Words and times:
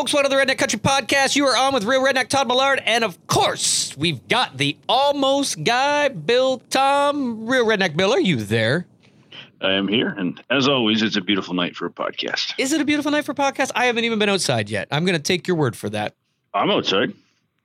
Folks, 0.00 0.14
one 0.14 0.24
of 0.24 0.30
the 0.30 0.36
Redneck 0.38 0.56
Country 0.56 0.78
Podcast. 0.78 1.36
You 1.36 1.44
are 1.44 1.54
on 1.54 1.74
with 1.74 1.84
Real 1.84 2.02
Redneck 2.02 2.28
Todd 2.28 2.48
Millard. 2.48 2.82
And 2.86 3.04
of 3.04 3.26
course, 3.26 3.94
we've 3.98 4.26
got 4.28 4.56
the 4.56 4.78
almost 4.88 5.62
guy, 5.62 6.08
Bill 6.08 6.62
Tom. 6.70 7.46
Real 7.46 7.66
Redneck 7.66 7.98
Bill, 7.98 8.10
are 8.10 8.18
you 8.18 8.36
there? 8.36 8.86
I 9.60 9.72
am 9.72 9.88
here. 9.88 10.08
And 10.08 10.42
as 10.48 10.68
always, 10.68 11.02
it's 11.02 11.16
a 11.16 11.20
beautiful 11.20 11.52
night 11.52 11.76
for 11.76 11.84
a 11.84 11.90
podcast. 11.90 12.54
Is 12.56 12.72
it 12.72 12.80
a 12.80 12.84
beautiful 12.86 13.12
night 13.12 13.26
for 13.26 13.32
a 13.32 13.34
podcast? 13.34 13.72
I 13.74 13.84
haven't 13.84 14.04
even 14.04 14.18
been 14.18 14.30
outside 14.30 14.70
yet. 14.70 14.88
I'm 14.90 15.04
going 15.04 15.18
to 15.18 15.22
take 15.22 15.46
your 15.46 15.58
word 15.58 15.76
for 15.76 15.90
that. 15.90 16.14
I'm 16.54 16.70
outside, 16.70 17.12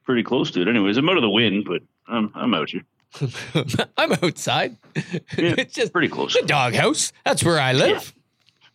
pretty 0.04 0.24
close 0.24 0.52
to 0.52 0.62
it. 0.62 0.68
Anyways, 0.68 0.98
I'm 0.98 1.08
out 1.08 1.16
of 1.16 1.24
the 1.24 1.30
wind, 1.30 1.64
but 1.64 1.84
I'm, 2.06 2.34
I'm 2.36 2.54
out 2.54 2.70
here. 2.70 2.84
I'm 3.98 4.12
outside. 4.12 4.76
Yeah, 4.94 5.02
it's 5.58 5.74
just 5.74 5.94
pretty 5.94 6.10
close. 6.10 6.34
the 6.34 6.46
doghouse. 6.46 7.14
That's 7.24 7.46
where 7.46 7.62
I 7.62 7.72
live. 7.72 8.14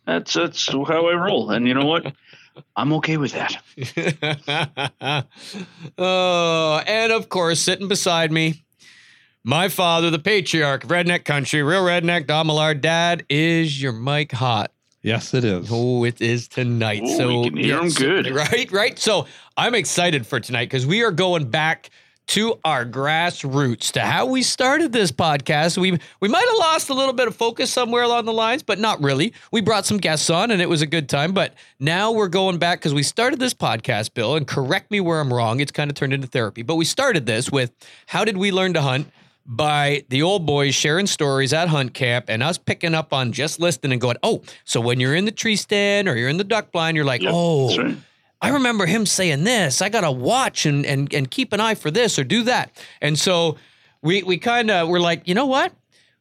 That's 0.07 0.33
that's 0.33 0.67
how 0.67 1.07
I 1.07 1.13
roll. 1.13 1.51
And 1.51 1.67
you 1.67 1.75
know 1.75 1.85
what? 1.85 2.11
I'm 2.75 2.93
okay 2.93 3.17
with 3.17 3.33
that. 3.33 5.25
oh, 5.97 6.81
and 6.85 7.11
of 7.11 7.29
course, 7.29 7.59
sitting 7.59 7.87
beside 7.87 8.31
me, 8.31 8.63
my 9.43 9.69
father, 9.69 10.09
the 10.09 10.19
patriarch 10.19 10.83
of 10.83 10.89
Redneck 10.89 11.25
Country, 11.25 11.63
real 11.63 11.83
redneck, 11.83 12.27
Don 12.27 12.47
Millard. 12.47 12.81
Dad 12.81 13.25
is 13.29 13.81
your 13.81 13.91
mic 13.91 14.31
hot. 14.31 14.71
Yes, 15.03 15.33
it 15.33 15.43
is. 15.43 15.67
Oh, 15.71 16.03
it 16.03 16.21
is 16.21 16.47
tonight. 16.47 17.01
Ooh, 17.03 17.17
so 17.17 17.39
we 17.41 17.49
can 17.49 17.57
hear 17.57 17.79
'em 17.79 17.89
good. 17.89 18.29
right? 18.35 18.71
Right. 18.71 18.99
So 18.99 19.25
I'm 19.57 19.73
excited 19.73 20.27
for 20.27 20.39
tonight 20.39 20.65
because 20.65 20.85
we 20.85 21.03
are 21.03 21.11
going 21.11 21.49
back 21.49 21.89
to 22.31 22.57
our 22.63 22.85
grassroots 22.85 23.91
to 23.91 23.99
how 23.99 24.25
we 24.25 24.41
started 24.41 24.93
this 24.93 25.11
podcast. 25.11 25.77
We 25.77 25.99
we 26.21 26.29
might 26.29 26.47
have 26.47 26.57
lost 26.59 26.89
a 26.89 26.93
little 26.93 27.11
bit 27.11 27.27
of 27.27 27.35
focus 27.35 27.69
somewhere 27.69 28.03
along 28.03 28.23
the 28.23 28.31
lines, 28.31 28.63
but 28.63 28.79
not 28.79 29.03
really. 29.03 29.33
We 29.51 29.59
brought 29.59 29.85
some 29.85 29.97
guests 29.97 30.29
on 30.29 30.49
and 30.49 30.61
it 30.61 30.69
was 30.69 30.81
a 30.81 30.85
good 30.85 31.09
time. 31.09 31.33
But 31.33 31.53
now 31.77 32.13
we're 32.13 32.29
going 32.29 32.57
back 32.57 32.79
because 32.79 32.93
we 32.93 33.03
started 33.03 33.39
this 33.39 33.53
podcast, 33.53 34.13
Bill, 34.13 34.37
and 34.37 34.47
correct 34.47 34.91
me 34.91 35.01
where 35.01 35.19
I'm 35.19 35.33
wrong. 35.33 35.59
It's 35.59 35.73
kind 35.73 35.91
of 35.91 35.95
turned 35.95 36.13
into 36.13 36.25
therapy, 36.25 36.61
but 36.61 36.75
we 36.75 36.85
started 36.85 37.25
this 37.25 37.51
with 37.51 37.73
how 38.05 38.23
did 38.23 38.37
we 38.37 38.51
learn 38.51 38.73
to 38.75 38.81
hunt? 38.81 39.11
by 39.43 40.05
the 40.09 40.21
old 40.21 40.45
boys 40.45 40.75
sharing 40.75 41.07
stories 41.07 41.51
at 41.51 41.67
hunt 41.67 41.95
camp 41.95 42.25
and 42.29 42.43
us 42.43 42.59
picking 42.59 42.93
up 42.93 43.11
on 43.11 43.31
just 43.31 43.59
listening 43.59 43.91
and 43.91 43.99
going, 43.99 44.15
oh, 44.21 44.43
so 44.65 44.79
when 44.79 44.99
you're 44.99 45.15
in 45.15 45.25
the 45.25 45.31
tree 45.31 45.55
stand 45.55 46.07
or 46.07 46.15
you're 46.15 46.29
in 46.29 46.37
the 46.37 46.43
duck 46.43 46.71
blind, 46.71 46.95
you're 46.95 47.03
like, 47.03 47.23
Yep, 47.23 47.31
oh, 47.33 47.67
that's 47.67 47.79
right. 47.79 47.97
I 48.41 48.49
remember 48.49 48.85
him 48.85 49.05
saying 49.05 49.43
this. 49.43 49.81
I 49.81 49.89
gotta 49.89 50.11
watch 50.11 50.65
and 50.65 50.85
and 50.85 51.13
and 51.13 51.29
keep 51.29 51.53
an 51.53 51.59
eye 51.59 51.75
for 51.75 51.91
this 51.91 52.17
or 52.17 52.23
do 52.23 52.43
that. 52.43 52.71
And 53.01 53.17
so 53.19 53.57
we 54.01 54.23
we 54.23 54.37
kind 54.37 54.71
of 54.71 54.87
were 54.89 54.99
like, 54.99 55.27
you 55.27 55.35
know 55.35 55.45
what? 55.45 55.73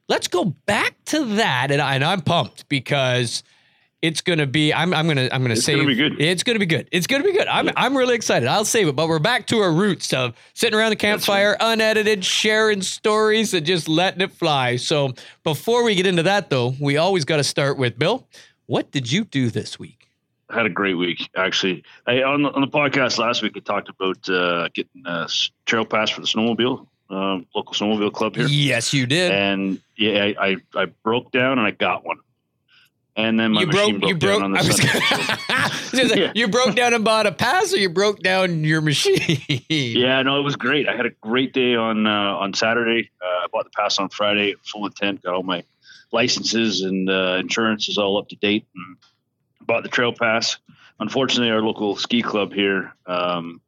Let's 0.08 0.28
go 0.28 0.44
back 0.44 0.96
to 1.06 1.24
that. 1.36 1.70
And, 1.70 1.80
I, 1.80 1.94
and 1.94 2.04
I'm 2.04 2.20
pumped 2.20 2.68
because 2.68 3.42
it's 4.02 4.20
gonna 4.22 4.46
be. 4.46 4.72
I'm 4.72 4.92
I'm 4.92 5.06
gonna 5.06 5.28
I'm 5.30 5.42
gonna 5.42 5.52
It's 5.54 5.64
save. 5.64 5.76
gonna 5.76 5.86
be 5.88 5.94
good. 5.94 6.20
It's 6.20 6.42
gonna 6.42 6.58
be 6.58 6.66
good. 6.66 6.88
It's 6.90 7.06
gonna 7.06 7.22
be 7.24 7.32
good. 7.32 7.46
I'm 7.46 7.70
I'm 7.76 7.96
really 7.96 8.14
excited. 8.16 8.48
I'll 8.48 8.64
save 8.64 8.88
it. 8.88 8.96
But 8.96 9.08
we're 9.08 9.18
back 9.18 9.46
to 9.48 9.58
our 9.58 9.72
roots 9.72 10.12
of 10.12 10.34
sitting 10.54 10.78
around 10.78 10.90
the 10.90 10.96
campfire, 10.96 11.56
unedited, 11.60 12.24
sharing 12.24 12.82
stories 12.82 13.54
and 13.54 13.64
just 13.64 13.88
letting 13.88 14.20
it 14.22 14.32
fly. 14.32 14.76
So 14.76 15.12
before 15.44 15.84
we 15.84 15.94
get 15.94 16.06
into 16.06 16.22
that, 16.24 16.50
though, 16.50 16.74
we 16.80 16.96
always 16.96 17.24
got 17.24 17.36
to 17.36 17.44
start 17.44 17.78
with 17.78 17.98
Bill. 17.98 18.26
What 18.66 18.90
did 18.90 19.10
you 19.12 19.24
do 19.24 19.50
this 19.50 19.78
week? 19.78 19.99
Had 20.52 20.66
a 20.66 20.70
great 20.70 20.94
week, 20.94 21.28
actually. 21.36 21.84
I, 22.06 22.22
on, 22.22 22.42
the, 22.42 22.50
on 22.50 22.60
the 22.60 22.68
podcast 22.68 23.18
last 23.18 23.42
week, 23.42 23.52
I 23.56 23.60
talked 23.60 23.88
about 23.88 24.28
uh, 24.28 24.68
getting 24.74 25.02
a 25.06 25.28
trail 25.66 25.84
pass 25.84 26.10
for 26.10 26.20
the 26.20 26.26
snowmobile, 26.26 26.86
um, 27.10 27.46
local 27.54 27.74
snowmobile 27.74 28.12
club 28.12 28.36
here. 28.36 28.46
Yes, 28.46 28.92
you 28.92 29.06
did. 29.06 29.30
And 29.30 29.80
yeah, 29.96 30.32
I, 30.38 30.46
I, 30.48 30.56
I 30.74 30.84
broke 31.04 31.30
down 31.30 31.58
and 31.58 31.66
I 31.66 31.70
got 31.70 32.04
one. 32.04 32.18
And 33.16 33.38
then 33.38 33.52
my 33.52 33.62
you 33.62 33.66
machine 33.66 33.98
broke, 33.98 34.08
you 34.08 34.16
broke, 34.16 34.20
broke. 34.20 34.40
down 34.40 34.44
on 34.44 34.52
the 34.52 34.72
Sunday. 35.92 36.08
Gonna 36.08 36.20
Yeah. 36.20 36.32
You 36.34 36.48
broke 36.48 36.74
down 36.74 36.94
and 36.94 37.04
bought 37.04 37.26
a 37.26 37.32
pass, 37.32 37.74
or 37.74 37.76
you 37.76 37.90
broke 37.90 38.20
down 38.20 38.64
your 38.64 38.80
machine. 38.80 39.62
Yeah, 39.68 40.22
no, 40.22 40.38
it 40.38 40.42
was 40.42 40.56
great. 40.56 40.88
I 40.88 40.96
had 40.96 41.06
a 41.06 41.10
great 41.20 41.52
day 41.52 41.74
on 41.74 42.06
uh, 42.06 42.10
on 42.10 42.54
Saturday. 42.54 43.10
Uh, 43.20 43.26
I 43.26 43.46
bought 43.52 43.64
the 43.64 43.70
pass 43.70 43.98
on 43.98 44.08
Friday, 44.08 44.54
full 44.64 44.86
intent. 44.86 45.22
Got 45.22 45.34
all 45.34 45.42
my 45.42 45.64
licenses 46.12 46.82
and 46.82 47.08
uh, 47.08 47.38
insurance 47.40 47.88
is 47.88 47.98
all 47.98 48.18
up 48.18 48.28
to 48.28 48.36
date. 48.36 48.66
And 48.74 48.96
bought 49.62 49.82
the 49.82 49.88
trail 49.88 50.12
pass. 50.12 50.58
Unfortunately, 50.98 51.50
our 51.50 51.62
local 51.62 51.96
ski 51.96 52.22
club 52.22 52.52
here, 52.52 52.92
um, 53.06 53.60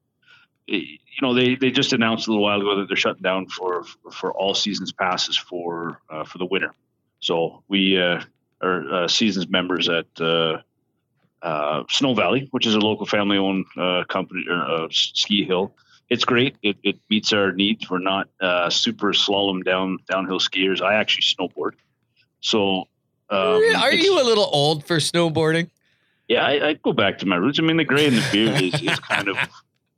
it- 0.67 1.01
you 1.15 1.21
know, 1.29 1.35
they, 1.35 1.57
they 1.57 1.71
just 1.71 1.93
announced 1.93 2.27
a 2.27 2.31
little 2.31 2.43
while 2.43 2.59
ago 2.61 2.77
that 2.77 2.89
they're 2.89 2.97
shutting 2.97 3.23
down 3.23 3.47
for 3.47 3.85
for 4.11 4.33
all 4.33 4.55
seasons 4.55 4.93
passes 4.93 5.37
for 5.37 6.01
uh, 6.09 6.25
for 6.25 6.39
the 6.39 6.47
winter. 6.47 6.75
So 7.21 7.63
we 7.69 8.01
uh, 8.01 8.23
are 8.63 8.93
uh, 8.95 9.09
seasons 9.09 9.47
members 9.49 9.91
at 9.91 10.07
uh, 10.19 10.63
uh, 11.43 11.83
Snow 11.91 12.15
Valley, 12.15 12.49
which 12.53 12.67
is 12.67 12.75
a 12.75 12.79
local 12.81 13.05
family 13.05 13.37
owned 13.37 13.67
uh, 13.77 14.05
company 14.09 14.45
or 14.49 14.55
uh, 14.57 14.89
ski 14.91 15.45
hill. 15.45 15.75
It's 16.09 16.25
great. 16.25 16.57
It, 16.63 16.77
it 16.83 16.99
meets 17.11 17.33
our 17.35 17.53
needs. 17.53 17.89
We're 17.91 17.99
not 17.99 18.29
uh, 18.41 18.71
super 18.71 19.13
slalom 19.13 19.65
down 19.65 19.99
downhill 20.09 20.41
skiers. 20.41 20.81
I 20.81 20.95
actually 20.95 21.23
snowboard, 21.25 21.73
so 22.41 22.89
um, 23.31 23.63
Are 23.77 23.93
you 23.93 24.21
a 24.21 24.25
little 24.25 24.49
old 24.53 24.87
for 24.87 24.97
snowboarding? 24.97 25.69
Yeah, 26.29 26.45
I, 26.45 26.69
I 26.69 26.73
go 26.75 26.93
back 26.93 27.19
to 27.19 27.27
my 27.27 27.37
roots. 27.37 27.59
I 27.59 27.63
mean, 27.63 27.77
the 27.77 27.85
gray 27.85 28.07
and 28.07 28.17
the 28.17 28.29
beard 28.33 28.63
is, 28.63 28.81
is 28.83 28.99
kind 29.01 29.29
of, 29.29 29.37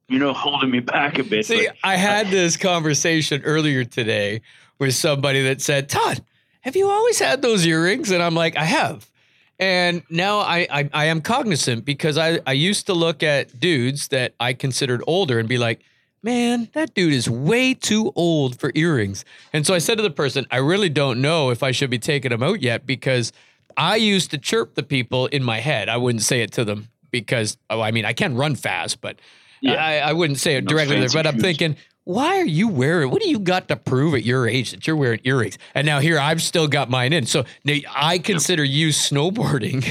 you 0.09 0.19
know, 0.19 0.33
holding 0.33 0.71
me 0.71 0.81
back 0.81 1.19
a 1.19 1.25
bit. 1.25 1.47
See, 1.47 1.69
I 1.83 1.97
had 1.97 2.29
this 2.29 2.57
conversation 2.57 3.43
earlier 3.43 3.85
today 3.85 4.43
with 4.79 4.95
somebody 4.95 5.43
that 5.43 5.61
said, 5.61 5.89
"Todd, 5.89 6.25
have 6.63 6.77
you 6.77 6.89
always 6.89 7.19
had 7.19 7.43
those 7.43 7.67
earrings?" 7.67 8.11
And 8.11 8.23
I'm 8.23 8.35
like, 8.35 8.57
"I 8.57 8.65
have." 8.65 9.11
And 9.59 10.03
now 10.11 10.39
I, 10.39 10.67
I 10.71 10.91
I 10.93 11.05
am 11.07 11.21
cognizant 11.21 11.85
because 11.85 12.19
I 12.19 12.41
I 12.47 12.53
used 12.53 12.87
to 12.87 12.95
look 12.95 13.23
at 13.23 13.61
dudes 13.61 14.09
that 14.09 14.35
I 14.41 14.53
considered 14.53 15.03
older 15.07 15.39
and 15.39 15.49
be 15.49 15.59
like, 15.59 15.83
"Man, 16.23 16.69
that 16.73 16.95
dude 16.95 17.13
is 17.13 17.31
way 17.31 17.75
too 17.75 18.13
old 18.17 18.59
for 18.59 18.73
earrings." 18.75 19.25
And 19.53 19.65
so 19.65 19.75
I 19.75 19.79
said 19.79 19.97
to 19.99 20.03
the 20.03 20.11
person, 20.11 20.47
"I 20.51 20.57
really 20.57 20.89
don't 20.89 21.21
know 21.23 21.51
if 21.51 21.63
I 21.63 21.71
should 21.71 21.91
be 21.91 22.01
taking 22.01 22.31
them 22.31 22.43
out 22.43 22.63
yet 22.63 22.87
because 22.87 23.33
I 23.77 23.97
used 23.97 24.31
to 24.33 24.39
chirp 24.39 24.75
the 24.75 24.83
people 24.83 25.27
in 25.27 25.43
my 25.43 25.61
head. 25.61 25.89
I 25.89 25.97
wouldn't 25.97 26.23
say 26.23 26.43
it 26.43 26.53
to 26.53 26.65
them 26.65 26.89
because 27.11 27.57
oh, 27.71 27.81
I 27.81 27.91
mean, 27.91 28.05
I 28.05 28.13
can 28.13 28.37
run 28.37 28.55
fast, 28.55 29.01
but 29.01 29.21
Yeah. 29.61 29.75
I, 29.75 29.99
I 29.99 30.13
wouldn't 30.13 30.39
say 30.39 30.57
it 30.57 30.63
Those 30.63 30.87
directly 30.87 31.07
but 31.13 31.27
I'm 31.27 31.39
thinking, 31.39 31.77
why 32.05 32.39
are 32.39 32.45
you 32.45 32.69
wearing? 32.69 33.11
What 33.11 33.23
do 33.23 33.29
you 33.29 33.39
got 33.39 33.69
to 33.69 33.77
prove 33.77 34.15
at 34.15 34.25
your 34.25 34.47
age 34.47 34.73
that 34.73 34.87
you're 34.87 34.97
wearing 34.97 35.21
earrings? 35.25 35.59
And 35.75 35.87
now 35.87 36.01
here 36.01 36.19
I've 36.19 36.43
still 36.43 36.69
got 36.69 36.91
mine 36.91 37.13
in. 37.13 37.25
So 37.25 37.45
now 37.65 37.77
I 37.95 38.19
consider 38.19 38.63
you 38.63 38.89
snowboarding. 38.89 39.83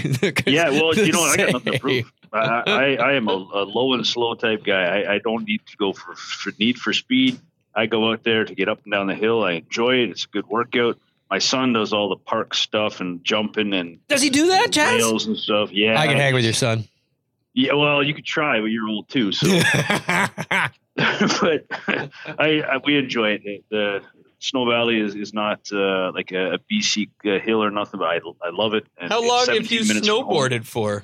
yeah, 0.52 0.70
well, 0.70 0.94
you 0.96 1.12
know, 1.12 1.20
what? 1.20 1.40
I 1.40 1.44
got 1.44 1.54
nothing 1.54 1.74
to 1.74 1.80
prove. 1.80 2.12
I, 2.32 2.64
I, 2.66 2.96
I 2.96 3.14
am 3.14 3.28
a, 3.28 3.32
a 3.32 3.64
low 3.64 3.94
and 3.94 4.06
slow 4.06 4.36
type 4.36 4.64
guy. 4.64 5.02
I, 5.02 5.16
I 5.16 5.20
don't 5.20 5.48
need 5.48 5.62
to 5.68 5.78
go 5.78 5.94
for, 5.94 6.16
for 6.16 6.52
need 6.60 6.78
for 6.78 6.94
speed. 6.94 7.40
I 7.76 7.88
go 7.88 8.12
out 8.12 8.24
there 8.24 8.46
to 8.46 8.56
get 8.56 8.70
up 8.70 8.84
and 8.84 8.92
down 8.92 9.08
the 9.08 9.16
hill. 9.16 9.44
I 9.44 9.54
enjoy 9.54 9.96
it. 9.98 10.10
It's 10.10 10.26
a 10.26 10.28
good 10.28 10.48
workout. 10.48 10.98
My 11.34 11.40
son 11.40 11.74
does 11.74 11.94
all 11.94 12.10
the 12.10 12.16
park 12.16 12.54
stuff 12.54 13.02
and 13.02 13.24
jumping 13.24 13.74
and 13.74 13.98
Does 14.08 14.22
he 14.22 14.30
do 14.30 14.50
that, 14.50 14.70
Jazz? 14.70 15.02
rails 15.02 15.26
and 15.26 15.36
stuff. 15.36 15.72
Yeah, 15.72 16.00
I 16.00 16.06
can 16.06 16.18
hang 16.18 16.36
with 16.36 16.44
your 16.44 16.54
son. 16.54 16.88
Yeah, 17.56 17.74
well, 17.74 18.04
you 18.04 18.14
could 18.14 18.24
try, 18.24 18.60
but 18.60 18.68
you're 18.68 18.88
old 18.88 19.10
too. 19.10 19.32
So 19.32 19.48
but 20.96 21.66
I, 22.38 22.62
I 22.62 22.78
we 22.86 23.00
enjoy 23.00 23.32
it. 23.32 23.44
The, 23.44 23.64
the 23.72 24.04
Snow 24.38 24.70
Valley 24.70 25.00
is, 25.00 25.16
is 25.16 25.34
not 25.34 25.62
uh, 25.74 26.12
like 26.14 26.32
a, 26.32 26.54
a 26.54 26.60
BC 26.72 27.10
uh, 27.26 27.40
hill 27.44 27.64
or 27.64 27.72
nothing, 27.72 28.00
but 28.00 28.10
I, 28.10 28.20
I 28.44 28.52
love 28.52 28.76
it. 28.76 28.86
And 29.02 29.12
How 29.12 29.28
long 29.28 29.48
have 29.48 29.72
you 29.72 29.88
minutes 29.88 30.08
from 30.08 30.18
home. 30.18 30.30
snowboarded 30.30 30.66
for? 30.66 31.04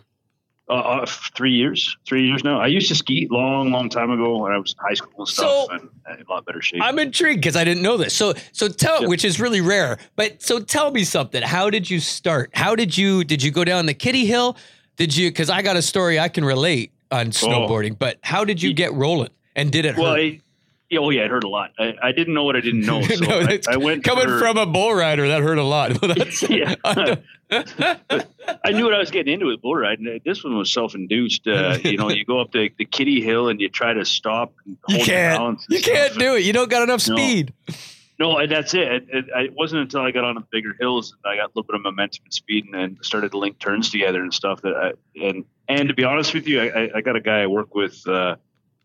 Uh, 0.69 0.73
uh, 0.73 1.05
three 1.35 1.51
years. 1.51 1.97
Three 2.05 2.27
years 2.27 2.43
now. 2.43 2.59
I 2.59 2.67
used 2.67 2.89
to 2.89 2.95
ski 2.95 3.27
long, 3.31 3.71
long 3.71 3.89
time 3.89 4.11
ago 4.11 4.37
when 4.37 4.51
I 4.51 4.59
was 4.59 4.73
in 4.73 4.87
high 4.87 4.93
school 4.93 5.11
and 5.17 5.27
stuff, 5.27 5.49
So- 5.49 5.67
and 5.73 5.89
and 6.05 6.19
in 6.19 6.25
a 6.27 6.31
lot 6.31 6.45
better 6.45 6.61
shape. 6.61 6.81
I'm 6.83 6.99
intrigued 6.99 7.41
because 7.41 7.55
I 7.55 7.63
didn't 7.63 7.81
know 7.81 7.97
this. 7.97 8.13
So, 8.13 8.33
so 8.51 8.67
tell, 8.67 9.07
which 9.07 9.25
is 9.25 9.39
really 9.39 9.61
rare. 9.61 9.97
But 10.15 10.43
so 10.43 10.59
tell 10.59 10.91
me 10.91 11.03
something. 11.03 11.41
How 11.41 11.71
did 11.71 11.89
you 11.89 11.99
start? 11.99 12.51
How 12.53 12.75
did 12.75 12.95
you 12.97 13.23
did 13.23 13.41
you 13.41 13.49
go 13.49 13.63
down 13.63 13.87
the 13.87 13.93
Kitty 13.95 14.25
Hill? 14.25 14.57
Did 14.95 15.15
you? 15.15 15.29
Because 15.29 15.49
I 15.49 15.61
got 15.63 15.75
a 15.75 15.81
story 15.81 16.19
I 16.19 16.29
can 16.29 16.45
relate 16.45 16.93
on 17.11 17.27
snowboarding. 17.27 17.97
But 17.97 18.19
how 18.21 18.45
did 18.45 18.61
you 18.61 18.73
get 18.73 18.93
rolling? 18.93 19.29
And 19.55 19.71
did 19.71 19.85
it 19.85 19.97
well, 19.97 20.13
hurt? 20.13 20.19
I, 20.19 20.41
yeah, 20.89 20.99
oh 20.99 21.09
yeah, 21.09 21.21
it 21.25 21.31
hurt 21.31 21.43
a 21.43 21.49
lot. 21.49 21.71
I, 21.79 21.93
I 22.01 22.11
didn't 22.11 22.33
know 22.33 22.43
what 22.43 22.55
I 22.55 22.61
didn't 22.61 22.81
know, 22.85 23.01
so 23.03 23.23
No, 23.25 23.39
I, 23.41 23.59
I 23.69 23.77
went 23.77 24.03
Coming 24.03 24.25
for- 24.27 24.39
from 24.39 24.57
a 24.57 24.65
bull 24.65 24.93
rider, 24.93 25.27
that 25.27 25.41
hurt 25.41 25.57
a 25.57 25.63
lot. 25.63 25.99
Well, 26.01 26.15
yeah. 26.49 26.75
I 27.51 28.71
knew 28.71 28.83
what 28.85 28.93
I 28.93 28.99
was 28.99 29.11
getting 29.11 29.33
into 29.33 29.47
with 29.47 29.61
bull 29.61 29.75
riding. 29.75 30.19
This 30.23 30.43
one 30.43 30.55
was 30.57 30.71
self-induced. 30.71 31.47
Uh, 31.47 31.77
you 31.83 31.97
know, 31.97 32.09
you 32.09 32.23
go 32.25 32.39
up 32.39 32.51
the, 32.51 32.69
the 32.77 32.85
Kitty 32.85 33.21
Hill 33.21 33.47
and 33.49 33.59
you 33.59 33.69
try 33.69 33.93
to 33.93 34.05
stop. 34.05 34.53
And 34.65 34.77
you 34.87 34.97
hold 34.97 35.07
your 35.07 35.15
can't. 35.17 35.59
You 35.69 35.81
can't 35.81 36.17
do 36.19 36.35
it. 36.35 36.43
You 36.43 36.53
don't 36.53 36.69
got 36.69 36.83
enough 36.83 37.01
speed. 37.01 37.53
No, 38.19 38.37
and 38.37 38.51
that's 38.51 38.73
it. 38.73 38.81
It, 38.91 39.03
it. 39.09 39.25
it 39.29 39.53
wasn't 39.55 39.81
until 39.81 40.01
I 40.01 40.11
got 40.11 40.25
on 40.25 40.35
the 40.35 40.43
bigger 40.51 40.75
hills 40.79 41.15
and 41.23 41.31
I 41.33 41.37
got 41.37 41.45
a 41.45 41.51
little 41.55 41.63
bit 41.63 41.75
of 41.75 41.81
momentum 41.81 42.25
and 42.25 42.33
speed 42.33 42.65
and, 42.65 42.75
and 42.75 42.97
started 43.01 43.31
to 43.31 43.37
link 43.37 43.57
turns 43.59 43.89
together 43.89 44.21
and 44.21 44.33
stuff. 44.33 44.61
That 44.61 44.75
I, 44.75 44.91
and 45.25 45.45
and 45.67 45.87
to 45.89 45.95
be 45.95 46.03
honest 46.03 46.33
with 46.33 46.47
you, 46.47 46.61
I, 46.61 46.65
I- 46.83 46.89
I 46.95 47.01
got 47.01 47.15
a 47.15 47.21
guy 47.21 47.41
I 47.41 47.47
work 47.47 47.73
with 47.73 48.05
uh, 48.07 48.35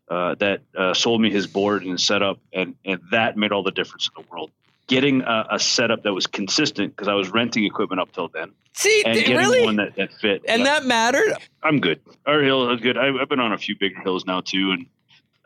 uh, 0.09 0.35
that 0.35 0.61
uh, 0.77 0.93
sold 0.93 1.21
me 1.21 1.31
his 1.31 1.47
board 1.47 1.83
and 1.83 1.99
setup, 1.99 2.39
and 2.53 2.75
and 2.85 2.99
that 3.11 3.37
made 3.37 3.51
all 3.51 3.63
the 3.63 3.71
difference 3.71 4.09
in 4.15 4.21
the 4.23 4.29
world. 4.29 4.51
getting 4.87 5.21
a, 5.21 5.47
a 5.51 5.59
setup 5.59 6.03
that 6.03 6.13
was 6.13 6.27
consistent 6.27 6.95
because 6.95 7.07
I 7.07 7.15
was 7.15 7.29
renting 7.31 7.63
equipment 7.65 7.99
up 7.99 8.11
till 8.11 8.27
then, 8.27 8.51
See, 8.73 9.01
and 9.03 9.15
th- 9.15 9.25
getting 9.25 9.41
really? 9.41 9.65
one 9.65 9.77
that, 9.77 9.95
that 9.95 10.13
fit. 10.13 10.43
and 10.47 10.59
Yeah. 10.59 10.65
that 10.79 10.85
mattered? 10.85 11.33
I'm 11.63 11.79
good. 11.79 11.99
Our 12.27 12.41
hill 12.43 12.69
is 12.71 12.81
good. 12.81 12.95
I, 12.95 13.07
I've 13.19 13.27
been 13.27 13.39
on 13.39 13.51
a 13.51 13.57
few 13.57 13.75
bigger 13.75 13.99
hills 14.01 14.25
now 14.27 14.41
too, 14.41 14.71
and 14.73 14.85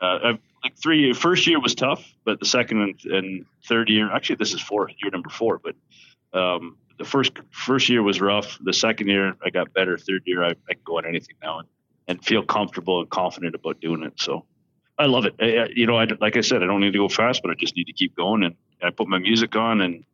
uh, 0.02 0.18
I've, 0.24 0.38
like 0.62 0.76
three. 0.76 1.14
First 1.14 1.46
year 1.46 1.58
was 1.58 1.74
tough, 1.74 2.04
but 2.26 2.38
the 2.38 2.44
second 2.44 2.82
and, 2.82 3.04
and 3.06 3.46
third 3.66 3.88
year, 3.88 4.12
actually, 4.12 4.36
this 4.36 4.52
is 4.52 4.60
four 4.60 4.90
year 5.02 5.10
number 5.10 5.30
four. 5.30 5.58
But 5.58 5.74
um, 6.38 6.76
the 6.98 7.06
first 7.06 7.32
first 7.50 7.88
year 7.88 8.02
was 8.02 8.20
rough. 8.20 8.58
The 8.62 8.74
second 8.74 9.08
year, 9.08 9.34
I 9.42 9.48
got 9.48 9.72
better. 9.72 9.96
Third 9.96 10.24
year, 10.26 10.44
I, 10.44 10.50
I 10.68 10.74
can 10.74 10.82
go 10.84 10.98
on 10.98 11.06
anything 11.06 11.36
now 11.42 11.60
and, 11.60 11.68
and 12.08 12.22
feel 12.22 12.42
comfortable 12.42 13.00
and 13.00 13.08
confident 13.08 13.54
about 13.54 13.80
doing 13.80 14.02
it. 14.02 14.14
So 14.20 14.44
I 15.00 15.06
love 15.06 15.24
it. 15.24 15.34
I, 15.40 15.68
you 15.74 15.86
know, 15.86 15.96
I, 15.96 16.06
like 16.20 16.36
I 16.36 16.42
said, 16.42 16.62
I 16.62 16.66
don't 16.66 16.82
need 16.82 16.92
to 16.92 16.98
go 16.98 17.08
fast, 17.08 17.40
but 17.42 17.50
I 17.50 17.54
just 17.54 17.74
need 17.74 17.86
to 17.86 17.94
keep 17.94 18.14
going. 18.14 18.44
And 18.44 18.54
I 18.82 18.90
put 18.90 19.08
my 19.08 19.18
music 19.18 19.56
on, 19.56 19.80
and 19.80 20.04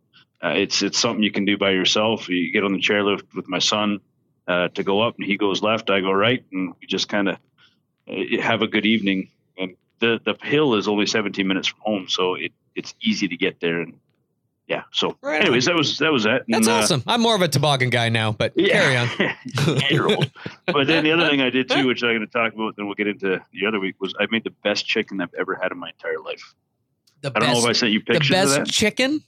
uh, 0.42 0.54
it's 0.56 0.80
it's 0.80 0.98
something 0.98 1.24
you 1.24 1.32
can 1.32 1.44
do 1.44 1.58
by 1.58 1.70
yourself. 1.70 2.28
You 2.28 2.52
get 2.52 2.62
on 2.62 2.72
the 2.72 2.78
chairlift 2.78 3.34
with 3.34 3.48
my 3.48 3.58
son 3.58 3.98
uh, 4.46 4.68
to 4.68 4.84
go 4.84 5.00
up, 5.00 5.16
and 5.18 5.26
he 5.26 5.36
goes 5.36 5.60
left, 5.60 5.90
I 5.90 6.00
go 6.00 6.12
right, 6.12 6.44
and 6.52 6.72
we 6.80 6.86
just 6.86 7.08
kind 7.08 7.28
of 7.28 7.38
uh, 8.08 8.40
have 8.40 8.62
a 8.62 8.68
good 8.68 8.86
evening. 8.86 9.30
And 9.58 9.74
the 9.98 10.20
the 10.24 10.36
hill 10.46 10.74
is 10.74 10.86
only 10.86 11.06
17 11.06 11.44
minutes 11.46 11.66
from 11.66 11.80
home, 11.80 12.08
so 12.08 12.34
it 12.36 12.52
it's 12.76 12.94
easy 13.02 13.26
to 13.26 13.36
get 13.36 13.58
there. 13.58 13.80
And 13.80 13.98
yeah, 14.68 14.82
so 14.92 15.16
Right 15.22 15.36
on. 15.40 15.42
anyways, 15.46 15.64
that 15.66 15.74
was 15.76 15.98
that 15.98 16.12
was 16.12 16.26
it. 16.26 16.42
That's 16.48 16.66
And, 16.66 16.68
uh, 16.68 16.72
awesome. 16.80 17.02
I'm 17.06 17.20
more 17.20 17.34
of 17.36 17.42
a 17.42 17.48
toboggan 17.48 17.90
guy 17.90 18.08
now, 18.08 18.32
but 18.32 18.54
carry 18.56 18.96
on. 18.96 19.08
But 20.66 20.86
then 20.88 21.04
the 21.04 21.12
other 21.12 21.28
thing 21.28 21.40
I 21.40 21.50
did 21.50 21.68
too, 21.70 21.86
which 21.86 22.02
I'm 22.02 22.10
going 22.10 22.20
to 22.20 22.26
talk 22.26 22.52
about, 22.52 22.74
then 22.76 22.86
we'll 22.86 22.94
get 22.96 23.06
into 23.06 23.40
the 23.52 23.66
other 23.66 23.78
week, 23.80 23.94
was 24.00 24.14
I 24.20 24.26
made 24.30 24.44
the 24.44 24.50
best 24.64 24.86
chicken 24.86 25.20
I've 25.20 25.32
ever 25.38 25.54
had 25.60 25.70
in 25.72 25.78
my 25.78 25.90
entire 25.90 26.18
life. 26.24 26.54
The 27.22 27.32
I 27.34 27.38
don't 27.40 27.52
know 27.52 27.58
if 27.60 27.64
I 27.64 27.72
sent 27.72 27.92
you 27.92 28.00
the 28.00 28.04
pictures 28.14 28.30
of 28.30 28.34
best 28.44 28.56
that. 28.56 28.68
chicken 28.68 29.22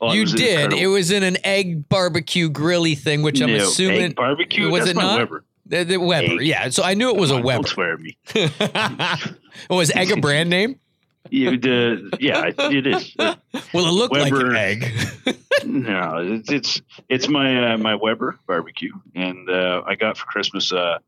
Oh, 0.00 0.12
you 0.12 0.22
was 0.22 0.32
did. 0.32 0.50
incredible. 0.50 0.78
It 0.78 0.86
was 0.86 1.10
in 1.10 1.22
an 1.24 1.36
egg 1.44 1.88
barbecue 1.88 2.48
grilly 2.48 2.94
thing, 2.94 3.22
which 3.22 3.40
I'm 3.42 3.50
No, 3.50 3.56
assuming 3.64 4.00
egg 4.02 4.16
barbecue. 4.16 4.70
was 4.70 4.80
That's 4.86 4.90
it 4.92 4.96
my 4.96 5.02
not? 5.02 5.18
Weber. 5.18 5.44
the, 5.66 5.84
the 5.84 5.96
Weber. 5.98 6.34
Egg. 6.34 6.40
Yeah, 6.46 6.68
so 6.70 6.82
I 6.84 6.94
knew 6.94 7.10
it 7.10 7.16
was 7.16 7.30
a 7.30 7.34
on, 7.34 7.42
Weber. 7.42 7.56
Don't 7.62 7.68
swear 7.68 7.92
at 7.94 8.00
me. 8.00 8.16
was 9.70 9.90
egg 9.90 10.10
a 10.12 10.16
brand 10.16 10.48
name? 10.50 10.78
You, 11.30 11.58
the, 11.58 12.16
yeah, 12.20 12.46
it- 12.46 12.58
it 12.58 12.86
is. 12.86 13.14
Well, 13.74 13.86
it 13.86 13.90
looked 13.92 14.14
like 14.14 14.32
Weber. 14.32 14.50
an 14.50 14.56
egg. 14.56 14.92
No, 15.64 16.18
it's 16.18 16.50
it's, 16.52 16.82
it's 17.08 17.28
my 17.28 17.72
uh, 17.74 17.78
my 17.78 17.96
Weber 17.96 18.38
barbecue, 18.46 18.92
and 19.16 19.50
uh, 19.50 19.82
I 19.84 19.96
got 19.96 20.16
for 20.16 20.24
Christmas 20.26 20.72
uh, 20.72 20.98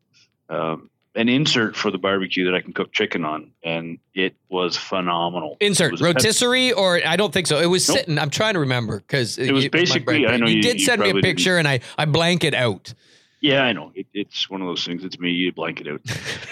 um, 0.48 0.90
an 1.14 1.28
insert 1.28 1.76
for 1.76 1.90
the 1.92 1.98
barbecue 1.98 2.44
that 2.46 2.54
I 2.54 2.60
can 2.60 2.72
cook 2.72 2.92
chicken 2.92 3.24
on, 3.24 3.52
and 3.62 3.98
it 4.12 4.34
was 4.48 4.76
phenomenal. 4.76 5.56
Insert 5.60 5.92
was- 5.92 6.02
rotisserie, 6.02 6.72
or 6.72 7.00
I 7.06 7.14
don't 7.16 7.32
think 7.32 7.46
so. 7.46 7.60
It 7.60 7.66
was 7.66 7.88
Nope. 7.88 7.98
sitting. 7.98 8.18
I'm 8.18 8.30
trying 8.30 8.54
to 8.54 8.60
remember 8.60 8.98
because 8.98 9.38
It 9.38 9.52
was 9.52 9.68
basically- 9.68 10.26
I 10.26 10.36
know 10.36 10.46
you, 10.48 10.56
you- 10.56 10.62
did 10.62 10.80
you 10.80 10.84
send 10.86 11.00
me 11.00 11.06
a 11.06 11.12
probably 11.12 11.22
didn't. 11.22 11.36
picture, 11.36 11.56
and 11.56 11.68
I 11.68 11.80
I 11.96 12.04
blank 12.06 12.42
it 12.44 12.54
out. 12.54 12.92
Yeah, 13.40 13.62
I 13.62 13.72
know. 13.72 13.90
It, 13.94 14.06
it's 14.12 14.50
one 14.50 14.60
of 14.60 14.66
those 14.66 14.84
things. 14.84 15.02
It's 15.02 15.18
me. 15.18 15.30
You 15.30 15.52
blank 15.52 15.80
it 15.80 15.88
out. 15.88 16.02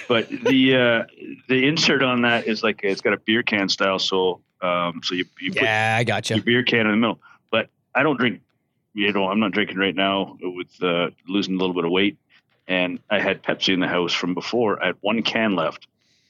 But 0.08 0.28
the 0.30 0.76
uh, 0.76 1.04
the 1.48 1.66
insert 1.68 2.02
on 2.02 2.22
that 2.22 2.46
is 2.46 2.62
like 2.62 2.80
it's 2.82 3.02
got 3.02 3.12
a 3.12 3.18
beer 3.18 3.42
can 3.42 3.68
style. 3.68 3.98
So 3.98 4.40
um, 4.62 5.00
so 5.02 5.14
you 5.14 5.26
you 5.38 5.52
put 5.52 5.62
Yeah, 5.62 5.96
I 5.98 6.04
got 6.04 6.30
your 6.30 6.38
you. 6.38 6.42
beer 6.42 6.62
can 6.62 6.80
in 6.80 6.90
the 6.92 6.96
middle. 6.96 7.20
But 7.50 7.68
I 7.94 8.02
don't 8.02 8.18
drink. 8.18 8.40
You 8.94 9.12
know, 9.12 9.28
I'm 9.28 9.38
not 9.38 9.52
drinking 9.52 9.76
right 9.76 9.94
now 9.94 10.38
with 10.40 10.82
uh, 10.82 11.10
losing 11.26 11.54
a 11.54 11.58
little 11.58 11.74
bit 11.74 11.84
of 11.84 11.90
weight. 11.90 12.16
And 12.66 12.98
I 13.08 13.20
had 13.20 13.42
Pepsi 13.42 13.72
in 13.72 13.80
the 13.80 13.88
house 13.88 14.12
from 14.12 14.34
before. 14.34 14.82
I 14.82 14.86
had 14.88 14.96
one 15.00 15.22
can 15.22 15.54
left, 15.56 15.86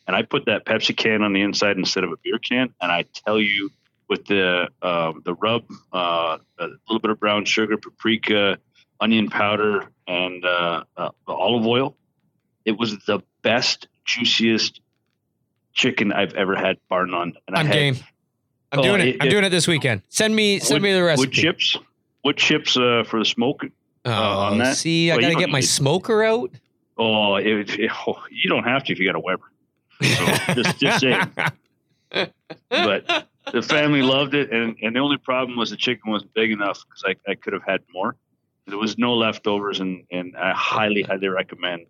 and 0.06 0.14
I 0.14 0.22
put 0.22 0.46
that 0.46 0.64
Pepsi 0.64 0.96
can 0.96 1.22
on 1.22 1.32
the 1.32 1.40
inside 1.40 1.76
instead 1.76 2.04
of 2.04 2.12
a 2.12 2.16
beer 2.22 2.38
can. 2.38 2.75
And 2.81 2.93
I 2.93 3.04
tell 3.12 3.40
you, 3.40 3.70
with 4.08 4.26
the 4.26 4.69
um, 4.82 5.22
the 5.25 5.34
rub, 5.34 5.64
uh, 5.93 6.38
a 6.58 6.66
little 6.88 7.00
bit 7.00 7.11
of 7.11 7.19
brown 7.19 7.44
sugar, 7.44 7.76
paprika, 7.76 8.58
onion 9.00 9.29
powder, 9.29 9.91
and 10.06 10.45
uh, 10.45 10.85
uh, 10.97 11.11
olive 11.27 11.67
oil, 11.67 11.97
it 12.65 12.79
was 12.79 12.97
the 13.06 13.21
best, 13.43 13.89
juiciest 14.05 14.81
chicken 15.75 16.12
I've 16.12 16.35
ever 16.35 16.56
had, 16.56 16.79
bar 16.89 17.06
none. 17.06 17.33
And 17.47 17.56
I 17.56 17.61
I'm 17.61 17.67
had 17.67 17.73
game. 17.75 17.97
I'm 18.73 18.81
Oh, 18.81 18.83
doing 18.83 19.00
it. 19.00 19.09
it- 19.09 19.17
I'm 19.21 19.29
doing 19.31 19.45
it 19.45 19.50
this 19.50 19.67
weekend. 19.69 20.03
Send 20.09 20.35
me 20.35 20.59
send 20.59 20.83
wood- 20.83 20.89
me 20.89 20.93
the 20.95 21.03
recipe. 21.03 21.29
Wood 21.29 21.33
chips. 21.33 21.77
Wood 22.25 22.37
chips 22.37 22.77
uh, 22.77 23.05
for 23.06 23.19
the 23.19 23.25
smoke. 23.25 23.65
Oh, 24.05 24.11
on 24.12 24.59
that. 24.59 24.77
see, 24.77 25.11
I 25.11 25.15
Well, 25.17 25.23
gotta 25.23 25.35
get 25.37 25.49
my 25.50 25.61
need- 25.61 25.67
smoker 25.67 26.23
out. 26.25 26.50
Oh, 26.97 27.37
it, 27.37 27.79
it- 27.79 27.91
oh, 28.06 28.23
you 28.31 28.50
don't 28.50 28.65
have 28.65 28.85
to 28.85 28.93
if 28.93 28.99
you 28.99 29.06
got 29.06 29.15
a 29.15 29.21
Weber. 29.21 29.50
So 30.03 30.55
just, 30.55 30.79
just 30.81 31.00
saying. 31.00 31.31
But 32.71 33.27
the 33.53 33.61
family 33.62 34.00
loved 34.03 34.35
it, 34.35 34.50
and, 34.53 34.77
and 34.83 34.95
the 34.97 35.00
only 35.00 35.19
problem 35.19 35.59
was 35.59 35.71
the 35.71 35.77
chicken 35.77 36.11
wasn't 36.11 36.33
big 36.35 36.50
enough 36.53 36.83
because 36.89 37.05
I, 37.27 37.31
I 37.31 37.35
could 37.35 37.53
have 37.53 37.62
had 37.67 37.81
more. 37.93 38.17
There 38.69 38.79
was 38.79 38.99
no 38.99 39.15
leftovers, 39.15 39.81
and, 39.81 40.05
and 40.11 40.37
I 40.37 40.53
highly, 40.53 41.03
highly 41.03 41.29
recommend 41.29 41.87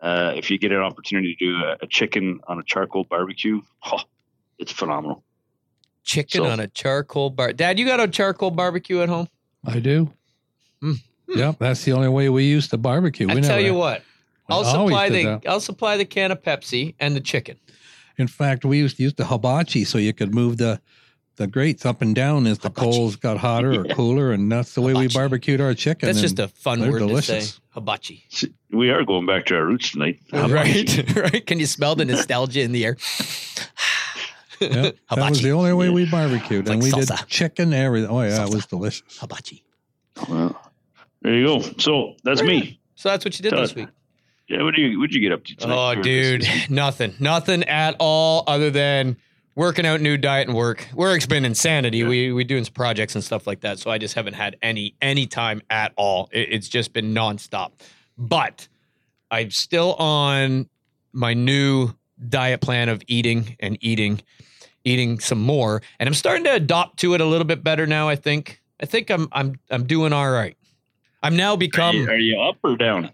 uh, 0.00 0.32
if 0.36 0.50
you 0.50 0.58
get 0.58 0.70
an 0.72 0.78
opportunity 0.78 1.34
to 1.34 1.44
do 1.44 1.56
a, 1.56 1.76
a 1.82 1.86
chicken 1.86 2.40
on 2.46 2.58
a 2.58 2.62
charcoal 2.62 3.04
barbecue. 3.04 3.60
Oh, 3.84 4.00
it's 4.58 4.72
phenomenal. 4.72 5.24
Chicken 6.04 6.42
So- 6.44 6.50
on 6.50 6.60
a 6.60 6.68
charcoal 6.68 7.30
bar. 7.30 7.52
Dad, 7.52 7.78
you 7.78 7.84
got 7.86 8.00
a 8.00 8.08
charcoal 8.08 8.50
barbecue 8.50 9.00
at 9.00 9.08
home? 9.08 9.28
I 9.64 9.80
do. 9.80 10.12
Mm. 10.82 10.96
Yep, 11.28 11.56
that's 11.58 11.84
the 11.84 11.92
only 11.92 12.08
way 12.08 12.28
we 12.28 12.44
used 12.44 12.70
to 12.70 12.78
barbecue. 12.78 13.28
I 13.28 13.34
We 13.34 13.40
tell 13.40 13.60
you 13.60 13.74
what. 13.74 14.02
I'll 14.48 14.64
supply 14.64 15.08
the 15.08 15.24
that. 15.24 15.48
I'll 15.48 15.60
supply 15.60 15.96
the 15.96 16.04
can 16.04 16.30
of 16.30 16.42
Pepsi 16.42 16.94
and 17.00 17.16
the 17.16 17.20
chicken. 17.20 17.56
In 18.18 18.26
fact, 18.26 18.64
we 18.64 18.78
used 18.78 18.98
to 18.98 19.04
use 19.04 19.14
the 19.14 19.24
hibachi 19.24 19.84
so 19.84 19.98
you 19.98 20.12
could 20.12 20.34
move 20.34 20.58
the 20.58 20.80
the 21.36 21.46
grates 21.46 21.86
up 21.86 22.02
and 22.02 22.14
down 22.14 22.46
as 22.46 22.58
the 22.58 22.68
Hibachi. 22.68 22.90
coals 22.90 23.16
got 23.16 23.38
hotter 23.38 23.80
or 23.80 23.84
cooler, 23.94 24.32
and 24.32 24.50
that's 24.52 24.74
the 24.74 24.80
way 24.82 24.92
we 24.92 25.00
Hibachi. 25.04 25.14
barbecued 25.18 25.60
our 25.60 25.74
chicken. 25.74 26.06
That's 26.06 26.20
just 26.20 26.38
a 26.38 26.48
fun 26.48 26.80
they're 26.80 26.90
word 26.92 26.98
to 27.00 27.06
delicious. 27.06 27.50
say. 27.54 27.60
Hibachi. 27.70 28.24
We 28.70 28.90
are 28.90 29.02
going 29.04 29.24
back 29.26 29.46
to 29.46 29.56
our 29.56 29.64
roots 29.64 29.92
tonight. 29.92 30.20
Right? 30.32 31.16
right? 31.16 31.46
Can 31.46 31.58
you 31.58 31.66
smell 31.66 31.94
the 31.94 32.04
nostalgia 32.04 32.60
in 32.62 32.72
the 32.72 32.84
air? 32.84 32.96
yeah, 34.60 34.90
that 35.10 35.30
was 35.30 35.42
the 35.42 35.50
only 35.52 35.72
way 35.72 35.88
we 35.88 36.08
barbecued, 36.08 36.60
It's 36.62 36.70
and 36.70 36.82
like 36.82 36.94
we 36.94 37.00
salsa. 37.04 37.18
did 37.18 37.28
chicken. 37.28 37.72
Everything. 37.72 38.10
Oh 38.10 38.22
yeah, 38.22 38.38
Salsa. 38.38 38.48
it 38.48 38.54
was 38.54 38.66
delicious. 38.66 39.18
Hibachi. 39.18 39.64
Well, 40.28 40.60
there 41.22 41.34
you 41.34 41.46
go. 41.46 41.60
So 41.78 42.14
that's 42.22 42.42
me. 42.42 42.78
So 42.94 43.08
that's 43.08 43.24
what 43.24 43.36
you 43.38 43.42
did 43.42 43.50
Tell 43.50 43.62
this 43.62 43.74
week. 43.74 43.88
Yeah, 44.48 44.62
what 44.62 44.74
do 44.74 44.82
you 44.82 44.98
what'd 45.00 45.14
you 45.14 45.20
get 45.20 45.32
up 45.32 45.44
to 45.44 45.56
tonight? 45.56 45.74
Oh, 45.98 46.02
dude, 46.02 46.42
this- 46.42 46.48
this- 46.48 46.70
nothing, 46.70 47.14
nothing 47.18 47.62
at 47.64 47.96
all, 47.98 48.44
other 48.46 48.70
than 48.70 49.16
working 49.54 49.84
out 49.86 50.00
new 50.00 50.16
diet 50.16 50.48
and 50.48 50.56
work. 50.56 50.88
Work's 50.94 51.26
been 51.26 51.44
insanity. 51.44 51.98
Yeah. 51.98 52.08
We 52.08 52.32
we 52.32 52.44
doing 52.44 52.64
some 52.64 52.74
projects 52.74 53.14
and 53.14 53.22
stuff 53.24 53.46
like 53.46 53.60
that, 53.60 53.78
so 53.78 53.90
I 53.90 53.98
just 53.98 54.14
haven't 54.14 54.34
had 54.34 54.56
any 54.62 54.94
any 55.02 55.26
time 55.26 55.62
at 55.70 55.92
all. 55.96 56.28
It- 56.32 56.48
it's 56.52 56.68
just 56.68 56.92
been 56.92 57.14
nonstop. 57.14 57.72
But 58.18 58.68
I'm 59.30 59.50
still 59.50 59.94
on 59.94 60.68
my 61.12 61.34
new 61.34 61.92
diet 62.28 62.60
plan 62.60 62.88
of 62.88 63.02
eating 63.06 63.56
and 63.60 63.76
eating, 63.80 64.20
eating 64.84 65.18
some 65.20 65.40
more, 65.40 65.82
and 65.98 66.06
I'm 66.08 66.14
starting 66.14 66.44
to 66.44 66.54
adopt 66.54 66.98
to 67.00 67.14
it 67.14 67.20
a 67.20 67.24
little 67.26 67.46
bit 67.46 67.62
better 67.64 67.86
now. 67.86 68.08
I 68.08 68.16
think. 68.16 68.60
I 68.80 68.86
think 68.86 69.10
I'm 69.10 69.28
I'm 69.32 69.54
I'm 69.70 69.84
doing 69.86 70.12
all 70.12 70.28
right. 70.30 70.56
I'm 71.22 71.36
now 71.36 71.54
Are 71.54 71.56
become. 71.56 71.94
you, 71.96 72.08
are 72.08 72.18
you 72.18 72.40
up 72.40 72.56
or 72.64 72.76
down? 72.76 73.04
Uh, 73.06 73.10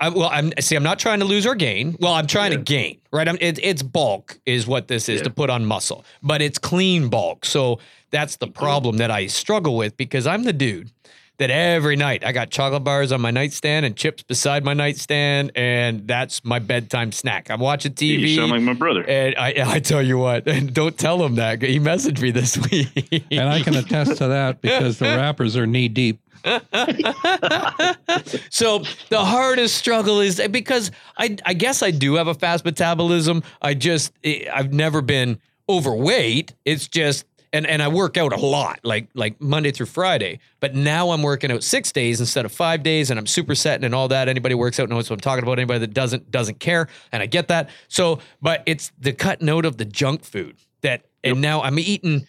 I, 0.00 0.08
well, 0.08 0.30
I'm 0.32 0.52
see. 0.60 0.76
I'm 0.76 0.82
not 0.82 0.98
trying 0.98 1.18
to 1.20 1.26
lose 1.26 1.46
or 1.46 1.54
gain. 1.54 1.96
Well, 2.00 2.14
I'm 2.14 2.26
trying 2.26 2.52
Yeah. 2.52 2.58
to 2.58 2.64
gain, 2.64 3.00
right? 3.12 3.28
I'm, 3.28 3.36
it, 3.40 3.58
it's 3.62 3.82
bulk 3.82 4.38
is 4.46 4.66
what 4.66 4.88
this 4.88 5.08
is 5.08 5.18
Yeah. 5.18 5.24
to 5.24 5.30
put 5.30 5.50
on 5.50 5.64
muscle, 5.66 6.04
but 6.22 6.40
it's 6.40 6.58
clean 6.58 7.08
bulk. 7.08 7.44
So 7.44 7.78
that's 8.10 8.36
the 8.36 8.46
problem 8.48 8.96
that 8.96 9.10
I 9.10 9.26
struggle 9.26 9.76
with 9.76 9.96
because 9.96 10.26
I'm 10.26 10.44
the 10.44 10.52
dude 10.54 10.90
that 11.38 11.50
every 11.50 11.96
night 11.96 12.22
I 12.24 12.32
got 12.32 12.50
chocolate 12.50 12.84
bars 12.84 13.12
on 13.12 13.20
my 13.22 13.30
nightstand 13.30 13.86
and 13.86 13.96
chips 13.96 14.22
beside 14.22 14.62
my 14.62 14.74
nightstand, 14.74 15.52
and 15.54 16.06
that's 16.06 16.44
my 16.44 16.58
bedtime 16.58 17.12
snack. 17.12 17.50
I'm 17.50 17.60
watching 17.60 17.92
TV. 17.92 18.20
You 18.20 18.36
sound 18.36 18.52
like 18.52 18.60
my 18.62 18.74
brother. 18.74 19.02
and 19.08 19.34
I, 19.36 19.54
I 19.64 19.80
tell 19.80 20.02
you 20.02 20.18
what, 20.18 20.46
and 20.46 20.72
don't 20.80 20.98
tell 20.98 21.24
him 21.24 21.36
that. 21.36 21.62
He 21.62 21.78
messaged 21.78 22.20
me 22.20 22.30
this 22.30 22.58
week. 22.70 23.24
And 23.30 23.48
I 23.48 23.60
can 23.62 23.74
attest 23.74 24.16
to 24.18 24.28
that 24.28 24.60
because 24.60 24.98
the 24.98 25.04
wrappers 25.16 25.56
are 25.56 25.66
knee 25.66 25.88
deep. 25.88 26.20
so 28.50 28.78
the 29.08 29.24
hardest 29.24 29.76
struggle 29.76 30.20
is 30.20 30.40
because 30.50 30.90
I 31.16 31.36
I 31.44 31.54
guess 31.54 31.82
I 31.82 31.90
do 31.90 32.14
have 32.14 32.28
a 32.28 32.34
fast 32.34 32.64
metabolism. 32.64 33.42
I 33.60 33.74
just 33.74 34.12
eh, 34.24 34.44
I've 34.52 34.72
never 34.72 35.02
been 35.02 35.40
overweight. 35.68 36.54
It's 36.64 36.88
just 36.88 37.24
and 37.52 37.66
and 37.66 37.82
I 37.82 37.88
work 37.88 38.16
out 38.16 38.32
a 38.32 38.40
lot, 38.40 38.80
like 38.84 39.08
like 39.14 39.40
Monday 39.40 39.70
through 39.70 39.86
Friday. 39.86 40.40
But 40.60 40.74
now 40.74 41.10
I'm 41.10 41.22
working 41.22 41.50
out 41.50 41.62
six 41.62 41.92
days 41.92 42.20
instead 42.20 42.44
of 42.44 42.52
five 42.52 42.82
days, 42.82 43.10
and 43.10 43.18
I'm 43.18 43.26
supersetting 43.26 43.84
and 43.84 43.94
all 43.94 44.08
that. 44.08 44.28
Anybody 44.28 44.54
works 44.54 44.78
out 44.78 44.88
knows 44.88 45.10
what 45.10 45.16
I'm 45.16 45.20
talking 45.20 45.42
about. 45.42 45.58
Anybody 45.58 45.80
that 45.80 45.94
doesn't 45.94 46.30
doesn't 46.30 46.60
care, 46.60 46.88
and 47.12 47.22
I 47.22 47.26
get 47.26 47.48
that. 47.48 47.70
So, 47.88 48.20
but 48.40 48.62
it's 48.66 48.92
the 48.98 49.12
cut 49.12 49.42
note 49.42 49.64
of 49.64 49.78
the 49.78 49.84
junk 49.84 50.24
food 50.24 50.56
that, 50.82 51.06
and 51.24 51.40
now 51.40 51.62
I'm 51.62 51.78
eating. 51.78 52.26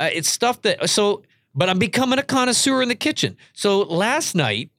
Uh, 0.00 0.10
it's 0.12 0.28
stuff 0.28 0.60
that 0.62 0.90
so, 0.90 1.22
but 1.54 1.68
I'm 1.68 1.78
becoming 1.78 2.18
a 2.18 2.22
connoisseur 2.22 2.82
in 2.82 2.88
the 2.88 2.94
kitchen. 2.94 3.36
So 3.52 3.80
last 3.82 4.34
night, 4.34 4.70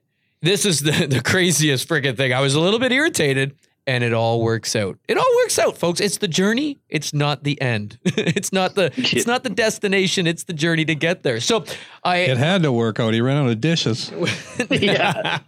this 0.42 0.66
is 0.66 0.82
the 0.82 1.08
the 1.10 1.22
craziest 1.22 1.88
freaking 1.88 2.18
thing. 2.18 2.34
I 2.34 2.42
was 2.42 2.56
a 2.56 2.60
little 2.60 2.80
bit 2.80 2.92
irritated 2.92 3.56
and 3.88 4.04
it 4.04 4.14
all 4.14 4.42
works 4.42 4.76
out. 4.76 4.98
It 5.08 5.16
all 5.16 5.36
works 5.44 5.60
out, 5.60 5.78
folks. 5.78 6.02
It's 6.02 6.18
the 6.18 6.28
journey. 6.28 6.80
It's 6.90 7.14
not 7.14 7.44
the 7.44 7.62
end. 7.62 8.00
it's 8.06 8.52
not 8.52 8.74
the 8.74 8.92
it's 8.98 9.28
not 9.28 9.44
the 9.44 9.50
destination. 9.52 10.26
It's 10.26 10.44
the 10.46 10.54
journey 10.54 10.86
to 10.86 10.96
get 10.96 11.22
there. 11.22 11.40
So 11.40 11.66
I 12.04 12.18
It 12.18 12.38
had 12.38 12.64
to 12.64 12.72
work 12.72 13.00
out. 13.00 13.14
He 13.14 13.22
ran 13.22 13.38
out 13.38 13.50
of 13.50 13.62
dishes. 13.62 14.12
Yeah. 14.72 15.40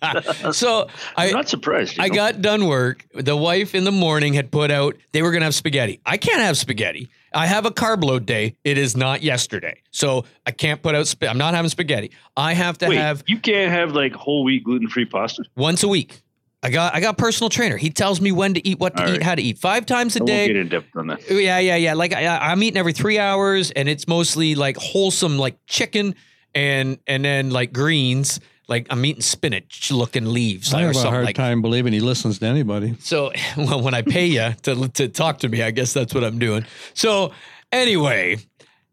so 0.51 0.87
I'm 1.15 1.29
I 1.29 1.31
not 1.31 1.49
surprised. 1.49 1.99
I 1.99 2.07
know? 2.09 2.15
got 2.15 2.41
done 2.41 2.67
work. 2.67 3.05
The 3.13 3.35
wife 3.35 3.73
in 3.73 3.83
the 3.83 3.91
morning 3.91 4.33
had 4.33 4.51
put 4.51 4.69
out 4.71 4.95
they 5.11 5.21
were 5.21 5.31
going 5.31 5.41
to 5.41 5.45
have 5.45 5.55
spaghetti. 5.55 5.99
I 6.05 6.17
can't 6.17 6.41
have 6.41 6.57
spaghetti. 6.57 7.09
I 7.33 7.45
have 7.47 7.65
a 7.65 7.71
carb 7.71 8.03
load 8.03 8.25
day. 8.25 8.55
It 8.63 8.77
is 8.77 8.95
not 8.97 9.21
yesterday. 9.21 9.81
So 9.91 10.25
I 10.45 10.51
can't 10.51 10.81
put 10.81 10.95
out 10.95 11.07
sp- 11.09 11.25
I'm 11.29 11.37
not 11.37 11.53
having 11.53 11.69
spaghetti. 11.69 12.11
I 12.35 12.53
have 12.53 12.77
to 12.79 12.87
Wait, 12.89 12.97
have 12.97 13.23
you 13.27 13.37
can't 13.39 13.71
have 13.71 13.91
like 13.93 14.13
whole 14.13 14.43
wheat 14.43 14.63
gluten 14.63 14.87
free 14.89 15.05
pasta. 15.05 15.43
once 15.55 15.83
a 15.83 15.87
week. 15.87 16.21
I 16.63 16.71
got 16.71 16.95
I 16.95 16.99
got 17.01 17.13
a 17.13 17.17
personal 17.17 17.49
trainer. 17.49 17.77
He 17.77 17.89
tells 17.91 18.19
me 18.19 18.31
when 18.31 18.55
to 18.55 18.67
eat, 18.67 18.79
what 18.79 18.97
to 18.97 19.03
All 19.03 19.09
eat, 19.09 19.11
right. 19.13 19.23
how 19.23 19.35
to 19.35 19.41
eat. 19.41 19.59
5 19.59 19.85
times 19.85 20.15
a 20.15 20.19
I 20.19 20.21
won't 20.21 20.27
day. 20.27 20.47
get 20.47 20.55
in 20.55 20.69
depth 20.69 20.95
on 20.95 21.07
that. 21.07 21.29
Yeah, 21.29 21.59
yeah, 21.59 21.75
yeah. 21.75 21.93
Like 21.93 22.13
I, 22.13 22.25
I'm 22.51 22.63
eating 22.63 22.77
every 22.79 22.93
three 22.93 23.19
hours, 23.19 23.69
and 23.71 23.87
it's 23.87 24.07
mostly 24.07 24.55
like 24.55 24.75
wholesome, 24.77 25.37
like 25.37 25.57
chicken 25.67 26.15
and 26.55 26.97
and 27.05 27.23
then 27.23 27.51
like 27.51 27.73
greens. 27.73 28.39
Like 28.67 28.87
I'm 28.89 29.03
eating 29.05 29.21
spinach 29.21 29.91
looking 29.91 30.25
leaves 30.25 30.73
I 30.73 30.81
have 30.81 30.95
a 30.95 31.09
hard 31.09 31.25
like. 31.25 31.35
time 31.35 31.61
believing 31.61 31.93
he 31.93 32.01
listens 32.01 32.39
to 32.39 32.45
anybody. 32.45 32.95
So 32.99 33.31
well, 33.57 33.81
when 33.81 33.93
I 33.93 34.01
pay 34.01 34.25
you 34.25 34.53
to 34.63 34.87
to 34.89 35.07
talk 35.07 35.39
to 35.39 35.49
me, 35.49 35.61
I 35.61 35.71
guess 35.71 35.93
that's 35.93 36.13
what 36.13 36.23
I'm 36.23 36.39
doing. 36.39 36.65
So 36.93 37.31
anyway, 37.71 38.37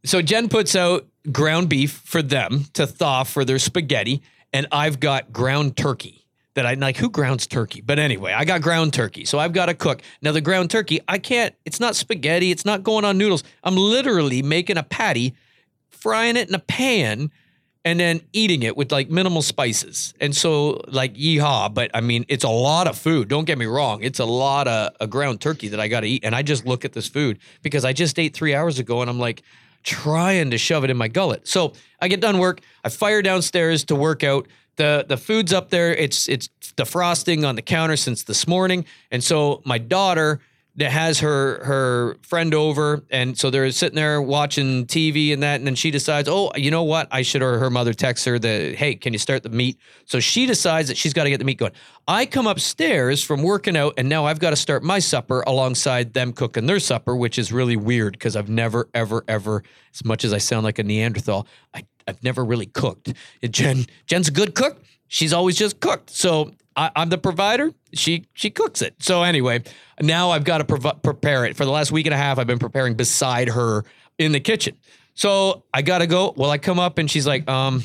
so 0.05 0.23
Jen 0.23 0.49
puts 0.49 0.77
out 0.77 1.07
ground 1.33 1.69
beef 1.69 2.03
for 2.05 2.23
them 2.23 2.65
to 2.75 2.87
thaw 2.87 3.25
for 3.25 3.45
their 3.45 3.59
spaghetti, 3.59 4.23
and 4.53 4.67
I've 4.71 5.01
got 5.01 5.33
ground 5.33 5.77
turkey 5.77 6.25
that 6.55 6.67
I 6.67 6.75
like. 6.75 6.97
Who 6.99 7.11
grounds 7.11 7.47
turkey? 7.47 7.81
But 7.81 7.99
anyway, 7.99 8.33
I 8.33 8.45
got 8.45 8.63
ground 8.63 8.93
turkey, 8.93 9.25
so 9.25 9.39
I've 9.39 9.53
got 9.53 9.67
to 9.67 9.75
cook. 9.75 10.03
Now 10.23 10.33
the 10.33 10.41
ground 10.41 10.71
turkey, 10.71 11.01
I 11.09 11.19
can't. 11.19 11.55
It's 11.65 11.81
not 11.81 11.97
spaghetti. 11.97 12.51
It's 12.51 12.65
not 12.65 12.83
going 12.83 13.05
on 13.05 13.19
noodles. 13.19 13.43
I'm 13.63 13.77
literally 13.77 14.43
making 14.43 14.77
a 14.77 14.83
patty, 14.83 15.35
frying 15.91 16.37
it 16.37 16.49
in 16.49 16.55
a 16.55 16.61
pan. 16.61 17.31
And 17.87 18.01
then 18.01 18.23
eating 18.33 18.63
it 18.63 18.79
with 18.79 18.91
like 18.91 19.11
minimal 19.11 19.43
spices. 19.43 20.15
And 20.19 20.35
so, 20.35 20.81
like, 20.89 21.15
yeehaw. 21.17 21.75
But 21.75 21.91
I 21.93 22.01
mean, 22.01 22.25
it's 22.29 22.45
a 22.45 22.49
lot 22.49 22.87
of 22.87 22.97
food. 22.97 23.29
Don't 23.29 23.45
get 23.45 23.59
me 23.59 23.67
wrong. 23.67 24.03
It's 24.03 24.21
a 24.21 24.25
lot 24.25 24.67
of 24.67 24.95
a 25.01 25.07
ground 25.07 25.43
turkey 25.43 25.69
that 25.69 25.81
I 25.81 25.89
got 25.89 26.01
to 26.01 26.07
eat. 26.07 26.25
And 26.25 26.35
I 26.35 26.41
just 26.41 26.65
look 26.65 26.87
at 26.87 26.95
this 26.95 27.09
food 27.09 27.39
because 27.63 27.85
I 27.85 27.93
just 27.93 28.19
ate 28.19 28.33
three 28.33 28.55
hours 28.55 28.79
ago 28.79 29.03
and 29.03 29.11
I'm 29.11 29.19
like 29.19 29.43
trying 29.83 30.51
to 30.51 30.59
shove 30.59 30.83
it 30.85 30.91
in 30.91 30.97
my 30.97 31.09
gullet. 31.09 31.47
So 31.47 31.75
I 32.01 32.09
get 32.09 32.21
done 32.21 32.39
work. 32.39 32.63
I 32.83 32.89
fire 32.89 33.21
downstairs 33.21 33.85
to 33.85 33.95
work 33.95 34.25
out. 34.25 34.49
The, 34.77 35.05
the 35.07 35.19
food's 35.19 35.53
up 35.53 35.71
there. 35.71 35.95
It's 35.95 36.29
it's 36.29 36.49
defrosting 36.77 37.47
on 37.47 37.55
the 37.55 37.63
counter 37.63 37.97
since 37.97 38.25
this 38.25 38.49
morning. 38.49 38.87
And 39.11 39.23
so 39.23 39.63
my 39.65 39.79
daughter 39.79 40.41
that 40.77 40.91
has 40.91 41.21
her 41.21 41.63
her 41.65 42.17
friend 42.23 42.53
over. 42.53 43.05
And 43.11 43.39
so 43.39 43.51
they're 43.51 43.71
sitting 43.71 43.95
there 43.95 44.21
watching 44.21 44.87
TV 44.87 45.33
and 45.33 45.43
that. 45.43 45.57
And 45.57 45.67
then 45.67 45.75
she 45.75 45.91
decides 45.91 46.29
oh 46.29 46.51
you 46.57 46.71
know 46.71 46.83
what? 46.83 47.09
I 47.11 47.23
should 47.23 47.43
or 47.43 47.59
her 47.59 47.71
mother 47.71 47.95
texts 47.95 48.27
her 48.27 48.39
that, 48.39 48.75
hey 48.75 48.95
can 48.95 49.13
you 49.13 49.19
start 49.19 49.43
the 49.43 49.49
meat 49.51 49.79
so 50.05 50.21
she 50.21 50.47
decides 50.47 50.89
that 50.89 50.97
she's 50.97 51.13
got 51.13 51.25
to 51.25 51.31
get 51.31 51.39
the 51.39 51.45
meat 51.45 51.59
going. 51.59 51.73
I 52.09 52.27
come 52.27 52.47
upstairs 52.47 53.23
from 53.23 53.43
working 53.43 53.77
out 53.77 53.95
and 53.97 54.09
now 54.09 54.27
I've 54.27 54.41
got 54.41 54.51
to 54.51 54.57
start 54.57 54.83
my 54.83 54.99
supper 54.99 55.43
alongside 55.47 56.13
them 56.13 56.33
cooking 56.33 56.67
their 56.67 56.81
supper 56.81 57.15
which 57.17 57.39
is 57.39 57.53
really 57.53 57.77
weird 57.77 58.13
because 58.13 58.37
I've 58.37 58.49
never 58.49 58.89
ever 58.95 59.25
ever 59.29 59.63
as 59.95 60.05
much 60.05 60.25
as 60.25 60.33
I 60.33 60.39
sound 60.39 60.65
like 60.65 60.79
a 60.79 60.83
Neanderthal 60.83 61.47
I, 61.73 61.85
I've 62.07 62.23
never 62.23 62.45
really 62.45 62.67
cooked. 62.67 63.13
Jen 63.49 63.87
Jen's 64.07 64.29
a 64.29 64.33
good 64.33 64.55
cook. 64.55 64.83
She's 65.07 65.33
always 65.33 65.57
just 65.57 65.79
cooked. 65.79 66.11
So 66.11 66.53
I, 66.77 66.91
I'm 66.97 67.09
the 67.09 67.19
provider. 67.19 67.73
She 67.93 68.27
she 68.35 68.51
cooks 68.51 68.83
it. 68.83 68.95
So 68.99 69.23
anyway, 69.23 69.63
now 70.01 70.31
I've 70.31 70.45
got 70.45 70.59
to 70.59 70.65
prov- 70.65 71.03
prepare 71.03 71.45
it. 71.45 71.57
For 71.57 71.65
the 71.65 71.71
last 71.71 71.93
week 71.93 72.07
and 72.07 72.15
a 72.15 72.19
half, 72.19 72.39
I've 72.39 72.47
been 72.47 72.59
preparing 72.59 72.95
beside 72.95 73.49
her 73.51 73.85
in 74.19 74.33
the 74.33 74.41
kitchen. 74.41 74.77
So 75.15 75.65
I 75.73 75.83
got 75.83 75.99
to 75.99 76.07
go. 76.07 76.35
Well, 76.37 76.51
I 76.51 76.59
come 76.59 76.79
up 76.79 76.99
and 76.99 77.11
she's 77.11 77.27
like, 77.27 77.49
um, 77.49 77.83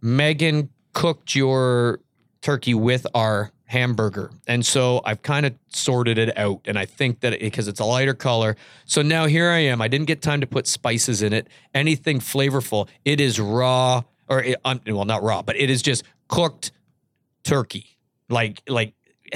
Megan 0.00 0.70
cooked 0.92 1.34
your 1.34 2.00
turkey 2.40 2.74
with 2.74 3.06
our 3.14 3.50
hamburger. 3.64 4.30
And 4.46 4.64
so 4.64 5.00
I've 5.04 5.22
kind 5.22 5.44
of 5.44 5.54
sorted 5.68 6.18
it 6.18 6.38
out. 6.38 6.60
And 6.66 6.78
I 6.78 6.86
think 6.86 7.20
that 7.20 7.40
because 7.40 7.66
it's 7.66 7.80
a 7.80 7.84
lighter 7.84 8.14
color. 8.14 8.56
So 8.84 9.02
now 9.02 9.26
here 9.26 9.50
I 9.50 9.58
am. 9.58 9.82
I 9.82 9.88
didn't 9.88 10.06
get 10.06 10.22
time 10.22 10.40
to 10.40 10.46
put 10.46 10.68
spices 10.68 11.22
in 11.22 11.32
it, 11.32 11.48
anything 11.74 12.20
flavorful. 12.20 12.88
It 13.04 13.20
is 13.20 13.40
raw, 13.40 14.04
or 14.28 14.42
it, 14.42 14.60
well, 14.64 15.04
not 15.04 15.24
raw, 15.24 15.42
but 15.42 15.56
it 15.56 15.68
is 15.68 15.82
just 15.82 16.04
cooked 16.28 16.70
turkey 17.42 17.95
like 18.28 18.62
like 18.68 18.94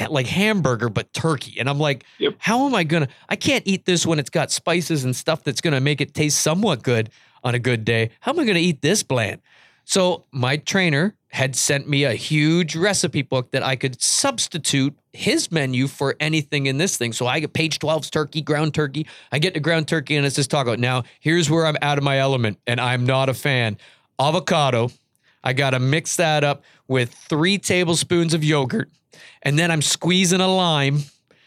like 0.09 0.27
hamburger 0.27 0.89
but 0.89 1.13
turkey. 1.13 1.59
And 1.59 1.69
i'm 1.69 1.79
like 1.79 2.05
Yep. 2.19 2.35
how 2.39 2.67
am 2.67 2.75
i 2.75 2.85
gonna 2.85 3.09
i 3.29 3.37
can't 3.37 3.67
eat 3.67 3.85
this 3.87 4.07
when 4.07 4.19
it's 4.19 4.31
got 4.31 4.51
spices 4.51 5.05
and 5.05 5.15
stuff 5.15 5.43
that's 5.43 5.61
gonna 5.61 5.81
make 5.81 6.01
it 6.01 6.15
taste 6.15 6.41
somewhat 6.41 6.83
good 6.83 7.11
on 7.43 7.55
a 7.55 7.59
good 7.59 7.85
day. 7.85 8.11
How 8.21 8.33
am 8.33 8.39
i 8.41 8.45
gonna 8.45 8.59
eat 8.59 8.83
this 8.83 9.03
bland? 9.03 9.41
So 9.85 10.27
my 10.31 10.59
trainer 10.59 11.17
had 11.29 11.57
sent 11.57 11.89
me 11.89 12.05
a 12.05 12.13
huge 12.13 12.77
recipe 12.77 13.23
book 13.23 13.51
that 13.53 13.63
i 13.63 13.75
could 13.77 14.01
substitute 14.01 14.97
his 15.13 15.51
menu 15.51 15.89
for 15.89 16.15
anything 16.21 16.67
in 16.67 16.79
this 16.79 16.97
thing. 16.97 17.13
So 17.13 17.27
i 17.27 17.41
get 17.41 17.53
page 17.53 17.79
12's 17.81 18.11
turkey 18.11 18.43
ground 18.43 18.75
turkey. 18.75 19.07
I 19.33 19.39
get 19.41 19.55
the 19.55 19.61
ground 19.61 19.89
turkey 19.89 20.17
and 20.17 20.25
it's 20.25 20.37
this 20.37 20.47
taco. 20.47 20.77
Now 20.77 21.03
here's 21.19 21.51
where 21.51 21.67
i'm 21.67 21.77
out 21.83 21.99
of 21.99 22.05
my 22.05 22.19
element 22.19 22.59
and 22.67 22.81
i'm 22.81 23.07
not 23.07 23.29
a 23.29 23.35
fan. 23.35 23.77
Avocado 24.21 24.91
I 25.43 25.55
got 25.55 25.71
to 25.71 25.79
mix 25.79 26.17
that 26.17 26.45
up 26.45 26.63
with 26.91 27.15
three 27.15 27.57
tablespoons 27.57 28.35
of 28.35 28.43
yogurt. 28.43 28.91
And 29.43 29.57
then 29.57 29.71
I'm 29.71 29.81
squeezing 29.81 30.41
a 30.41 30.53
lime 30.53 31.05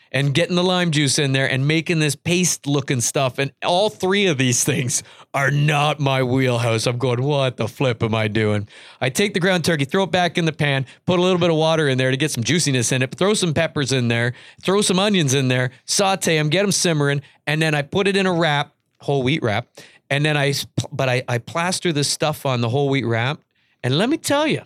and 0.09 0.33
getting 0.33 0.55
the 0.55 0.63
lime 0.63 0.91
juice 0.91 1.19
in 1.19 1.33
there 1.33 1.49
and 1.49 1.67
making 1.67 1.99
this 1.99 2.15
paste 2.15 2.65
looking 2.65 3.01
stuff. 3.01 3.39
And 3.39 3.51
all 3.65 3.89
three 3.89 4.27
of 4.27 4.37
these 4.37 4.63
things 4.63 5.03
are 5.33 5.51
not 5.51 5.99
my 5.99 6.23
wheelhouse. 6.23 6.87
I'm 6.87 6.97
going, 6.97 7.21
what 7.21 7.57
the 7.57 7.67
flip 7.67 8.01
am 8.03 8.15
I 8.15 8.29
doing? 8.29 8.69
I 9.01 9.09
take 9.09 9.33
the 9.33 9.41
ground 9.41 9.65
turkey, 9.65 9.83
throw 9.83 10.03
it 10.03 10.11
back 10.11 10.37
in 10.37 10.45
the 10.45 10.53
pan, 10.53 10.85
put 11.05 11.19
a 11.19 11.21
little 11.21 11.39
bit 11.39 11.49
of 11.49 11.57
water 11.57 11.89
in 11.89 11.97
there 11.97 12.11
to 12.11 12.17
get 12.17 12.31
some 12.31 12.43
juiciness 12.43 12.93
in 12.93 13.01
it, 13.01 13.13
throw 13.13 13.33
some 13.33 13.53
peppers 13.53 13.91
in 13.91 14.07
there, 14.07 14.33
throw 14.61 14.81
some 14.81 14.97
onions 14.97 15.33
in 15.33 15.49
there, 15.49 15.71
saute 15.83 16.37
them, 16.37 16.47
get 16.47 16.61
them 16.61 16.71
simmering. 16.71 17.21
And 17.45 17.61
then 17.61 17.75
I 17.75 17.81
put 17.81 18.07
it 18.07 18.15
in 18.15 18.25
a 18.27 18.33
wrap, 18.33 18.73
whole 19.01 19.23
wheat 19.23 19.43
wrap. 19.43 19.67
And 20.09 20.23
then 20.23 20.37
I, 20.37 20.53
but 20.91 21.09
I, 21.09 21.23
I 21.27 21.39
plaster 21.39 21.91
this 21.91 22.07
stuff 22.07 22.45
on 22.45 22.61
the 22.61 22.69
whole 22.69 22.87
wheat 22.87 23.05
wrap. 23.05 23.41
And 23.83 23.97
let 23.97 24.09
me 24.09 24.17
tell 24.17 24.47
you, 24.47 24.61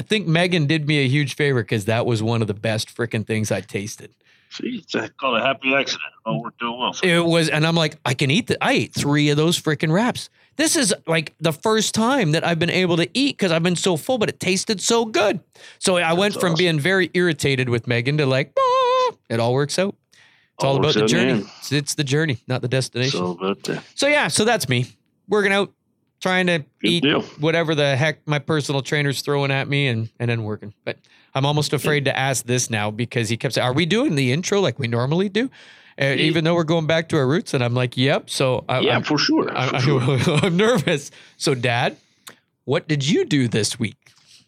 I 0.00 0.02
think 0.02 0.26
Megan 0.26 0.64
did 0.66 0.88
me 0.88 1.04
a 1.04 1.08
huge 1.08 1.34
favor 1.36 1.62
because 1.62 1.84
that 1.84 2.06
was 2.06 2.22
one 2.22 2.40
of 2.40 2.48
the 2.48 2.54
best 2.54 2.88
freaking 2.96 3.26
things 3.26 3.52
I 3.52 3.60
tasted. 3.60 4.10
See, 4.48 4.82
it's 4.82 4.94
called 5.18 5.36
a 5.36 5.42
happy 5.42 5.74
accident. 5.74 6.00
Oh, 6.24 6.40
we're 6.40 6.52
doing 6.58 6.78
well. 6.78 6.96
It 7.02 7.22
was, 7.22 7.50
and 7.50 7.66
I'm 7.66 7.74
like, 7.74 7.98
I 8.06 8.14
can 8.14 8.30
eat 8.30 8.46
that. 8.46 8.56
I 8.62 8.72
ate 8.72 8.94
three 8.94 9.28
of 9.28 9.36
those 9.36 9.60
freaking 9.60 9.92
wraps. 9.92 10.30
This 10.56 10.74
is 10.74 10.94
like 11.06 11.34
the 11.38 11.52
first 11.52 11.94
time 11.94 12.32
that 12.32 12.46
I've 12.46 12.58
been 12.58 12.70
able 12.70 12.96
to 12.96 13.10
eat 13.12 13.36
because 13.36 13.52
I've 13.52 13.62
been 13.62 13.76
so 13.76 13.98
full, 13.98 14.16
but 14.16 14.30
it 14.30 14.40
tasted 14.40 14.80
so 14.80 15.04
good. 15.04 15.40
So 15.80 15.98
I 15.98 16.14
went 16.14 16.32
from 16.32 16.52
awesome. 16.52 16.58
being 16.58 16.80
very 16.80 17.10
irritated 17.12 17.68
with 17.68 17.86
Megan 17.86 18.16
to 18.16 18.24
like, 18.24 18.54
"Ah," 18.58 19.12
it 19.28 19.38
all 19.38 19.52
works 19.52 19.78
out. 19.78 19.96
It's 20.54 20.64
all, 20.64 20.70
All 20.70 20.76
about 20.78 20.94
the 20.94 21.04
out 21.04 21.12
in 21.12 21.18
the 21.18 21.34
journey. 21.34 21.50
It's, 21.58 21.72
it's 21.72 21.94
the 21.94 22.04
journey, 22.04 22.38
not 22.48 22.62
the 22.62 22.68
destination. 22.68 23.20
So, 23.20 23.82
So 23.96 24.06
yeah, 24.06 24.28
so 24.28 24.46
that's 24.46 24.66
me 24.66 24.86
working 25.28 25.52
out, 25.52 25.72
trying 26.20 26.46
to 26.46 26.58
good 26.58 26.66
eat 26.82 27.02
deal. 27.02 27.22
whatever 27.38 27.74
the 27.74 27.96
heck 27.96 28.26
my 28.26 28.38
personal 28.38 28.82
trainer's 28.82 29.22
throwing 29.22 29.50
at 29.50 29.68
me, 29.68 29.88
and 29.88 30.08
and 30.18 30.30
then 30.30 30.44
working. 30.44 30.74
But 30.84 30.98
I'm 31.34 31.46
almost 31.46 31.72
afraid 31.72 32.04
to 32.06 32.16
ask 32.16 32.44
this 32.46 32.70
now 32.70 32.90
because 32.90 33.28
he 33.28 33.36
kept 33.36 33.54
saying, 33.54 33.66
"Are 33.66 33.72
we 33.72 33.86
doing 33.86 34.14
the 34.14 34.32
intro 34.32 34.60
like 34.60 34.78
we 34.78 34.88
normally 34.88 35.28
do?" 35.28 35.50
Uh, 36.00 36.14
even 36.16 36.44
though 36.44 36.54
we're 36.54 36.64
going 36.64 36.86
back 36.86 37.08
to 37.10 37.16
our 37.16 37.26
roots, 37.26 37.52
and 37.52 37.62
I'm 37.62 37.74
like, 37.74 37.96
"Yep." 37.96 38.30
So 38.30 38.64
I, 38.68 38.80
Yeah, 38.80 38.96
I'm, 38.96 39.02
for 39.02 39.18
sure. 39.18 39.50
I, 39.56 39.68
for 39.68 39.80
sure. 39.80 40.00
I, 40.00 40.40
I'm 40.46 40.56
nervous. 40.56 41.10
So, 41.36 41.54
Dad, 41.54 41.96
what 42.64 42.88
did 42.88 43.06
you 43.06 43.24
do 43.24 43.48
this 43.48 43.78
week? 43.78 43.96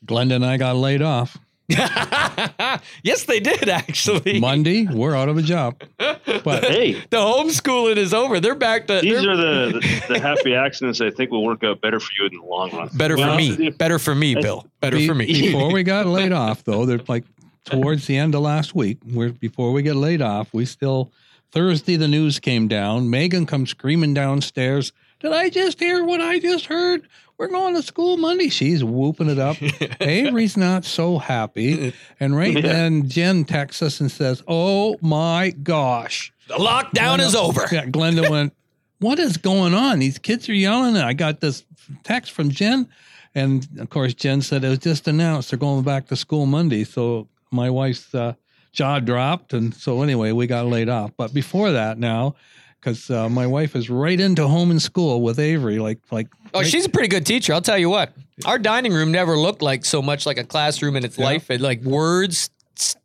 Glenda 0.06 0.36
and 0.36 0.46
I 0.46 0.56
got 0.56 0.76
laid 0.76 1.02
off. 1.02 1.38
yes, 3.02 3.24
they 3.24 3.40
did 3.40 3.68
actually. 3.68 4.40
Monday, 4.40 4.86
we're 4.86 5.14
out 5.14 5.28
of 5.28 5.36
a 5.38 5.42
job. 5.42 5.82
But 5.98 6.64
Hey, 6.64 6.94
the 7.10 7.16
homeschooling 7.18 7.96
is 7.96 8.12
over. 8.14 8.40
They're 8.40 8.54
back 8.54 8.86
to. 8.88 9.00
these 9.00 9.22
they're- 9.22 9.36
the, 9.36 9.80
the, 10.08 10.14
the 10.14 10.20
happy 10.20 10.54
accidents 10.54 11.00
I 11.00 11.10
think 11.10 11.30
will 11.30 11.44
work 11.44 11.62
out 11.64 11.80
better 11.80 12.00
for 12.00 12.10
you 12.18 12.26
in 12.26 12.36
the 12.38 12.44
long 12.44 12.70
run. 12.72 12.88
better 12.94 13.16
for 13.16 13.34
me. 13.36 13.70
Better 13.70 13.98
for 13.98 14.14
me, 14.14 14.34
Bill. 14.34 14.66
Better 14.80 14.96
be- 14.96 15.06
for 15.06 15.14
me. 15.14 15.26
before 15.26 15.72
we 15.72 15.82
got 15.82 16.06
laid 16.18 16.32
off, 16.32 16.64
though, 16.64 16.86
they're 16.86 17.00
like 17.08 17.24
towards 17.64 18.06
the 18.06 18.16
end 18.16 18.34
of 18.34 18.42
last 18.42 18.74
week, 18.74 18.98
we're, 19.12 19.30
before 19.30 19.72
we 19.72 19.82
get 19.82 19.94
laid 19.96 20.20
off, 20.22 20.52
we 20.52 20.64
still, 20.64 21.12
Thursday, 21.52 21.96
the 21.96 22.08
news 22.08 22.40
came 22.40 22.66
down. 22.68 23.08
Megan 23.10 23.46
comes 23.46 23.70
screaming 23.70 24.14
downstairs. 24.14 24.92
Did 25.20 25.32
I 25.32 25.48
just 25.50 25.78
hear 25.78 26.04
what 26.04 26.20
I 26.20 26.40
just 26.40 26.66
heard? 26.66 27.06
We're 27.42 27.48
going 27.48 27.74
to 27.74 27.82
school 27.82 28.18
Monday. 28.18 28.50
She's 28.50 28.84
whooping 28.84 29.28
it 29.28 29.40
up. 29.40 29.56
Avery's 30.00 30.56
not 30.56 30.84
so 30.84 31.18
happy. 31.18 31.92
And 32.20 32.36
right 32.36 32.54
Yeah. 32.54 32.60
then, 32.60 33.08
Jen 33.08 33.44
texts 33.44 33.82
us 33.82 34.00
and 34.00 34.12
says, 34.12 34.44
Oh 34.46 34.96
my 35.00 35.50
gosh. 35.50 36.32
The 36.46 36.54
lockdown 36.54 37.18
is 37.18 37.34
over. 37.34 37.66
Yeah, 37.72 37.86
Glenda 37.86 38.30
went, 38.30 38.54
What 39.00 39.18
is 39.18 39.38
going 39.38 39.74
on? 39.74 39.98
These 39.98 40.20
kids 40.20 40.48
are 40.48 40.54
yelling. 40.54 40.94
And 40.94 41.04
I 41.04 41.14
got 41.14 41.40
this 41.40 41.64
text 42.04 42.30
from 42.30 42.48
Jen. 42.50 42.88
And 43.34 43.66
of 43.80 43.90
course, 43.90 44.14
Jen 44.14 44.40
said 44.40 44.62
it 44.62 44.68
was 44.68 44.78
just 44.78 45.08
announced 45.08 45.50
they're 45.50 45.58
going 45.58 45.82
back 45.82 46.06
to 46.10 46.16
school 46.16 46.46
Monday. 46.46 46.84
So 46.84 47.26
my 47.50 47.70
wife's 47.70 48.14
uh, 48.14 48.34
jaw 48.72 49.00
dropped. 49.00 49.52
And 49.52 49.74
so 49.74 50.02
anyway, 50.02 50.30
we 50.30 50.46
got 50.46 50.66
laid 50.66 50.88
off. 50.88 51.10
But 51.16 51.34
before 51.34 51.72
that, 51.72 51.98
now, 51.98 52.36
because 52.82 53.10
uh, 53.10 53.28
my 53.28 53.46
wife 53.46 53.76
is 53.76 53.88
right 53.88 54.18
into 54.18 54.46
home 54.48 54.70
and 54.72 54.82
school 54.82 55.22
with 55.22 55.38
Avery, 55.38 55.78
like 55.78 56.00
like. 56.10 56.28
Oh, 56.52 56.60
right- 56.60 56.66
she's 56.68 56.84
a 56.84 56.88
pretty 56.88 57.08
good 57.08 57.24
teacher. 57.24 57.52
I'll 57.54 57.60
tell 57.62 57.78
you 57.78 57.88
what. 57.88 58.12
Our 58.44 58.58
dining 58.58 58.92
room 58.92 59.12
never 59.12 59.38
looked 59.38 59.62
like 59.62 59.84
so 59.84 60.02
much 60.02 60.26
like 60.26 60.36
a 60.38 60.44
classroom 60.44 60.96
in 60.96 61.04
its 61.04 61.16
Yeah. 61.16 61.24
life. 61.26 61.50
It 61.50 61.60
like 61.60 61.82
words 61.82 62.50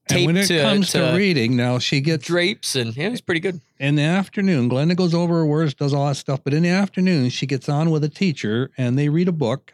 And 0.10 0.26
when 0.26 0.38
it 0.38 0.48
to, 0.48 0.62
comes 0.62 0.92
to, 0.94 1.12
to 1.12 1.16
reading, 1.18 1.56
now 1.56 1.78
she 1.80 2.02
gets 2.02 2.26
drapes, 2.26 2.76
and 2.76 2.96
yeah, 2.98 3.08
it 3.08 3.12
was 3.12 3.22
pretty 3.22 3.42
good. 3.42 3.62
in 3.80 3.96
the 3.96 4.02
afternoon. 4.04 4.70
Glenda 4.70 4.96
goes 4.96 5.14
over 5.14 5.36
her 5.36 5.46
words, 5.46 5.74
does 5.76 5.94
all 5.94 6.08
that 6.08 6.16
stuff, 6.16 6.40
but 6.44 6.54
in 6.54 6.64
the 6.64 6.70
afternoon, 6.70 7.30
she 7.30 7.46
gets 7.46 7.70
on 7.70 7.92
with 7.92 8.04
a 8.04 8.10
teacher 8.10 8.72
and 8.78 8.98
they 8.98 9.10
read 9.10 9.28
a 9.28 9.32
book, 9.34 9.74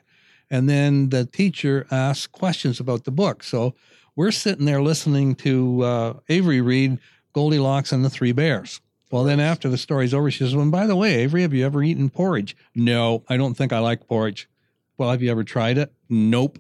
and 0.51 0.67
then 0.67 1.09
the 1.09 1.25
teacher 1.25 1.87
asks 1.91 2.27
questions 2.27 2.79
about 2.81 3.05
the 3.05 3.11
book. 3.11 3.43
So 3.43 3.73
we're 4.15 4.31
sitting 4.31 4.65
there 4.65 4.81
listening 4.81 5.35
to 5.35 5.81
uh, 5.83 6.13
Avery 6.29 6.59
read 6.61 6.97
Goldilocks 7.33 7.91
and 7.93 8.03
the 8.03 8.09
Three 8.09 8.31
Bears. 8.33 8.81
Well, 9.13 9.25
then 9.25 9.39
after 9.39 9.69
the 9.69 9.77
story's 9.77 10.11
over, 10.11 10.31
she 10.31 10.39
says, 10.39 10.55
"Well, 10.55 10.67
by 10.71 10.87
the 10.87 10.95
way, 10.95 11.17
Avery, 11.17 11.43
have 11.43 11.53
you 11.53 11.63
ever 11.67 11.83
eaten 11.83 12.09
porridge?" 12.09 12.57
No, 12.73 13.23
I 13.29 13.37
don't 13.37 13.53
think 13.53 13.71
I 13.71 13.77
like 13.77 14.07
porridge. 14.07 14.49
Well, 14.97 15.11
have 15.11 15.21
you 15.21 15.29
ever 15.29 15.43
tried 15.43 15.77
it? 15.77 15.93
Nope. 16.09 16.57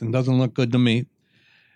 It 0.00 0.12
doesn't 0.12 0.38
look 0.38 0.54
good 0.54 0.70
to 0.70 0.78
me. 0.78 1.06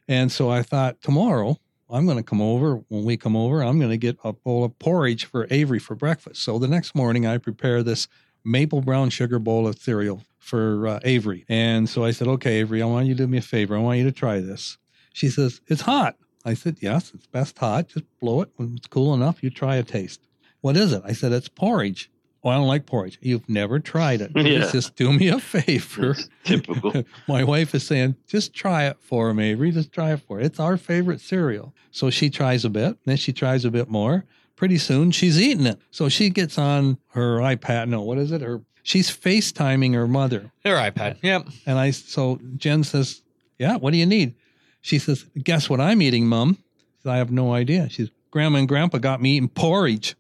And 0.07 0.31
so 0.31 0.49
I 0.49 0.63
thought 0.63 1.03
tomorrow 1.03 1.59
I'm 1.91 2.07
going 2.07 2.19
to 2.19 2.23
come 2.23 2.41
over. 2.41 2.85
When 2.87 3.03
we 3.03 3.17
come 3.17 3.35
over, 3.35 3.65
I'm 3.65 3.81
going 3.81 3.91
to 3.91 3.97
get 3.97 4.17
a 4.23 4.33
bowl 4.33 4.63
of 4.63 4.79
porridge 4.79 5.25
for 5.25 5.49
Avery 5.51 5.81
for 5.81 5.97
breakfast. 5.97 6.41
So 6.43 6.57
the 6.57 6.69
next 6.69 6.95
morning, 6.95 7.27
I 7.27 7.39
prepare 7.39 7.83
this 7.83 8.07
maple 8.45 8.81
brown 8.81 9.11
sugar 9.11 9.41
bowl 9.41 9.67
of 9.67 9.77
cereal 9.77 10.23
for 10.39 10.87
uh, 10.87 11.01
Avery. 11.03 11.45
And 11.49 11.89
so 11.89 12.05
I 12.05 12.13
said, 12.13 12.29
Okay, 12.29 12.61
Avery, 12.61 12.81
I 12.81 12.87
want 12.87 13.09
you 13.09 13.15
to 13.17 13.25
do 13.25 13.27
me 13.27 13.39
a 13.39 13.43
favor. 13.43 13.75
I 13.75 13.81
want 13.81 13.99
you 13.99 14.05
to 14.05 14.13
try 14.13 14.39
this. 14.39 14.79
She 15.13 15.29
says, 15.29 15.61
It's 15.67 15.83
hot. 15.83 16.15
I 16.45 16.55
said, 16.55 16.79
Yes, 16.81 17.13
it's 17.15 17.27
best 17.27 17.59
hot. 17.59 17.89
Just 17.89 18.05
blow 18.21 18.41
it. 18.43 18.51
When 18.57 18.75
it's 18.77 18.87
cool 18.87 19.15
enough, 19.15 19.43
you 19.43 19.51
try 19.51 19.77
a 19.77 19.83
taste. 19.83 20.21
What 20.61 20.77
is 20.77 20.93
it? 20.93 21.03
I 21.05 21.13
said, 21.13 21.33
It's 21.33 21.49
porridge. 21.49 22.11
Oh, 22.45 22.49
I 22.51 22.55
don't 22.57 22.67
like 22.67 22.87
porridge. 22.87 23.19
You've 23.23 23.49
never 23.49 23.79
tried 23.79 24.21
it. 24.21 24.33
Yeah. 24.37 24.69
Just 24.73 24.97
do 24.97 25.13
me 25.13 25.29
a 25.29 25.39
favor. 25.39 26.11
It's 26.11 26.29
typical. 26.45 27.05
My 27.29 27.45
wife 27.45 27.73
is 27.75 27.87
saying, 27.87 28.17
just 28.27 28.53
try 28.53 28.87
it 28.87 28.97
for 29.01 29.33
me. 29.33 29.51
Avery. 29.51 29.71
Just 29.71 29.93
try 29.93 30.13
it 30.13 30.21
for 30.27 30.41
it. 30.41 30.47
It's 30.47 30.59
our 30.59 30.77
favorite 30.77 31.21
cereal. 31.21 31.73
So 31.93 32.11
she 32.11 32.29
tries 32.31 32.65
a 32.65 32.71
bit, 32.71 32.97
then 33.05 33.17
she 33.17 33.33
tries 33.33 33.65
a 33.65 33.71
bit 33.71 33.89
more. 33.89 34.25
Pretty 34.57 34.79
soon 34.79 35.11
she's 35.13 35.41
eating 35.41 35.67
it. 35.67 35.79
So 35.93 36.09
she 36.09 36.31
gets 36.31 36.59
on 36.59 36.99
her 37.13 37.39
iPad. 37.39 37.89
No, 37.89 38.03
what 38.03 38.19
is 38.19 38.33
it? 38.33 38.41
Her 38.41 38.63
she's 38.83 39.09
FaceTiming 39.11 39.95
her 39.95 40.09
mother. 40.09 40.51
Her 40.65 40.75
iPad. 40.75 41.19
Yep. 41.23 41.47
And 41.67 41.79
I 41.79 41.91
so 41.93 42.41
Jen 42.57 42.83
says, 42.85 43.23
Yeah, 43.59 43.77
what 43.77 43.93
do 43.93 43.99
you 43.99 44.07
need? 44.07 44.35
She 44.83 44.99
says, 44.99 45.25
Guess 45.43 45.71
what 45.71 45.81
I'm 45.81 46.03
eating, 46.03 46.27
Mom? 46.27 46.59
I 46.61 47.03
said, 47.03 47.13
I 47.13 47.17
have 47.17 47.31
no 47.33 47.53
idea. 47.55 47.89
She's 47.89 48.11
Grandma 48.31 48.59
and 48.59 48.69
Grandpa 48.69 48.99
got 48.99 49.21
me 49.23 49.37
eating 49.37 49.49
porridge. 49.49 50.15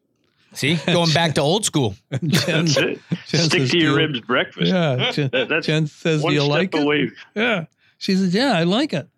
See, 0.54 0.76
going 0.86 1.10
back 1.12 1.34
to 1.36 1.40
old 1.40 1.64
school. 1.64 1.94
Jen, 2.12 2.66
That's 2.66 2.76
it. 2.76 3.00
Jen 3.26 3.40
Stick 3.48 3.70
to 3.70 3.78
your 3.78 3.90
you-" 3.92 3.96
ribs 3.96 4.20
breakfast. 4.20 4.70
Yeah. 4.70 5.10
Jen, 5.12 5.30
That- 5.32 5.48
that's 5.48 5.66
Jen 5.66 5.86
says, 5.86 6.22
Do 6.22 6.32
you 6.32 6.40
step 6.40 6.50
like 6.50 6.74
it? 6.74 7.12
Yeah. 7.34 7.64
She 7.98 8.14
says, 8.14 8.34
Yeah, 8.34 8.52
I 8.56 8.64
like 8.64 8.92
it. 8.92 9.08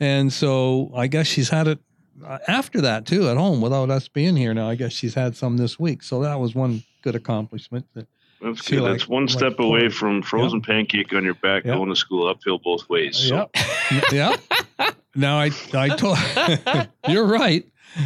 And 0.00 0.32
so 0.32 0.90
I 0.94 1.06
guess 1.06 1.26
she's 1.26 1.48
had 1.48 1.66
it 1.68 1.78
uh, 2.26 2.38
after 2.46 2.80
that 2.82 3.06
too 3.06 3.28
at 3.28 3.36
home 3.38 3.60
without 3.62 3.88
us 3.90 4.08
being 4.08 4.36
here 4.36 4.52
now. 4.52 4.68
I 4.68 4.74
guess 4.74 4.92
she's 4.92 5.14
had 5.14 5.34
some 5.36 5.56
this 5.56 5.78
week. 5.78 6.02
So 6.02 6.20
that 6.22 6.38
was 6.38 6.54
one 6.54 6.82
good 7.02 7.14
accomplishment. 7.14 7.86
that- 7.94 8.08
That's 8.42 8.68
good. 8.68 8.80
like- 8.80 8.92
That's 8.92 9.08
one 9.08 9.24
like 9.26 9.30
step 9.30 9.58
away 9.58 9.88
from 9.88 10.22
frozen 10.22 10.60
pancake 10.62 11.12
on 11.14 11.24
your 11.24 11.34
back 11.34 11.64
Yep. 11.64 11.76
going 11.76 11.88
to 11.90 11.96
school 11.96 12.28
uphill 12.28 12.58
both 12.58 12.88
ways. 12.88 13.16
So 13.16 13.48
Yep. 13.90 14.12
yep. 14.12 14.40
Now 15.14 15.38
I, 15.38 15.50
I 15.74 15.88
told, 15.90 16.18
you're 17.08 17.26
right. 17.26 17.64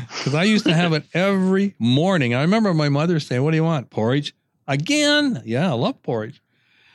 Because 0.09 0.35
I 0.35 0.43
used 0.43 0.65
to 0.67 0.75
have 0.75 0.93
it 0.93 1.05
every 1.15 1.75
morning. 1.79 2.35
I 2.35 2.43
remember 2.43 2.75
my 2.75 2.89
mother 2.89 3.21
saying, 3.21 3.43
What 3.45 3.53
do 3.53 3.57
you 3.57 3.63
want? 3.65 3.89
Porridge? 3.91 4.35
Again? 4.67 5.41
Yeah, 5.45 5.71
I 5.71 5.75
love 5.75 6.03
porridge. 6.03 6.43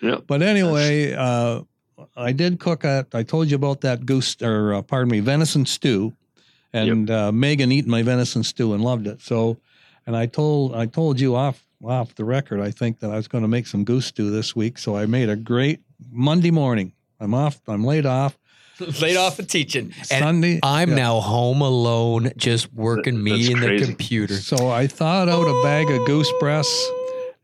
Yep. 0.02 0.24
But 0.28 0.42
anyway, 0.42 1.14
uh, 1.14 1.62
I 2.18 2.34
did 2.34 2.60
cook 2.60 2.84
a, 2.84 3.08
I 3.14 3.24
told 3.24 3.50
you 3.50 3.56
about 3.56 3.80
that 3.82 4.06
goose, 4.06 4.36
or 4.42 4.74
uh, 4.74 4.82
pardon 4.82 5.10
me, 5.10 5.22
venison 5.22 5.66
stew. 5.66 6.14
And 6.74 7.10
uh, 7.10 7.32
Megan 7.32 7.72
eat 7.72 7.88
my 7.88 8.02
venison 8.04 8.44
stew 8.44 8.74
and 8.74 8.84
loved 8.84 9.06
it. 9.08 9.22
So, 9.22 9.58
and 10.06 10.16
I 10.16 10.26
told 10.26 10.76
I 10.76 10.86
told 10.86 11.20
you 11.20 11.36
off 11.36 11.66
off 11.84 12.14
the 12.16 12.26
record, 12.26 12.60
I 12.60 12.72
think 12.72 13.00
that 13.00 13.10
I 13.12 13.16
was 13.16 13.28
going 13.28 13.44
to 13.44 13.48
make 13.48 13.68
some 13.68 13.84
goose 13.84 14.08
stew 14.08 14.30
this 14.30 14.56
week. 14.56 14.78
So 14.78 14.96
I 14.96 15.06
made 15.06 15.30
a 15.30 15.36
great 15.36 15.80
Monday 16.12 16.52
morning. 16.52 16.94
I'm 17.20 17.34
off. 17.34 17.60
I'm 17.68 17.84
laid 17.84 18.06
off. 18.06 18.38
Laid 19.02 19.18
off 19.18 19.38
of 19.38 19.46
teaching. 19.48 19.94
And 20.10 20.24
Sunday. 20.24 20.60
I'm 20.64 20.90
yeah. 20.90 20.96
now 20.96 21.20
home 21.20 21.62
alone, 21.62 22.32
just 22.36 22.74
working 22.74 23.16
That- 23.16 23.22
me 23.22 23.32
that's 23.44 23.54
in 23.54 23.60
the 23.60 23.68
crazy. 23.68 23.86
computer. 23.86 24.34
So 24.36 24.70
I 24.70 24.88
thawed 24.88 25.30
out 25.30 25.44
a 25.44 25.62
bag 25.64 25.92
of 25.92 26.04
goose 26.08 26.32
breasts 26.40 26.90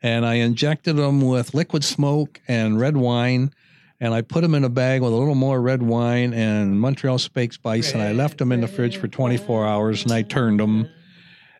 and 0.01 0.25
I 0.25 0.35
injected 0.35 0.95
them 0.95 1.21
with 1.21 1.53
liquid 1.53 1.83
smoke 1.83 2.41
and 2.47 2.79
red 2.79 2.97
wine. 2.97 3.51
And 3.99 4.15
I 4.15 4.21
put 4.21 4.41
them 4.41 4.55
in 4.55 4.63
a 4.63 4.69
bag 4.69 5.01
with 5.01 5.11
a 5.13 5.15
little 5.15 5.35
more 5.35 5.61
red 5.61 5.83
wine 5.83 6.33
and 6.33 6.79
Montreal 6.79 7.19
Steak 7.19 7.53
Spice. 7.53 7.93
And 7.93 8.01
I 8.01 8.13
left 8.13 8.39
them 8.39 8.51
in 8.51 8.61
the 8.61 8.67
fridge 8.67 8.97
for 8.97 9.07
24 9.07 9.67
hours 9.67 10.03
and 10.03 10.11
I 10.11 10.23
turned 10.23 10.59
them. 10.59 10.89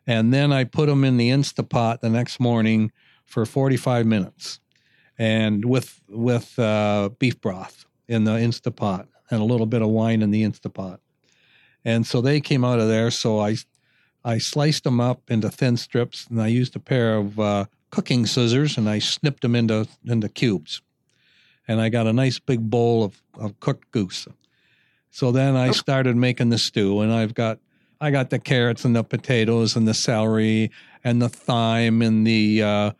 And 0.08 0.34
then 0.34 0.52
I 0.52 0.64
put 0.64 0.88
them 0.88 1.04
in 1.04 1.18
the 1.18 1.30
Instapot 1.30 2.00
the 2.00 2.08
next 2.08 2.40
morning 2.40 2.90
for 3.24 3.46
45 3.46 4.06
minutes 4.06 4.58
and 5.18 5.64
with, 5.64 6.00
with 6.08 6.58
uh, 6.58 7.10
beef 7.18 7.40
broth 7.40 7.84
in 8.08 8.24
the 8.24 8.32
Instapot 8.32 9.06
and 9.30 9.40
a 9.40 9.44
little 9.44 9.66
bit 9.66 9.82
of 9.82 9.88
wine 9.88 10.22
in 10.22 10.30
the 10.30 10.42
Instapot. 10.42 10.98
And 11.84 12.06
so 12.06 12.20
they 12.20 12.40
came 12.40 12.64
out 12.64 12.80
of 12.80 12.88
there. 12.88 13.10
So 13.10 13.38
I 13.38 13.56
I 14.24 14.38
sliced 14.38 14.84
them 14.84 15.00
up 15.00 15.30
into 15.30 15.48
thin 15.48 15.76
strips, 15.76 16.26
and 16.28 16.42
I 16.42 16.48
used 16.48 16.74
a 16.76 16.80
pair 16.80 17.16
of 17.16 17.38
uh, 17.38 17.66
cooking 17.90 18.26
scissors, 18.26 18.76
and 18.76 18.88
I 18.88 18.98
snipped 18.98 19.42
them 19.42 19.54
into 19.54 19.88
into 20.04 20.28
cubes, 20.28 20.82
and 21.66 21.80
I 21.80 21.88
got 21.88 22.06
a 22.06 22.12
nice 22.12 22.38
big 22.38 22.68
bowl 22.68 23.04
of, 23.04 23.22
of 23.38 23.58
cooked 23.60 23.90
goose. 23.90 24.26
So 25.10 25.32
then 25.32 25.56
I 25.56 25.70
started 25.70 26.16
making 26.16 26.50
the 26.50 26.58
stew, 26.58 27.00
and 27.00 27.12
I've 27.12 27.34
got 27.34 27.58
I 28.00 28.10
got 28.10 28.30
the 28.30 28.38
carrots 28.38 28.84
and 28.84 28.94
the 28.94 29.02
potatoes 29.04 29.76
and 29.76 29.86
the 29.86 29.94
celery 29.94 30.70
and 31.04 31.20
the 31.20 31.28
thyme 31.28 32.00
and 32.02 32.26
the 32.26 32.62
uh, 32.62 32.90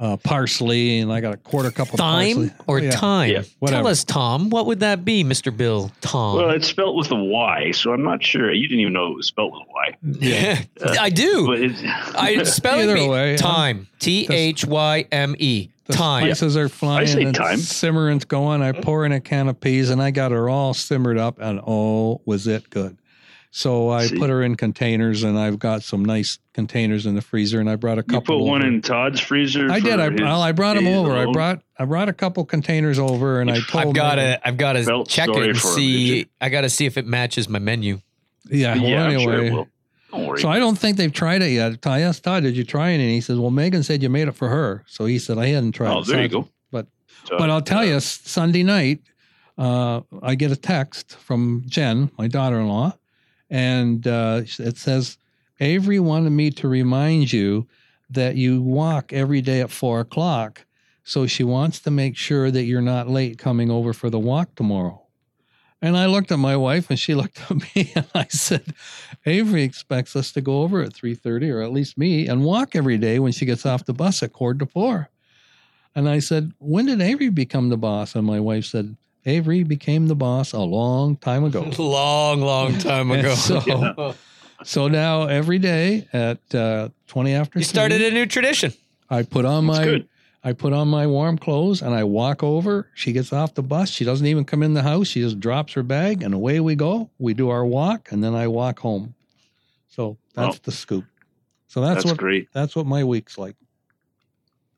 uh, 0.00 0.16
parsley, 0.18 1.00
and 1.00 1.12
I 1.12 1.20
got 1.20 1.34
a 1.34 1.36
quarter 1.38 1.70
cup 1.72 1.92
of 1.92 1.98
Thyme 1.98 2.36
parsley. 2.36 2.50
or 2.68 2.78
Yeah. 2.80 2.90
time? 2.90 3.30
Yeah. 3.30 3.42
Whatever. 3.58 3.82
Tell 3.82 3.90
us, 3.90 4.04
Tom. 4.04 4.48
What 4.50 4.66
would 4.66 4.80
that 4.80 5.04
be, 5.04 5.24
Mr. 5.24 5.54
Bill? 5.56 5.90
Tom. 6.00 6.36
well, 6.36 6.50
it's 6.50 6.68
spelled 6.68 6.96
with 6.96 7.10
a 7.10 7.16
Y, 7.16 7.72
so 7.72 7.92
I'm 7.92 8.04
not 8.04 8.22
sure. 8.22 8.52
You 8.52 8.68
didn't 8.68 8.80
even 8.80 8.92
know 8.92 9.10
it 9.12 9.16
was 9.16 9.26
spelled 9.26 9.52
with 9.52 9.62
a 9.62 9.72
Y. 9.72 9.96
Yeah. 10.20 10.62
I 11.00 11.10
do. 11.10 11.52
I 12.16 12.42
spell 12.44 12.78
Either 12.80 12.96
it 12.96 13.08
way, 13.08 13.32
huh? 13.32 13.38
time. 13.38 13.88
T 13.98 14.28
H 14.30 14.64
Y 14.64 15.04
M 15.10 15.34
E. 15.38 15.68
The 15.86 15.94
Time. 15.94 16.24
spices 16.26 16.56
are 16.56 16.68
flying. 16.68 17.06
say 17.06 17.22
and 17.24 17.34
time. 17.34 17.58
Simmering's 17.58 18.24
going. 18.26 18.60
I 18.62 18.72
pour 18.72 19.06
in 19.06 19.12
a 19.12 19.20
can 19.20 19.48
of 19.48 19.58
peas 19.58 19.88
and 19.88 20.02
I 20.02 20.10
got 20.10 20.32
her 20.32 20.48
all 20.50 20.74
simmered 20.74 21.16
up 21.16 21.38
and 21.40 21.60
oh, 21.66 22.20
was 22.26 22.46
it 22.46 22.68
good. 22.70 22.96
So 23.50 23.88
I 23.88 24.06
See? 24.06 24.18
put 24.18 24.28
her 24.30 24.42
in 24.42 24.56
containers 24.56 25.22
and 25.22 25.38
I've 25.38 25.58
got 25.58 25.82
some 25.82 26.04
nice 26.04 26.38
containers 26.52 27.06
in 27.06 27.14
the 27.14 27.22
freezer 27.22 27.60
and 27.60 27.68
I 27.70 27.76
brought 27.76 27.96
a 27.98 28.02
you 28.06 28.14
couple. 28.14 28.38
put 28.40 28.44
one 28.44 28.60
over. 28.62 28.68
in 28.74 28.82
Todd's 28.82 29.20
freezer. 29.20 29.70
I 29.70 29.80
did. 29.80 29.98
I, 29.98 30.10
his 30.10 30.20
well, 30.20 30.42
I 30.42 30.52
brought 30.52 30.74
them 30.76 30.84
days 30.84 30.96
over. 30.96 31.12
I 31.16 31.24
brought 31.32 31.62
I 31.78 31.84
brought 31.86 32.08
a 32.08 32.12
couple 32.12 32.44
containers 32.44 32.98
over 32.98 33.40
and 33.40 33.50
I 33.50 33.60
told 33.60 33.86
I've 33.88 33.94
got 33.94 34.16
to. 34.16 34.46
I've 34.46 34.56
got 34.58 34.74
to 34.74 34.82
Felt 34.84 35.08
check 35.08 35.28
it 35.30 35.34
sorry 35.34 35.48
and 35.50 35.58
for 35.58 35.68
him, 35.68 35.74
see. 35.74 36.16
you? 36.18 36.24
I 36.40 36.48
got 36.50 36.60
to 36.62 36.70
see 36.70 36.84
if 36.86 36.98
it 36.98 37.06
matches 37.06 37.48
my 37.48 37.58
menu. 37.58 38.00
Yeah. 38.50 38.74
Well, 38.74 38.84
Yeah, 38.84 39.04
I'm 39.04 39.10
anyway. 39.14 39.22
sure 39.24 39.44
it 39.44 39.52
will. 39.52 39.68
Don't 40.10 40.26
worry. 40.26 40.40
So 40.40 40.48
I 40.48 40.58
don't 40.58 40.76
think 40.78 40.96
they've 40.96 41.12
tried 41.12 41.42
it 41.42 41.50
yet. 41.52 41.86
I 41.86 42.00
asked 42.00 42.24
Todd, 42.24 42.42
"Did 42.42 42.56
you 42.56 42.64
try 42.64 42.90
it?" 42.90 42.94
And 43.00 43.10
he 43.10 43.20
says, 43.20 43.38
"Well, 43.38 43.50
Megan 43.50 43.82
said 43.82 44.02
you 44.02 44.08
made 44.10 44.28
it 44.28 44.32
for 44.34 44.48
her." 44.48 44.84
So 44.86 45.04
he 45.06 45.18
said 45.18 45.38
I 45.38 45.46
hadn't 45.48 45.72
tried. 45.72 45.88
oh, 45.94 46.00
it. 46.00 46.06
there 46.06 46.16
So 46.16 46.18
you 46.20 46.24
I- 46.24 46.28
go. 46.28 46.48
but- 46.70 46.86
So, 47.24 47.36
But 47.38 47.50
I'll 47.50 47.60
tell 47.62 47.80
uh, 47.80 47.84
you, 47.84 48.00
Sunday 48.00 48.62
night, 48.62 49.00
uh, 49.58 50.00
I 50.22 50.34
get 50.34 50.50
a 50.50 50.56
text 50.56 51.16
from 51.16 51.62
Jen, 51.66 52.10
my 52.16 52.26
daughter-in-law, 52.28 52.96
and 53.50 54.06
uh, 54.06 54.42
it 54.58 54.76
says, 54.76 55.18
"Avery 55.60 56.00
wanted 56.00 56.30
me 56.30 56.50
to 56.52 56.68
remind 56.68 57.32
you 57.32 57.66
that 58.10 58.36
you 58.36 58.62
walk 58.62 59.12
every 59.12 59.40
day 59.40 59.60
at 59.60 59.70
four 59.70 60.00
o'clock, 60.00 60.64
so 61.04 61.26
she 61.26 61.44
wants 61.44 61.80
to 61.80 61.90
make 61.90 62.16
sure 62.16 62.50
that 62.50 62.64
you're 62.64 62.80
not 62.80 63.08
late 63.08 63.38
coming 63.38 63.70
over 63.70 63.92
for 63.92 64.10
the 64.10 64.18
walk 64.18 64.54
tomorrow." 64.54 65.02
And 65.80 65.96
I 65.96 66.06
looked 66.06 66.32
at 66.32 66.38
my 66.38 66.56
wife, 66.56 66.90
and 66.90 66.98
she 66.98 67.14
looked 67.20 67.40
at 67.50 67.56
me, 67.56 67.92
and 67.94 68.06
I 68.14 68.26
said, 68.28 68.74
"Avery 69.26 69.62
expects 69.62 70.16
us 70.16 70.32
to 70.32 70.40
go 70.40 70.62
over 70.62 70.82
at 70.82 70.92
three 70.94 71.14
thirty, 71.14 71.50
or 71.50 71.62
at 71.62 71.72
least 71.72 71.98
me, 71.98 72.26
and 72.26 72.44
walk 72.44 72.74
every 72.74 72.98
day 72.98 73.18
when 73.18 73.32
she 73.32 73.46
gets 73.46 73.64
off 73.64 73.84
the 73.84 73.94
bus 73.94 74.22
at 74.22 74.32
quarter 74.32 74.60
to 74.60 74.66
four. 74.66 75.10
And 75.98 76.08
I 76.08 76.20
said, 76.20 76.52
When 76.58 76.86
did 76.86 77.00
Avery 77.00 77.28
become 77.28 77.70
the 77.70 77.76
boss? 77.76 78.14
And 78.14 78.24
my 78.24 78.38
wife 78.38 78.66
said, 78.66 78.96
Avery 79.28 79.62
became 79.62 80.08
the 80.08 80.14
boss 80.16 80.52
a 80.52 80.60
long 80.60 81.16
time 81.16 81.44
ago. 81.44 81.62
Long, 81.78 82.40
long 82.40 82.78
time 82.78 83.10
ago. 83.10 83.34
so, 83.34 83.62
Yeah. 83.66 84.12
so 84.64 84.88
now 84.88 85.24
every 85.24 85.58
day 85.58 86.08
at 86.12 86.38
uh, 86.54 86.88
20 87.08 87.34
after 87.34 87.58
you 87.58 87.64
started 87.64 87.98
three, 87.98 88.08
a 88.08 88.10
new 88.10 88.26
tradition. 88.26 88.72
I 89.10 89.22
put 89.22 89.44
on 89.44 89.66
That's 89.66 89.78
my 89.78 89.84
good. 89.84 90.08
I 90.44 90.52
put 90.54 90.72
on 90.72 90.88
my 90.88 91.06
warm 91.06 91.36
clothes 91.36 91.82
and 91.82 91.94
I 91.94 92.04
walk 92.04 92.42
over. 92.42 92.88
She 92.94 93.12
gets 93.12 93.32
off 93.32 93.54
the 93.54 93.62
bus. 93.62 93.90
She 93.90 94.04
doesn't 94.04 94.26
even 94.26 94.44
come 94.44 94.62
in 94.62 94.72
the 94.72 94.82
house. 94.82 95.08
She 95.08 95.20
just 95.20 95.40
drops 95.40 95.72
her 95.74 95.82
bag 95.82 96.22
and 96.22 96.32
away 96.32 96.60
we 96.60 96.74
go. 96.76 97.10
We 97.18 97.34
do 97.34 97.50
our 97.50 97.66
walk 97.66 98.12
and 98.12 98.22
then 98.24 98.34
I 98.34 98.46
walk 98.46 98.78
home. 98.78 99.14
So 99.88 100.16
that's 100.34 100.54
Well, 100.54 100.60
the 100.62 100.72
scoop. 100.72 101.04
So 101.66 101.80
that's, 101.82 101.96
That's, 101.96 102.06
what 102.06 102.16
great. 102.16 102.48
that's 102.54 102.74
what 102.74 102.86
my 102.86 103.04
week's 103.04 103.36
like. 103.36 103.56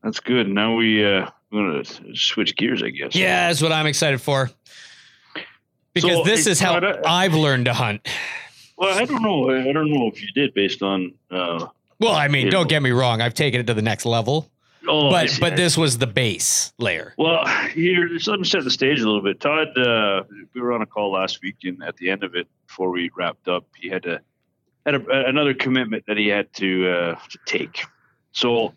That's 0.03 0.19
good. 0.19 0.49
Now 0.49 0.75
we 0.75 1.05
uh, 1.05 1.31
we're 1.51 1.83
gonna 1.83 2.17
switch 2.17 2.57
gears, 2.57 2.83
I 2.83 2.91
guess. 2.91 3.15
Yeah, 3.15 3.49
that's 3.49 3.63
what 3.63 3.73
I'm 3.73 3.87
excited 3.87 4.21
for. 4.21 4.51
Because 5.93 6.19
So, 6.19 6.25
this 6.25 6.47
is 6.47 6.61
how 6.61 6.75
uh, 6.77 7.03
I've 7.05 7.35
learned 7.35 7.65
to 7.65 7.75
hunt. 7.75 8.07
Well, 8.77 8.97
I 8.97 9.05
don't 9.05 9.23
know. 9.23 9.51
I 9.51 9.73
don't 9.73 9.91
know 9.93 10.07
if 10.09 10.23
you 10.23 10.29
did 10.35 10.55
based 10.55 10.83
on. 10.83 11.13
Uh, 11.31 11.67
Well, 11.99 12.15
I 12.15 12.29
mean, 12.29 12.49
don't 12.51 12.69
get 12.69 12.83
me 12.83 12.93
wrong. 12.93 13.21
I've 13.21 13.35
taken 13.35 13.61
it 13.61 13.67
to 13.67 13.75
the 13.75 13.83
next 13.83 14.07
level, 14.07 14.51
oh, 14.89 15.11
but 15.11 15.37
but 15.41 15.57
this 15.57 15.77
was 15.77 15.99
the 15.99 16.07
base 16.07 16.73
layer. 16.79 17.13
Well, 17.19 17.47
here, 17.75 18.09
let 18.27 18.39
me 18.39 18.45
set 18.45 18.65
the 18.65 18.71
stage 18.71 19.01
a 19.01 19.05
little 19.05 19.21
bit. 19.21 19.41
Todd, 19.41 19.77
uh, 19.77 20.23
we 20.55 20.61
were 20.61 20.73
on 20.73 20.81
a 20.81 20.87
call 20.87 21.13
last 21.13 21.43
week, 21.43 21.57
and 21.65 21.83
at 21.83 21.97
the 21.97 22.09
end 22.09 22.23
of 22.23 22.35
it, 22.35 22.47
before 22.67 22.91
we 22.91 23.11
wrapped 23.17 23.49
up, 23.49 23.65
he 23.77 23.89
had 23.89 24.05
to 24.05 24.21
had 24.87 24.95
a, 24.95 25.27
another 25.27 25.53
commitment 25.53 26.05
that 26.07 26.17
he 26.17 26.29
had 26.29 26.53
to 26.55 26.89
uh, 26.89 27.15
to 27.29 27.39
take. 27.45 27.85
So 28.33 28.73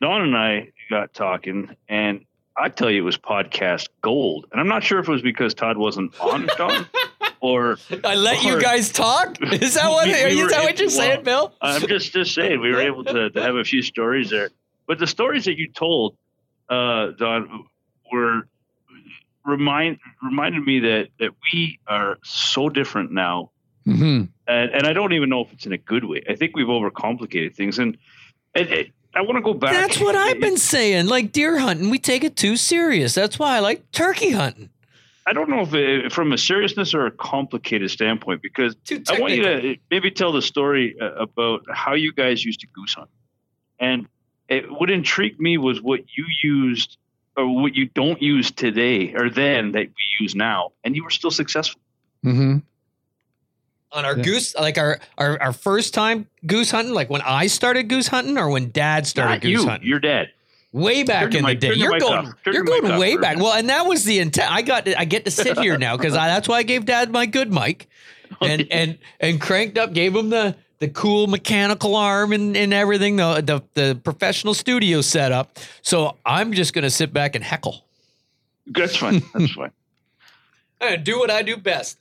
Don 0.00 0.20
and 0.22 0.36
I 0.36 0.70
got 0.94 1.12
talking, 1.12 1.74
and 1.88 2.24
I 2.56 2.68
tell 2.68 2.88
you, 2.90 2.98
it 2.98 3.04
was 3.04 3.18
podcast 3.18 3.88
gold. 4.00 4.46
And 4.52 4.60
I'm 4.60 4.68
not 4.68 4.84
sure 4.84 5.00
if 5.00 5.08
it 5.08 5.10
was 5.10 5.22
because 5.22 5.52
Todd 5.54 5.76
wasn't 5.76 6.18
on 6.20 6.48
Don, 6.56 6.86
or 7.40 7.78
I 8.04 8.14
let 8.14 8.44
you 8.44 8.60
guys 8.62 8.92
talk. 8.92 9.36
Is 9.42 9.74
that 9.74 9.88
what? 9.90 10.06
We- 10.08 10.12
we 10.12 10.42
is 10.42 10.50
that 10.50 10.60
in- 10.60 10.64
what 10.66 10.78
you're 10.78 10.88
saying, 10.88 11.24
well, 11.24 11.48
Bill? 11.48 11.54
I'm 11.60 11.86
just 11.88 12.12
just 12.12 12.32
saying 12.32 12.60
we 12.60 12.70
were 12.70 12.80
able 12.80 13.02
to, 13.04 13.30
to 13.30 13.42
have 13.42 13.56
a 13.56 13.64
few 13.64 13.82
stories 13.82 14.30
there. 14.30 14.50
But 14.86 14.98
the 15.00 15.06
stories 15.08 15.44
that 15.46 15.58
you 15.58 15.68
told, 15.72 16.16
uh, 16.68 17.08
Don, 17.18 17.64
were 18.12 18.42
remind 19.44 19.98
reminded 20.22 20.62
me 20.64 20.78
that 20.80 21.08
that 21.18 21.30
we 21.52 21.80
are 21.88 22.18
so 22.22 22.68
different 22.68 23.10
now, 23.12 23.50
Mm-hmm. 23.86 24.24
and, 24.46 24.70
and 24.70 24.86
I 24.86 24.92
don't 24.94 25.12
even 25.12 25.28
know 25.28 25.42
if 25.42 25.52
it's 25.52 25.66
in 25.66 25.72
a 25.72 25.78
good 25.92 26.04
way. 26.04 26.22
I 26.26 26.36
think 26.36 26.56
we've 26.56 26.68
overcomplicated 26.68 27.54
things, 27.54 27.78
and, 27.78 27.98
and, 28.54 28.68
and 28.68 28.86
I 29.16 29.22
want 29.22 29.36
to 29.36 29.42
go 29.42 29.54
back. 29.54 29.72
That's 29.72 30.00
what 30.00 30.16
I've 30.16 30.40
been 30.40 30.56
saying. 30.56 31.06
Like 31.06 31.32
deer 31.32 31.58
hunting, 31.58 31.90
we 31.90 31.98
take 31.98 32.24
it 32.24 32.36
too 32.36 32.56
serious. 32.56 33.14
That's 33.14 33.38
why 33.38 33.56
I 33.56 33.60
like 33.60 33.90
turkey 33.92 34.30
hunting. 34.30 34.70
I 35.26 35.32
don't 35.32 35.48
know 35.48 35.60
if 35.60 35.72
it, 35.72 36.12
from 36.12 36.32
a 36.32 36.38
seriousness 36.38 36.92
or 36.92 37.06
a 37.06 37.10
complicated 37.10 37.90
standpoint, 37.90 38.42
because 38.42 38.76
I 39.08 39.18
want 39.18 39.32
you 39.32 39.42
to 39.42 39.76
maybe 39.90 40.10
tell 40.10 40.32
the 40.32 40.42
story 40.42 40.96
uh, 41.00 41.12
about 41.12 41.64
how 41.72 41.94
you 41.94 42.12
guys 42.12 42.44
used 42.44 42.60
to 42.60 42.66
goose 42.74 42.94
hunt. 42.94 43.08
And 43.78 44.06
it, 44.48 44.70
what 44.70 44.90
intrigued 44.90 45.40
me 45.40 45.56
was 45.56 45.80
what 45.80 46.00
you 46.14 46.26
used 46.42 46.98
or 47.36 47.62
what 47.62 47.74
you 47.74 47.86
don't 47.86 48.20
use 48.20 48.50
today 48.50 49.14
or 49.14 49.30
then 49.30 49.72
that 49.72 49.86
we 49.86 49.94
use 50.20 50.34
now. 50.34 50.72
And 50.84 50.94
you 50.94 51.02
were 51.02 51.10
still 51.10 51.30
successful. 51.30 51.80
Mm-hmm. 52.24 52.58
On 53.94 54.04
our 54.04 54.16
Yeah. 54.16 54.24
goose, 54.24 54.54
like 54.56 54.76
our, 54.78 54.98
our 55.16 55.40
our 55.40 55.52
first 55.52 55.94
time 55.94 56.26
goose 56.46 56.70
hunting, 56.70 56.92
like 56.94 57.08
when 57.08 57.22
I 57.22 57.46
started 57.46 57.84
goose 57.88 58.08
hunting, 58.08 58.36
or 58.36 58.50
when 58.50 58.70
Dad 58.70 59.06
started 59.06 59.30
Not 59.34 59.40
goose 59.42 59.50
you, 59.62 59.68
hunting. 59.68 59.88
you're 59.88 60.00
dead. 60.00 60.30
way 60.72 61.04
back 61.04 61.22
Turn 61.30 61.32
your 61.32 61.38
in 61.40 61.46
the 61.46 61.54
day. 61.54 61.72
You're 61.74 61.98
going, 61.98 62.32
you're 62.46 62.64
going 62.64 62.98
way 62.98 63.14
for 63.14 63.20
back. 63.22 63.36
Well, 63.38 63.52
and 63.52 63.68
that 63.68 63.86
was 63.86 64.04
the 64.04 64.18
intent. 64.18 64.50
I 64.52 64.62
got, 64.62 64.84
to, 64.86 64.98
I 64.98 65.04
get 65.04 65.24
to 65.26 65.30
sit 65.30 65.56
here 65.58 65.78
now 65.78 65.96
because 65.96 66.14
that's 66.14 66.48
why 66.48 66.56
I 66.56 66.62
gave 66.64 66.84
Dad 66.84 67.10
my 67.12 67.26
good 67.26 67.52
mic, 67.52 67.88
and 68.40 68.66
and 68.70 68.98
and 69.20 69.40
cranked 69.40 69.78
up, 69.78 69.92
gave 69.92 70.14
him 70.14 70.30
the 70.30 70.56
the 70.80 70.88
cool 70.88 71.28
mechanical 71.28 71.94
arm 71.94 72.32
and, 72.32 72.56
and 72.56 72.74
everything, 72.74 73.14
the, 73.16 73.40
the 73.40 73.62
the 73.80 73.94
professional 74.02 74.52
studio 74.54 75.00
setup. 75.00 75.58
So 75.82 76.16
I'm 76.26 76.52
just 76.52 76.74
gonna 76.74 76.90
sit 76.90 77.12
back 77.12 77.36
and 77.36 77.44
heckle. 77.44 77.84
That's 78.66 78.96
fine. 78.96 79.22
That's 79.32 79.52
fine. 79.60 79.70
And 80.80 81.04
do 81.04 81.18
what 81.20 81.30
I 81.30 81.42
do 81.42 81.56
best. 81.56 81.98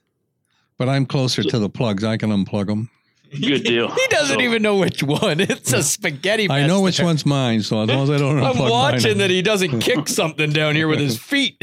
But 0.78 0.90
I'm 0.90 1.06
closer 1.06 1.44
to 1.44 1.60
the 1.60 1.70
plugs. 1.70 2.04
I 2.04 2.18
can 2.18 2.30
unplug 2.32 2.68
them. 2.68 2.90
Good 3.32 3.64
deal. 3.64 3.90
he 3.90 4.08
doesn't 4.10 4.38
So- 4.38 4.42
even 4.44 4.62
know 4.62 4.78
which 4.78 5.02
one. 5.04 5.40
It's 5.40 5.72
a 5.74 5.82
spaghetti. 5.84 6.50
I 6.50 6.68
know 6.68 6.82
which 6.82 6.98
there. 6.98 7.06
one's 7.06 7.26
mine, 7.26 7.62
so 7.62 7.82
as 7.82 7.90
long 7.90 8.04
as 8.04 8.10
I 8.10 8.18
don't 8.18 8.36
unplug 8.40 8.52
I'm 8.52 8.58
mine, 8.58 8.70
watching 8.70 9.18
that 9.20 9.30
he 9.30 9.42
doesn't 9.42 9.80
kick 9.80 10.08
something 10.20 10.52
down 10.52 10.76
here 10.76 10.88
with 10.88 11.00
his 11.00 11.18
feet. 11.18 11.58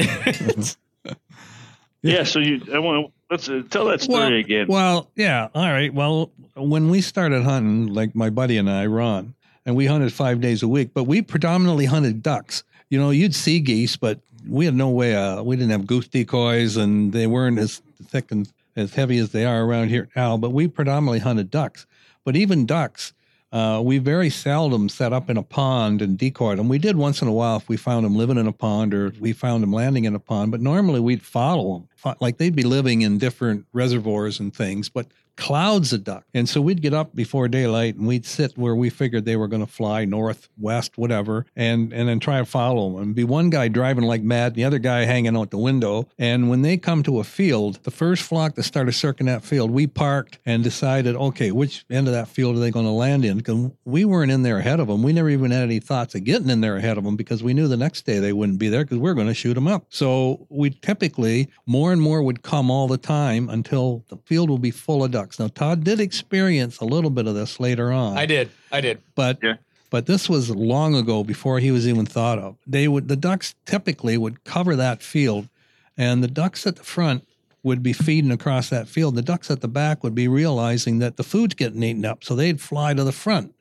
Yeah. 2.03 2.23
So 2.23 2.39
you, 2.39 2.61
I 2.73 2.79
want 2.79 3.05
to, 3.07 3.13
let's 3.29 3.47
uh, 3.49 3.61
tell 3.69 3.85
that 3.85 4.01
story 4.01 4.19
Well, 4.19 4.33
again. 4.39 4.65
Well, 4.67 5.11
yeah. 5.15 5.49
All 5.53 5.71
right. 5.71 5.93
Well, 5.93 6.31
when 6.55 6.89
we 6.89 7.01
started 7.01 7.43
hunting, 7.43 7.93
like 7.93 8.15
my 8.15 8.29
buddy 8.29 8.57
and 8.57 8.69
I, 8.69 8.87
Ron, 8.87 9.35
and 9.65 9.75
we 9.75 9.85
hunted 9.85 10.11
five 10.11 10.41
days 10.41 10.63
a 10.63 10.67
week, 10.67 10.89
but 10.93 11.03
we 11.03 11.21
predominantly 11.21 11.85
hunted 11.85 12.23
ducks. 12.23 12.63
You 12.89 12.99
know, 12.99 13.11
you'd 13.11 13.35
see 13.35 13.59
geese, 13.59 13.95
but 13.97 14.19
we 14.47 14.65
had 14.65 14.73
no 14.73 14.89
way. 14.89 15.15
Uh, 15.15 15.43
we 15.43 15.55
didn't 15.55 15.71
have 15.71 15.85
goose 15.85 16.07
decoys, 16.07 16.75
and 16.75 17.13
they 17.13 17.27
weren't 17.27 17.59
as 17.59 17.81
thick 18.07 18.31
and 18.31 18.51
as 18.75 18.95
heavy 18.95 19.17
as 19.17 19.31
they 19.31 19.45
are 19.45 19.63
around 19.63 19.89
here 19.89 20.09
now. 20.15 20.37
But 20.37 20.51
we 20.51 20.67
predominantly 20.67 21.19
hunted 21.19 21.51
ducks. 21.51 21.85
But 22.23 22.35
even 22.35 22.65
ducks, 22.65 23.13
uh, 23.51 23.81
we 23.83 23.97
very 23.97 24.29
seldom 24.29 24.87
set 24.87 25.11
up 25.11 25.29
in 25.29 25.35
a 25.35 25.43
pond 25.43 26.01
and 26.01 26.17
decoyed 26.17 26.57
them. 26.57 26.69
We 26.69 26.77
did 26.77 26.95
once 26.95 27.21
in 27.21 27.27
a 27.27 27.33
while 27.33 27.57
if 27.57 27.67
we 27.67 27.75
found 27.75 28.05
them 28.05 28.15
living 28.15 28.37
in 28.37 28.47
a 28.47 28.53
pond 28.53 28.93
or 28.93 29.13
we 29.19 29.33
found 29.33 29.61
them 29.61 29.73
landing 29.73 30.05
in 30.05 30.15
a 30.15 30.19
pond. 30.19 30.51
But 30.51 30.61
normally 30.61 31.01
we'd 31.01 31.21
follow 31.21 31.85
them, 32.03 32.15
like 32.21 32.37
they'd 32.37 32.55
be 32.55 32.63
living 32.63 33.01
in 33.01 33.17
different 33.17 33.65
reservoirs 33.73 34.39
and 34.39 34.55
things. 34.55 34.87
But 34.87 35.07
clouds 35.41 35.91
of 35.91 36.03
duck. 36.03 36.23
And 36.35 36.47
so 36.47 36.61
we'd 36.61 36.83
get 36.83 36.93
up 36.93 37.15
before 37.15 37.47
daylight 37.47 37.95
and 37.95 38.07
we'd 38.07 38.27
sit 38.27 38.55
where 38.59 38.75
we 38.75 38.91
figured 38.91 39.25
they 39.25 39.35
were 39.35 39.47
going 39.47 39.65
to 39.65 39.71
fly 39.71 40.05
north, 40.05 40.47
west, 40.55 40.99
whatever, 40.99 41.47
and 41.55 41.91
and 41.91 42.07
then 42.07 42.19
try 42.19 42.37
to 42.37 42.45
follow 42.45 42.91
them. 42.91 43.01
And 43.01 43.15
be 43.15 43.23
one 43.23 43.49
guy 43.49 43.67
driving 43.67 44.03
like 44.03 44.21
mad, 44.21 44.53
the 44.53 44.63
other 44.63 44.77
guy 44.77 45.05
hanging 45.05 45.35
out 45.35 45.49
the 45.49 45.57
window. 45.57 46.07
And 46.19 46.47
when 46.51 46.61
they 46.61 46.77
come 46.77 47.01
to 47.03 47.19
a 47.19 47.23
field, 47.23 47.79
the 47.83 47.89
first 47.89 48.21
flock 48.21 48.53
that 48.55 48.63
started 48.63 48.91
circling 48.91 49.25
that 49.25 49.43
field, 49.43 49.71
we 49.71 49.87
parked 49.87 50.37
and 50.45 50.63
decided, 50.63 51.15
okay, 51.15 51.51
which 51.51 51.85
end 51.89 52.07
of 52.07 52.13
that 52.13 52.27
field 52.27 52.55
are 52.55 52.59
they 52.59 52.69
going 52.69 52.85
to 52.85 52.91
land 52.91 53.25
in? 53.25 53.37
Because 53.37 53.71
we 53.83 54.05
weren't 54.05 54.31
in 54.31 54.43
there 54.43 54.59
ahead 54.59 54.79
of 54.79 54.87
them. 54.87 55.01
We 55.01 55.11
never 55.11 55.29
even 55.29 55.49
had 55.49 55.63
any 55.63 55.79
thoughts 55.79 56.13
of 56.13 56.23
getting 56.23 56.51
in 56.51 56.61
there 56.61 56.77
ahead 56.77 56.99
of 56.99 57.03
them 57.03 57.15
because 57.15 57.41
we 57.41 57.55
knew 57.55 57.67
the 57.67 57.77
next 57.77 58.05
day 58.05 58.19
they 58.19 58.33
wouldn't 58.33 58.59
be 58.59 58.69
there 58.69 58.83
because 58.83 58.99
we 58.99 59.09
are 59.09 59.15
going 59.15 59.25
to 59.25 59.33
shoot 59.33 59.55
them 59.55 59.67
up. 59.67 59.85
So 59.89 60.45
we 60.49 60.69
typically 60.69 61.49
more 61.65 61.91
and 61.91 62.01
more 62.01 62.21
would 62.21 62.43
come 62.43 62.69
all 62.69 62.87
the 62.87 62.99
time 62.99 63.49
until 63.49 64.05
the 64.09 64.17
field 64.25 64.51
will 64.51 64.59
be 64.59 64.69
full 64.69 65.03
of 65.03 65.09
ducks. 65.09 65.30
Now 65.39 65.47
Todd 65.47 65.83
did 65.83 65.99
experience 65.99 66.79
a 66.79 66.85
little 66.85 67.09
bit 67.09 67.27
of 67.27 67.35
this 67.35 67.59
later 67.59 67.91
on. 67.91 68.17
I 68.17 68.25
did. 68.25 68.49
I 68.71 68.81
did. 68.81 68.99
But 69.15 69.39
Yeah. 69.41 69.55
but 69.89 70.05
this 70.05 70.29
was 70.29 70.49
long 70.49 70.95
ago 70.95 71.23
before 71.23 71.59
he 71.59 71.71
was 71.71 71.87
even 71.87 72.05
thought 72.05 72.39
of. 72.39 72.55
They 72.67 72.87
would 72.87 73.07
the 73.07 73.15
ducks 73.15 73.55
typically 73.65 74.17
would 74.17 74.43
cover 74.43 74.75
that 74.75 75.01
field, 75.01 75.49
and 75.97 76.23
the 76.23 76.27
ducks 76.27 76.65
at 76.67 76.75
the 76.77 76.83
front 76.83 77.27
would 77.63 77.83
be 77.83 77.93
feeding 77.93 78.31
across 78.31 78.69
that 78.69 78.87
field. 78.87 79.15
The 79.15 79.21
ducks 79.21 79.51
at 79.51 79.61
the 79.61 79.67
back 79.67 80.03
would 80.03 80.15
be 80.15 80.27
realizing 80.27 80.99
that 80.99 81.17
the 81.17 81.23
food's 81.23 81.53
getting 81.53 81.83
eaten 81.83 82.05
up, 82.05 82.23
so 82.23 82.35
they'd 82.35 82.59
fly 82.59 82.93
to 82.93 83.03
the 83.03 83.11
front. 83.11 83.53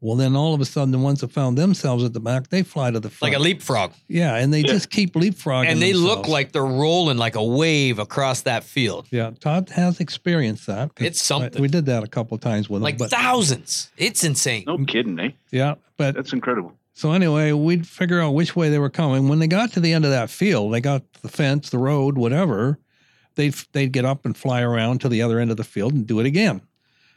Well, 0.00 0.14
then 0.16 0.36
all 0.36 0.54
of 0.54 0.60
a 0.60 0.64
sudden, 0.64 0.92
the 0.92 0.98
ones 0.98 1.22
that 1.22 1.32
found 1.32 1.58
themselves 1.58 2.04
at 2.04 2.12
the 2.12 2.20
back, 2.20 2.48
they 2.50 2.62
fly 2.62 2.92
to 2.92 3.00
the 3.00 3.10
front. 3.10 3.32
Like 3.32 3.40
a 3.40 3.42
leapfrog. 3.42 3.92
yeah, 4.06 4.36
and 4.36 4.54
they 4.54 4.60
Yeah. 4.60 4.68
just 4.74 4.90
keep 4.90 5.14
leapfrogging. 5.14 5.66
And 5.68 5.82
they 5.82 5.92
look 5.92 6.28
like 6.28 6.52
they're 6.52 6.64
rolling 6.64 7.18
like 7.18 7.34
a 7.34 7.42
wave 7.42 7.98
across 7.98 8.42
that 8.42 8.62
field. 8.62 9.06
Yeah, 9.10 9.30
Todd 9.40 9.70
has 9.70 9.98
experienced 9.98 10.66
that. 10.68 10.92
It's 11.00 11.20
something. 11.20 11.60
We 11.60 11.66
did 11.66 11.86
that 11.86 12.04
a 12.04 12.06
couple 12.06 12.36
of 12.36 12.40
times 12.40 12.70
with 12.70 12.78
him. 12.78 12.84
Like 12.84 12.98
thousands. 13.10 13.90
It's 13.96 14.22
insane. 14.22 14.64
no 14.68 14.78
kidding, 14.84 15.18
eh? 15.18 15.30
yeah, 15.50 15.74
but 15.96 16.14
That's 16.14 16.32
incredible. 16.32 16.74
So 16.94 17.12
anyway, 17.12 17.52
we'd 17.52 17.86
figure 17.86 18.20
out 18.20 18.34
which 18.34 18.54
way 18.56 18.70
they 18.70 18.78
were 18.78 18.90
coming. 18.90 19.28
When 19.28 19.38
they 19.40 19.46
got 19.46 19.72
to 19.72 19.80
the 19.80 19.92
end 19.92 20.04
of 20.04 20.10
that 20.12 20.30
field, 20.30 20.72
they 20.74 20.80
got 20.80 21.02
the 21.22 21.28
fence, 21.28 21.70
the 21.70 21.78
road, 21.78 22.16
whatever. 22.18 22.78
They'd 23.36 23.54
they'd 23.72 23.92
get 23.92 24.04
up 24.04 24.24
and 24.24 24.36
fly 24.36 24.62
around 24.62 25.00
to 25.02 25.08
the 25.08 25.22
other 25.22 25.38
end 25.38 25.50
of 25.52 25.56
the 25.56 25.64
field 25.64 25.92
and 25.92 26.06
do 26.06 26.18
it 26.20 26.26
again. 26.26 26.60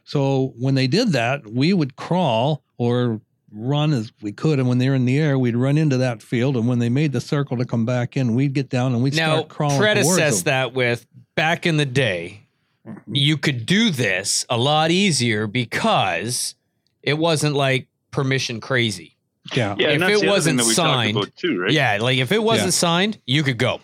So 0.04 0.52
when 0.58 0.74
they 0.74 0.86
did 0.86 1.08
that, 1.12 1.46
we 1.46 1.72
would 1.72 1.96
crawl 1.96 2.62
or 2.78 3.20
run 3.54 3.92
as 3.92 4.10
we 4.22 4.32
could, 4.32 4.58
and 4.58 4.68
when 4.68 4.78
they 4.78 4.88
were 4.88 4.94
in 4.94 5.04
the 5.04 5.18
air, 5.18 5.38
we'd 5.38 5.56
run 5.56 5.76
into 5.78 5.98
that 5.98 6.22
field. 6.22 6.56
And 6.56 6.66
when 6.66 6.78
they 6.78 6.88
made 6.88 7.12
the 7.12 7.20
circle 7.20 7.56
to 7.58 7.64
come 7.64 7.84
back 7.84 8.16
in, 8.16 8.34
we'd 8.34 8.54
get 8.54 8.68
down 8.68 8.94
and 8.94 9.02
we'd 9.02 9.14
now, 9.14 9.36
start 9.36 9.48
crawling 9.48 9.76
towards 9.78 9.92
predecess 10.08 10.42
that 10.44 10.72
with 10.74 11.06
back 11.34 11.66
in 11.66 11.76
the 11.76 11.84
day, 11.86 12.40
mm-hmm. 12.86 13.14
you 13.14 13.36
could 13.36 13.66
do 13.66 13.90
this 13.90 14.46
a 14.48 14.56
lot 14.56 14.90
easier 14.90 15.46
because 15.46 16.54
it 17.02 17.14
wasn't 17.18 17.54
like 17.54 17.88
permission 18.10 18.60
crazy. 18.60 19.16
Yeah, 19.54 19.74
Yeah, 19.78 19.88
If 19.88 19.96
it 19.96 19.98
the 19.98 20.04
other 20.06 20.18
thing 20.20 20.28
wasn't 20.30 20.60
signed- 20.62 21.32
too, 21.36 21.60
right? 21.60 21.70
Yeah, 21.72 21.98
like 22.00 22.18
if 22.18 22.32
it 22.32 22.42
wasn't 22.42 22.68
Yeah. 22.68 22.70
signed, 22.70 23.18
you 23.26 23.42
could 23.42 23.58
go. 23.58 23.80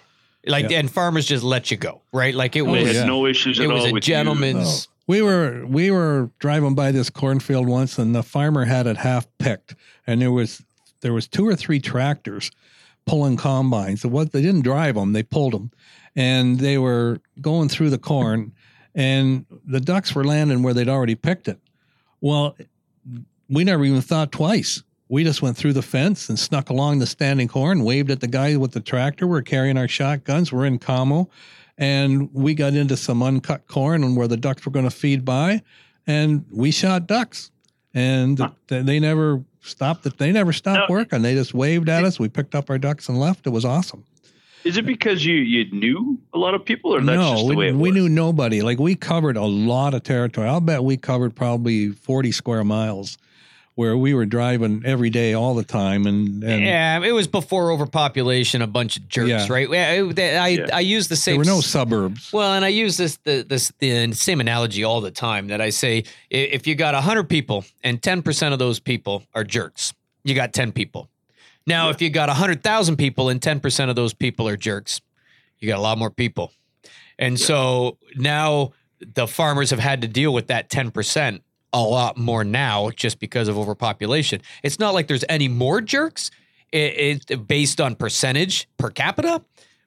Like 0.47 0.71
Yeah. 0.71 0.79
and 0.79 0.91
farmers 0.91 1.27
just 1.27 1.43
let 1.45 1.71
you 1.71 1.77
go, 1.77 2.01
right? 2.13 2.35
Like 2.35 2.55
it 2.57 2.63
Oh, 2.63 2.67
They 2.73 2.85
was 2.85 2.87
had 2.89 2.95
yeah. 2.97 3.05
no 3.05 3.27
issues 3.27 3.59
it 3.59 3.65
at 3.65 3.69
was 3.69 3.83
all 3.85 3.91
a 3.91 3.93
with 3.93 4.07
you. 4.09 4.15
gentleman's 4.15 4.89
We 5.09 5.23
were 5.23 5.65
we 5.67 5.91
were 5.91 6.31
driving 6.39 6.75
by 6.75 6.93
this 6.93 7.09
cornfield 7.09 7.67
once, 7.67 7.99
and 7.99 8.15
the 8.15 8.23
farmer 8.23 8.67
had 8.67 8.87
it 8.87 8.99
half 8.99 9.27
picked, 9.39 9.75
and 10.07 10.21
there 10.21 10.31
was 10.31 10.63
there 11.01 11.15
was 11.15 11.27
two 11.27 11.49
or 11.49 11.57
three 11.57 11.81
tractors 11.81 12.51
pulling 13.07 13.39
combines. 13.39 14.05
It 14.05 14.11
was 14.11 14.29
they 14.29 14.43
didn't 14.43 14.63
drive 14.63 14.97
them; 14.97 15.15
they 15.15 15.23
pulled 15.23 15.55
them, 15.55 15.71
and 16.15 16.61
they 16.61 16.77
were 16.77 17.21
going 17.41 17.71
through 17.71 17.89
the 17.89 17.99
corn, 17.99 18.53
and 18.95 19.47
the 19.65 19.81
ducks 19.81 20.15
were 20.15 20.25
landing 20.25 20.63
where 20.63 20.75
they'd 20.75 20.91
already 20.91 21.15
picked 21.15 21.49
it. 21.49 21.59
Well, 22.21 22.55
we 23.49 23.65
never 23.65 23.87
even 23.87 24.03
thought 24.03 24.31
twice. 24.31 24.83
We 25.09 25.25
just 25.25 25.41
went 25.41 25.57
through 25.57 25.73
the 25.73 25.81
fence 25.81 26.29
and 26.29 26.39
snuck 26.39 26.69
along 26.69 26.99
the 26.99 27.07
standing 27.07 27.49
corn, 27.49 27.83
waved 27.83 28.11
at 28.11 28.21
the 28.21 28.27
guy 28.27 28.57
with 28.57 28.73
the 28.73 28.81
tractor. 28.81 29.27
We're 29.27 29.41
carrying 29.41 29.79
our 29.79 29.89
shotguns. 29.89 30.53
We're 30.53 30.67
in 30.67 30.79
camo 30.79 31.31
and 31.79 32.29
we 32.35 32.55
got 32.55 32.75
into 32.75 32.97
some 32.97 33.23
uncut 33.23 33.67
corn 33.69 34.03
and 34.05 34.17
where 34.17 34.29
the 34.29 34.37
ducks 34.37 34.67
were 34.67 34.73
going 34.73 34.85
to 34.85 34.91
feed 34.91 35.25
by 35.25 35.63
and 36.07 36.45
we 36.51 36.71
shot 36.71 37.07
ducks, 37.07 37.51
and 37.95 38.39
Huh. 38.39 38.51
th- 38.69 38.85
they 38.85 38.99
never 38.99 39.43
stopped. 39.61 40.05
It. 40.07 40.19
They 40.19 40.33
never 40.33 40.53
stopped 40.53 40.89
No. 40.89 40.95
working. 40.95 41.23
They 41.23 41.35
just 41.35 41.53
waved 41.55 41.89
at 41.89 42.05
us. 42.05 42.19
We 42.19 42.29
picked 42.29 42.55
up 42.55 42.69
our 42.71 42.79
ducks 42.79 43.09
and 43.09 43.19
left. 43.21 43.47
It 43.47 43.51
was 43.51 43.65
awesome. 43.65 44.05
Is 44.65 44.77
it 44.77 44.85
because 44.87 45.25
you 45.25 45.37
you 45.37 45.71
knew 45.71 46.19
a 46.35 46.39
lot 46.39 46.55
of 46.55 46.65
people, 46.65 46.95
or 46.95 47.01
that's 47.01 47.17
no, 47.17 47.33
just 47.35 47.43
the 47.45 47.49
we, 47.51 47.57
way 47.57 47.69
it 47.69 47.75
we 47.77 47.91
was? 47.91 47.95
knew 47.97 48.09
nobody. 48.09 48.61
Like 48.61 48.79
we 48.79 48.95
covered 48.97 49.37
a 49.37 49.45
lot 49.45 49.95
of 49.95 50.03
territory. 50.03 50.49
I'll 50.49 50.61
bet 50.61 50.83
we 50.83 50.97
covered 50.97 51.35
probably 51.37 51.91
forty 51.91 52.33
square 52.33 52.65
miles, 52.65 53.19
where 53.79 53.97
we 53.97 54.13
were 54.13 54.27
driving 54.27 54.83
every 54.85 55.09
day, 55.09 55.35
all 55.35 55.55
the 55.55 55.63
time, 55.63 56.05
and, 56.05 56.43
and 56.43 56.65
yeah, 56.65 57.01
it 57.01 57.13
was 57.13 57.29
before 57.29 57.71
overpopulation, 57.71 58.61
a 58.61 58.67
bunch 58.67 58.97
of 58.97 59.09
jerks, 59.09 59.29
Yeah. 59.29 59.47
right? 59.49 59.71
Yeah, 59.71 60.43
I 60.43 60.49
Yeah. 60.49 60.67
I 60.73 60.81
use 60.81 61.07
the 61.07 61.15
same 61.15 61.37
there 61.37 61.45
same 61.45 61.53
were 61.53 61.59
no 61.59 61.61
suburbs. 61.61 62.33
Well, 62.33 62.55
and 62.55 62.65
I 62.65 62.69
use 62.71 62.97
this 62.97 63.19
the 63.23 63.45
this 63.49 63.71
the 63.79 64.13
same 64.15 64.41
analogy 64.41 64.83
all 64.83 65.01
the 65.01 65.13
time 65.13 65.47
that 65.47 65.61
I 65.61 65.71
say 65.71 66.03
if 66.29 66.67
you 66.67 66.75
got 66.75 66.95
100 66.95 67.29
people 67.29 67.65
and 67.85 68.03
10% 68.03 68.53
of 68.53 68.59
those 68.59 68.81
people 68.81 69.23
are 69.33 69.45
jerks, 69.45 69.95
you 70.25 70.35
got 70.35 70.53
10 70.53 70.73
people. 70.73 71.09
Now, 71.65 71.85
Yeah. 71.85 71.91
if 71.95 72.03
you 72.03 72.11
got 72.11 72.29
100,000 72.29 72.97
people 72.97 73.29
and 73.29 73.41
10% 73.41 73.91
of 73.91 73.95
those 73.95 74.13
people 74.13 74.49
are 74.49 74.57
jerks, 74.57 75.01
you 75.61 75.69
got 75.69 75.79
a 75.79 75.83
lot 75.83 75.99
more 75.99 76.11
people. 76.11 76.51
And 77.17 77.39
Yeah. 77.39 77.47
so 77.47 77.99
now 78.17 78.73
the 79.15 79.29
farmers 79.29 79.71
have 79.71 79.79
had 79.79 80.03
to 80.03 80.09
deal 80.09 80.35
with 80.35 80.49
that 80.49 80.69
10% 80.69 81.43
a 81.73 81.81
lot 81.83 82.17
more 82.17 82.45
now 82.45 82.91
just 82.91 83.19
because 83.21 83.49
of 83.49 83.59
overpopulation. 83.59 84.41
It's 84.63 84.79
not 84.79 84.95
like 84.95 85.07
there's 85.09 85.25
any 85.29 85.49
more 85.49 85.81
jerks. 85.81 86.31
It, 86.73 87.27
it's 87.29 87.37
based 87.47 87.81
on 87.81 87.95
percentage 87.95 88.69
per 88.79 88.91
capita, 88.91 89.43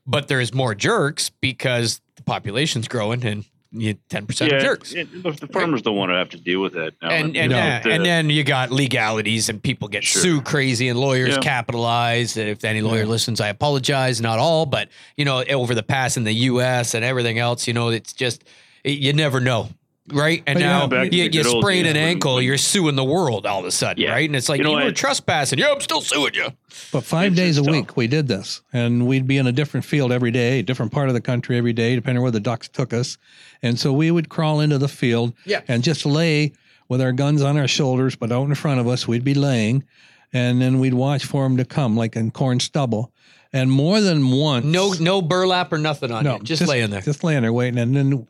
but 0.05 0.27
there's 0.27 0.53
more 0.53 0.75
jerks 0.75 1.29
because 1.29 2.01
the 2.15 2.23
population's 2.23 2.87
growing 2.87 3.23
and 3.25 3.45
you 3.73 3.95
10% 4.09 4.49
yeah, 4.49 4.55
of 4.57 4.61
jerks. 4.63 4.91
it- 4.91 5.23
the, 5.23 5.31
the 5.31 5.47
farmers 5.47 5.81
don't 5.81 5.95
want 5.95 6.11
to 6.11 6.15
have 6.15 6.27
to 6.29 6.37
deal 6.37 6.59
with 6.61 6.73
that 6.73 6.93
now. 7.01 7.09
And 7.09 7.37
and, 7.37 7.51
yeah, 7.51 7.79
the- 7.81 7.91
and 7.93 8.05
then 8.05 8.29
you 8.29 8.43
got 8.43 8.69
legalities 8.69 9.47
and 9.47 9.63
people 9.63 9.87
get 9.87 10.03
Sure. 10.03 10.21
sued 10.21 10.43
crazy 10.43 10.89
and 10.89 10.99
lawyers 10.99 11.35
Yeah. 11.35 11.39
capitalize. 11.39 12.35
And 12.35 12.49
if 12.49 12.63
any 12.65 12.81
lawyer 12.81 13.03
Yeah. 13.03 13.09
listens, 13.09 13.39
I 13.39 13.47
apologize. 13.47 14.19
Not 14.19 14.39
all, 14.39 14.65
but 14.65 14.89
you 15.15 15.23
know, 15.23 15.43
over 15.45 15.73
the 15.73 15.83
past 15.83 16.17
in 16.17 16.25
the 16.25 16.33
U.S. 16.33 16.93
and 16.95 17.05
everything 17.05 17.39
else, 17.39 17.65
you 17.67 17.73
know, 17.73 17.89
it's 17.89 18.11
just 18.13 18.43
you 18.83 19.13
never 19.13 19.39
know, 19.39 19.69
right? 20.07 20.43
And 20.47 20.57
But, 20.57 20.59
now 20.65 20.79
know, 20.81 20.87
back 20.87 21.11
you, 21.13 21.29
the 21.29 21.37
you 21.37 21.43
sprain 21.43 21.85
an 21.85 21.95
ankle, 21.97 22.41
you're 22.41 22.57
suing 22.57 22.95
the 22.95 23.03
world 23.03 23.45
all 23.45 23.59
of 23.59 23.65
a 23.65 23.71
sudden, 23.71 24.01
Yeah. 24.03 24.11
right? 24.11 24.27
And 24.27 24.35
it's 24.35 24.49
like 24.49 24.59
You 24.59 24.67
you, 24.69 24.75
were 24.75 24.81
I- 24.81 24.91
trespassing. 24.91 25.59
Yeah, 25.59 25.71
I'm 25.71 25.81
still 25.81 26.01
suing 26.01 26.33
you. 26.33 26.47
But 26.91 27.03
five 27.03 27.33
It's 27.33 27.39
days 27.41 27.57
a 27.57 27.61
just 27.61 27.71
week 27.71 27.95
we 27.97 28.07
did 28.07 28.27
this, 28.27 28.61
and 28.73 29.05
we'd 29.07 29.27
be 29.27 29.37
in 29.37 29.47
a 29.47 29.51
different 29.51 29.85
field 29.85 30.11
every 30.11 30.31
day, 30.31 30.59
a 30.59 30.63
different 30.63 30.91
part 30.91 31.07
of 31.09 31.13
the 31.13 31.21
country 31.21 31.57
every 31.57 31.73
day, 31.73 31.95
depending 31.95 32.21
where 32.21 32.31
the 32.31 32.39
ducks 32.39 32.67
took 32.67 32.93
us. 32.93 33.17
And 33.61 33.79
so 33.79 33.93
we 33.93 34.09
would 34.11 34.29
crawl 34.29 34.59
into 34.59 34.77
the 34.77 34.87
field 34.87 35.33
Yeah. 35.45 35.61
and 35.67 35.83
just 35.83 36.05
lay 36.05 36.53
with 36.89 37.01
our 37.01 37.11
guns 37.11 37.41
on 37.41 37.57
our 37.57 37.67
shoulders, 37.67 38.15
but 38.15 38.31
out 38.31 38.47
in 38.47 38.55
front 38.55 38.79
of 38.79 38.87
us, 38.87 39.07
we'd 39.07 39.23
be 39.23 39.33
laying, 39.33 39.83
and 40.33 40.61
then 40.61 40.79
we'd 40.79 40.93
watch 40.93 41.25
for 41.25 41.43
them 41.43 41.57
to 41.57 41.65
come, 41.65 41.95
like 41.95 42.15
in 42.15 42.31
corn 42.31 42.59
stubble. 42.59 43.11
And 43.53 43.69
more 43.69 43.99
than 44.01 44.31
once, 44.31 44.65
No, 44.65 44.93
no 44.93 45.21
burlap 45.21 45.71
or 45.73 45.77
nothing 45.77 46.09
on 46.11 46.23
no, 46.23 46.37
you. 46.37 46.43
Just, 46.43 46.65
laying 46.67 46.89
there. 46.89 47.01
just 47.01 47.23
laying 47.23 47.41
there 47.41 47.51
waiting. 47.53 47.79
And 47.79 47.95
then 47.95 48.27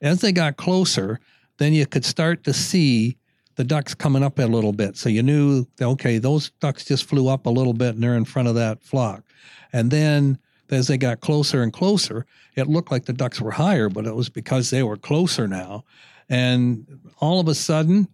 as 0.00 0.20
they 0.20 0.32
got 0.32 0.56
closer, 0.56 1.20
then 1.58 1.72
you 1.72 1.86
could 1.86 2.04
start 2.04 2.44
to 2.44 2.52
see 2.52 3.16
the 3.56 3.64
ducks 3.64 3.94
coming 3.94 4.22
up 4.22 4.38
a 4.38 4.42
little 4.42 4.72
bit. 4.72 4.96
So 4.96 5.08
you 5.08 5.22
knew, 5.22 5.66
okay, 5.80 6.18
those 6.18 6.50
ducks 6.60 6.84
just 6.84 7.04
flew 7.04 7.28
up 7.28 7.46
a 7.46 7.50
little 7.50 7.72
bit 7.72 7.94
and 7.94 8.02
they're 8.02 8.14
in 8.16 8.24
front 8.24 8.46
of 8.48 8.54
that 8.54 8.82
flock. 8.82 9.24
And 9.72 9.90
then 9.90 10.38
as 10.70 10.86
they 10.86 10.96
got 10.96 11.20
closer 11.20 11.62
and 11.62 11.72
closer, 11.72 12.24
it 12.54 12.68
looked 12.68 12.92
like 12.92 13.06
the 13.06 13.12
ducks 13.12 13.40
were 13.40 13.50
higher, 13.50 13.88
but 13.88 14.06
it 14.06 14.14
was 14.14 14.28
because 14.28 14.70
they 14.70 14.82
were 14.84 14.96
closer 14.96 15.48
now. 15.48 15.84
And 16.28 16.86
all 17.20 17.40
of 17.40 17.48
a 17.48 17.54
sudden, 17.54 18.08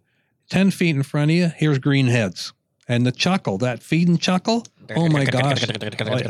10 0.49 0.71
feet 0.71 0.95
in 0.95 1.03
front 1.03 1.31
of 1.31 1.37
you, 1.37 1.51
here's 1.55 1.79
green 1.79 2.07
heads. 2.07 2.53
And 2.87 3.05
the 3.05 3.11
chuckle, 3.11 3.57
that 3.59 3.81
feed 3.83 4.07
and 4.07 4.19
chuckle, 4.19 4.63
oh 4.95 5.09
my 5.09 5.25
gosh. 5.41 5.61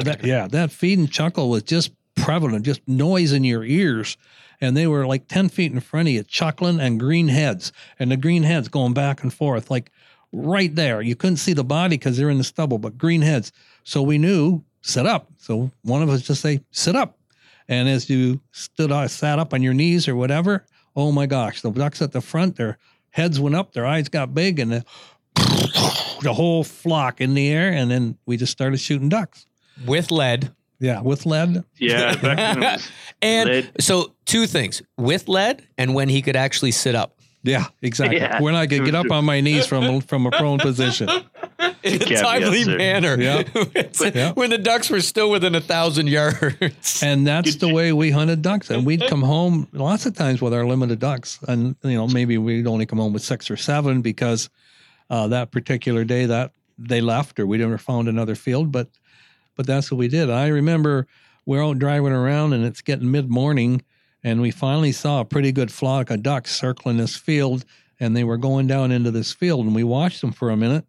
That- 0.03 0.23
yeah, 0.25 0.47
that 0.47 0.71
feed 0.71 0.99
and 0.99 1.11
chuckle 1.11 1.49
was 1.49 1.63
just 1.63 1.91
prevalent, 2.15 2.65
just 2.65 2.81
noise 2.87 3.31
in 3.33 3.43
your 3.43 3.63
ears. 3.63 4.17
And 4.61 4.75
they 4.75 4.87
were 4.87 5.05
like 5.05 5.27
10 5.27 5.49
feet 5.49 5.71
in 5.71 5.79
front 5.79 6.07
of 6.07 6.13
you, 6.13 6.23
chuckling 6.23 6.79
and 6.79 6.99
green 6.99 7.27
heads. 7.27 7.71
And 7.99 8.11
the 8.11 8.17
green 8.17 8.43
heads 8.43 8.67
going 8.67 8.93
back 8.93 9.23
and 9.23 9.33
forth, 9.33 9.69
like 9.69 9.91
right 10.31 10.73
there. 10.73 11.01
You 11.01 11.15
couldn't 11.15 11.37
see 11.37 11.53
the 11.53 11.63
body 11.63 11.97
because 11.97 12.17
they're 12.17 12.29
in 12.29 12.37
the 12.37 12.43
stubble, 12.43 12.77
but 12.77 12.97
green 12.97 13.21
heads. 13.21 13.51
So 13.83 14.01
we 14.01 14.17
knew, 14.17 14.63
sit 14.81 15.05
up. 15.05 15.29
So 15.37 15.71
one 15.83 16.01
of 16.01 16.09
us 16.09 16.21
just 16.21 16.41
say, 16.41 16.61
sit 16.71 16.95
up. 16.95 17.17
And 17.67 17.89
as 17.89 18.09
you 18.09 18.41
stood 18.51 18.91
up, 18.91 19.09
sat 19.09 19.39
up 19.39 19.53
on 19.53 19.63
your 19.63 19.73
knees 19.73 20.07
or 20.07 20.15
whatever, 20.15 20.65
oh 20.95 21.11
my 21.11 21.25
gosh, 21.25 21.61
the 21.61 21.71
ducks 21.71 22.01
at 22.01 22.11
the 22.11 22.21
front, 22.21 22.55
their 22.55 22.77
heads 23.09 23.39
went 23.39 23.55
up, 23.55 23.73
their 23.73 23.85
eyes 23.85 24.07
got 24.07 24.33
big, 24.33 24.59
and 24.59 24.71
the, 24.71 24.85
the 26.21 26.33
whole 26.33 26.63
flock 26.63 27.21
in 27.21 27.33
the 27.33 27.49
air. 27.49 27.71
And 27.71 27.89
then 27.89 28.17
we 28.25 28.37
just 28.37 28.51
started 28.51 28.77
shooting 28.77 29.09
ducks. 29.09 29.45
with 29.85 30.11
lead. 30.11 30.53
Yeah, 30.79 31.01
with 31.01 31.25
lead. 31.25 31.63
yeah, 31.77 32.15
back 32.15 32.37
then 32.37 32.57
it 32.63 32.65
was 32.73 32.89
And 33.21 33.49
lead. 33.49 33.71
so 33.79 34.13
two 34.25 34.45
things 34.47 34.81
with 34.97 35.27
lead 35.27 35.65
and 35.77 35.93
when 35.93 36.09
he 36.09 36.21
could 36.21 36.35
actually 36.35 36.71
sit 36.71 36.95
up. 36.95 37.11
Yeah, 37.43 37.65
exactly. 37.83 38.17
Yeah. 38.17 38.41
When 38.41 38.55
I 38.55 38.65
could 38.65 38.85
get 38.85 38.95
up 38.95 39.11
on 39.11 39.23
my 39.23 39.39
knees 39.39 39.67
from 39.67 40.01
from 40.01 40.25
a 40.25 40.31
prone 40.31 40.57
position. 40.57 41.07
in 41.83 42.01
a 42.01 42.05
timely 42.19 42.63
there. 42.63 42.77
manner. 42.77 43.21
Yeah. 43.21 43.43
Yeah. 44.15 44.33
When 44.33 44.49
the 44.49 44.57
ducks 44.57 44.89
were 44.89 44.99
still 45.01 45.29
within 45.29 45.53
a 45.53 45.61
thousand 45.61 46.07
yards. 46.07 47.03
And 47.03 47.25
that's 47.27 47.57
the 47.57 47.71
way 47.71 47.93
we 47.93 48.09
hunted 48.09 48.41
ducks. 48.41 48.71
And 48.71 48.83
we'd 48.85 49.05
come 49.07 49.21
home 49.21 49.67
lots 49.73 50.07
of 50.07 50.15
times 50.15 50.41
with 50.41 50.53
our 50.55 50.65
limited 50.65 50.99
ducks. 50.99 51.37
And, 51.47 51.75
you 51.83 51.93
know, 51.93 52.07
maybe 52.07 52.37
we'd 52.39 52.65
only 52.67 52.87
come 52.87 52.97
home 52.99 53.13
with 53.13 53.21
six 53.21 53.51
or 53.51 53.57
seven 53.57 54.01
because 54.01 54.49
uh, 55.11 55.27
that 55.27 55.51
particular 55.51 56.03
day 56.03 56.25
that 56.25 56.51
they 56.79 56.99
left 57.01 57.39
or 57.39 57.45
we 57.45 57.57
never 57.59 57.77
found 57.77 58.07
another 58.07 58.33
field. 58.35 58.71
But, 58.71 58.89
but 59.55 59.65
that's 59.65 59.91
what 59.91 59.97
we 59.97 60.07
did. 60.07 60.29
I 60.29 60.47
remember 60.47 61.07
we're 61.45 61.63
out 61.63 61.79
driving 61.79 62.11
around 62.11 62.53
and 62.53 62.65
it's 62.65 62.81
getting 62.81 63.11
mid 63.11 63.29
morning 63.29 63.83
and 64.23 64.41
we 64.41 64.51
finally 64.51 64.91
saw 64.91 65.21
a 65.21 65.25
pretty 65.25 65.51
good 65.51 65.71
flock 65.71 66.09
of 66.09 66.23
ducks 66.23 66.55
circling 66.55 66.97
this 66.97 67.15
field 67.15 67.65
and 67.99 68.15
they 68.15 68.23
were 68.23 68.37
going 68.37 68.67
down 68.67 68.91
into 68.91 69.11
this 69.11 69.31
field 69.31 69.65
and 69.65 69.75
we 69.75 69.83
watched 69.83 70.21
them 70.21 70.31
for 70.31 70.49
a 70.49 70.57
minute. 70.57 70.85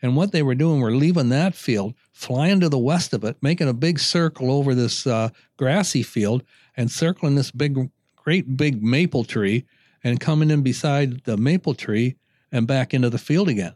And 0.00 0.16
what 0.16 0.32
they 0.32 0.42
were 0.42 0.54
doing 0.54 0.80
were 0.80 0.92
leaving 0.92 1.28
that 1.30 1.54
field, 1.54 1.94
flying 2.12 2.60
to 2.60 2.68
the 2.68 2.78
west 2.78 3.12
of 3.12 3.24
it, 3.24 3.36
making 3.42 3.68
a 3.68 3.74
big 3.74 3.98
circle 3.98 4.52
over 4.52 4.74
this 4.74 5.06
uh, 5.06 5.30
grassy 5.56 6.02
field 6.02 6.44
and 6.76 6.90
circling 6.90 7.34
this 7.34 7.50
big, 7.50 7.90
great 8.16 8.56
big 8.56 8.82
maple 8.82 9.24
tree 9.24 9.66
and 10.04 10.20
coming 10.20 10.50
in 10.50 10.62
beside 10.62 11.24
the 11.24 11.36
maple 11.36 11.74
tree 11.74 12.16
and 12.52 12.66
back 12.66 12.94
into 12.94 13.10
the 13.10 13.18
field 13.18 13.48
again. 13.48 13.74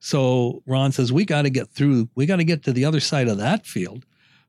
So 0.00 0.62
Ron 0.66 0.92
says, 0.92 1.12
We 1.12 1.24
got 1.24 1.42
to 1.42 1.50
get 1.50 1.68
through, 1.70 2.08
we 2.14 2.26
got 2.26 2.36
to 2.36 2.44
get 2.44 2.62
to 2.64 2.72
the 2.72 2.84
other 2.84 3.00
side 3.00 3.28
of 3.28 3.38
that 3.38 3.66
field, 3.66 4.04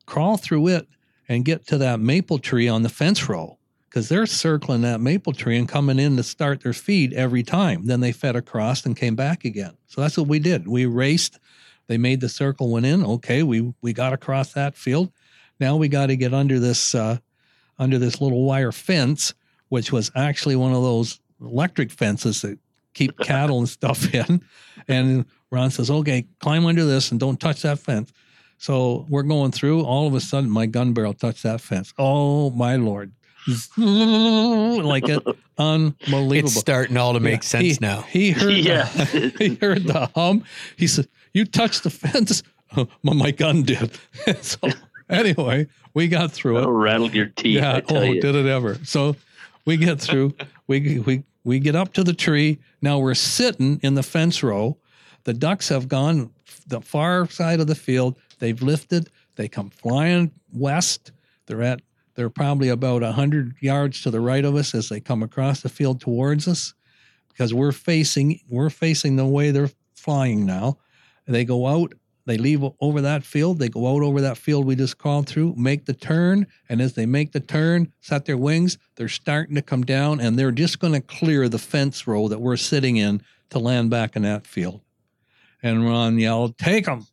crawl 0.05 0.37
through 0.37 0.67
it, 0.67 0.87
and 1.27 1.45
get 1.45 1.67
to 1.67 1.77
that 1.79 1.99
maple 1.99 2.39
tree 2.39 2.67
on 2.67 2.83
the 2.83 2.89
fence 2.89 3.29
row 3.29 3.59
because 3.89 4.07
they're 4.07 4.25
circling 4.25 4.81
that 4.81 5.01
maple 5.01 5.33
tree 5.33 5.57
and 5.57 5.67
coming 5.67 5.99
in 5.99 6.15
to 6.15 6.23
start 6.23 6.61
their 6.61 6.73
feed 6.73 7.13
every 7.13 7.41
time. 7.41 7.87
Then 7.87 8.01
they 8.01 8.11
fed 8.11 8.35
across 8.35 8.85
and 8.85 8.95
came 8.95 9.15
back 9.15 9.45
again. 9.45 9.75
So 9.87 10.01
that's 10.01 10.17
what 10.17 10.27
we 10.27 10.39
did. 10.39 10.67
We 10.67 10.85
raced. 10.85 11.39
They 11.87 11.97
made 11.97 12.21
the 12.21 12.29
circle, 12.29 12.71
went 12.71 12.85
in. 12.85 13.03
Okay, 13.03 13.41
we 13.41 13.73
we 13.81 13.93
got 13.93 14.13
across 14.13 14.53
that 14.53 14.75
field. 14.75 15.11
Now 15.59 15.75
we 15.75 15.87
got 15.87 16.07
to 16.07 16.15
get 16.15 16.33
under 16.33 16.59
this 16.59 16.93
uh, 16.93 17.17
under 17.79 17.97
this 17.97 18.21
little 18.21 18.43
wire 18.43 18.71
fence, 18.71 19.33
which 19.69 19.91
was 19.91 20.11
actually 20.15 20.55
one 20.55 20.73
of 20.73 20.83
those 20.83 21.19
electric 21.41 21.89
fences 21.89 22.41
that 22.41 22.59
keep 22.93 23.17
cattle 23.19 23.59
and 23.59 23.69
stuff 23.69 24.13
in. 24.13 24.41
And 24.87 25.25
Ron 25.51 25.71
says, 25.71 25.89
"Okay, 25.91 26.25
climb 26.39 26.65
under 26.65 26.85
this 26.85 27.11
and 27.11 27.19
don't 27.19 27.39
touch 27.39 27.61
that 27.63 27.79
fence." 27.79 28.11
So 28.57 29.05
we're 29.09 29.23
going 29.23 29.51
through. 29.51 29.83
All 29.83 30.07
of 30.07 30.13
a 30.15 30.19
sudden, 30.19 30.49
my 30.49 30.65
gun 30.65 30.93
barrel 30.93 31.13
touched 31.13 31.43
that 31.43 31.61
fence. 31.61 31.93
Oh 31.97 32.49
my 32.51 32.75
lord! 32.75 33.11
like 33.77 35.07
it, 35.07 35.23
unbelievable. 35.57 36.33
It's 36.49 36.55
starting 36.55 36.97
all 36.97 37.13
to 37.13 37.19
make 37.19 37.41
Yeah, 37.43 37.47
sense 37.47 37.63
he, 37.65 37.77
now. 37.81 38.01
He 38.03 38.31
heard 38.31 38.53
Yeah. 38.53 38.83
the, 38.83 39.33
he 39.39 39.55
heard 39.55 39.83
the 39.85 40.09
hum. 40.15 40.43
He 40.77 40.87
said, 40.87 41.07
"You 41.33 41.45
touched 41.45 41.83
the 41.83 41.89
fence." 41.89 42.43
Oh, 42.77 42.87
well, 43.03 43.15
my 43.15 43.31
gun 43.31 43.63
did. 43.63 43.97
so 44.41 44.59
anyway, 45.09 45.67
we 45.95 46.07
got 46.07 46.31
through 46.31 46.57
it. 46.57 46.59
Oh, 46.59 46.61
That'll 46.61 46.73
rattle 46.75 47.09
your 47.11 47.25
teeth. 47.27 47.55
Yeah. 47.57 47.77
I 47.77 47.79
tell 47.81 47.97
Oh, 47.97 48.03
you. 48.03 48.21
did 48.21 48.35
it 48.35 48.45
ever? 48.45 48.77
So 48.83 49.15
we 49.65 49.77
get 49.77 49.99
through. 49.99 50.35
we 50.67 50.99
we 50.99 51.23
we 51.49 51.59
get 51.59 51.75
up 51.75 51.93
to 51.93 52.03
the 52.03 52.13
tree. 52.13 52.59
Now 52.79 52.99
we're 52.99 53.15
sitting 53.15 53.79
in 53.81 53.95
the 53.95 54.03
fence 54.03 54.43
row. 54.43 54.77
The 55.23 55.33
ducks 55.33 55.69
have 55.69 55.87
gone 55.87 56.31
the 56.67 56.79
far 56.79 57.27
side 57.27 57.59
of 57.59 57.65
the 57.65 57.73
field. 57.73 58.17
They've 58.37 58.61
lifted. 58.61 59.09
They 59.35 59.47
come 59.47 59.71
flying 59.71 60.31
west. 60.53 61.11
They're 61.47 61.63
at. 61.63 61.81
They're 62.13 62.29
probably 62.29 62.69
about 62.69 63.01
hundred 63.01 63.55
yards 63.61 64.03
to 64.03 64.11
the 64.11 64.21
right 64.21 64.45
of 64.45 64.55
us 64.55 64.75
as 64.75 64.89
they 64.89 64.99
come 64.99 65.23
across 65.23 65.61
the 65.61 65.69
field 65.69 65.99
towards 65.99 66.47
us, 66.47 66.75
because 67.29 67.51
we're 67.51 67.71
facing 67.71 68.39
we're 68.47 68.69
facing 68.69 69.15
the 69.15 69.25
way 69.25 69.49
they're 69.49 69.71
flying 69.95 70.45
now. 70.45 70.77
They 71.25 71.45
go 71.45 71.65
out 71.65 71.93
They 72.29 72.37
leave 72.37 72.63
over 72.79 73.01
that 73.01 73.23
field. 73.23 73.57
They 73.57 73.69
go 73.69 73.87
out 73.87 74.03
over 74.03 74.21
that 74.21 74.37
field 74.37 74.67
we 74.67 74.75
just 74.75 74.99
crawled 74.99 75.27
through, 75.27 75.55
make 75.57 75.85
the 75.85 75.95
turn. 75.95 76.45
And 76.69 76.79
as 76.79 76.93
they 76.93 77.07
make 77.07 77.31
the 77.31 77.39
turn, 77.39 77.91
set 78.01 78.25
their 78.25 78.37
wings, 78.37 78.77
they're 78.97 79.07
starting 79.07 79.55
to 79.55 79.63
come 79.63 79.83
down 79.83 80.19
and 80.19 80.37
they're 80.37 80.51
just 80.51 80.77
going 80.77 80.93
to 80.93 81.01
clear 81.01 81.49
the 81.49 81.57
fence 81.57 82.05
row 82.05 82.27
that 82.27 82.39
we're 82.39 82.55
sitting 82.55 82.97
in 82.97 83.23
to 83.49 83.57
land 83.57 83.89
back 83.89 84.15
in 84.15 84.21
that 84.21 84.45
field. 84.45 84.81
And 85.63 85.83
Ron 85.83 86.19
yelled, 86.19 86.59
Take 86.59 86.85
them. 86.85 87.07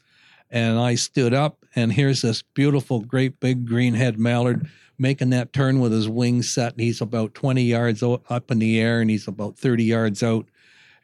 And 0.50 0.79
I 0.79 0.96
stood 0.96 1.33
up, 1.33 1.64
and 1.74 1.94
here's 1.94 2.20
this 2.20 2.42
beautiful, 2.42 3.00
great 3.00 3.40
big 3.40 3.66
green 3.66 3.94
head 3.94 4.18
mallard 4.18 4.68
making 4.98 5.31
that 5.31 5.55
turn 5.55 5.81
with 5.81 5.92
his 5.92 6.11
wings 6.11 6.50
set. 6.50 6.72
And 6.72 6.83
He's 6.83 7.00
about 7.00 7.33
20 7.33 7.62
yards 7.62 8.02
up 8.02 8.50
in 8.50 8.59
the 8.59 8.79
air 8.79 9.00
and 9.00 9.09
he's 9.09 9.26
about 9.26 9.57
30 9.57 9.85
yards 9.85 10.22
out. 10.22 10.46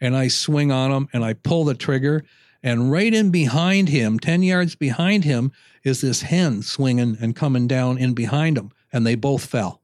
And 0.03 0.15
I 0.15 0.29
swing 0.29 0.71
on 0.71 0.93
him 0.93 1.09
and 1.15 1.25
I 1.25 1.33
pull 1.33 1.65
the 1.65 1.75
trigger. 1.75 2.25
And 2.63 2.91
right 2.93 3.13
in 3.13 3.31
behind 3.31 3.89
him, 3.89 4.19
10 4.19 4.43
yards 4.43 4.75
behind 4.77 5.25
him, 5.25 5.53
is 5.83 6.01
this 6.01 6.23
hen 6.23 6.63
swinging 6.63 7.17
and 7.21 7.35
coming 7.35 7.67
down 7.67 7.99
in 7.99 8.15
behind 8.15 8.57
him. 8.57 8.71
And 8.93 9.07
they 9.07 9.15
both 9.17 9.45
fell. 9.45 9.81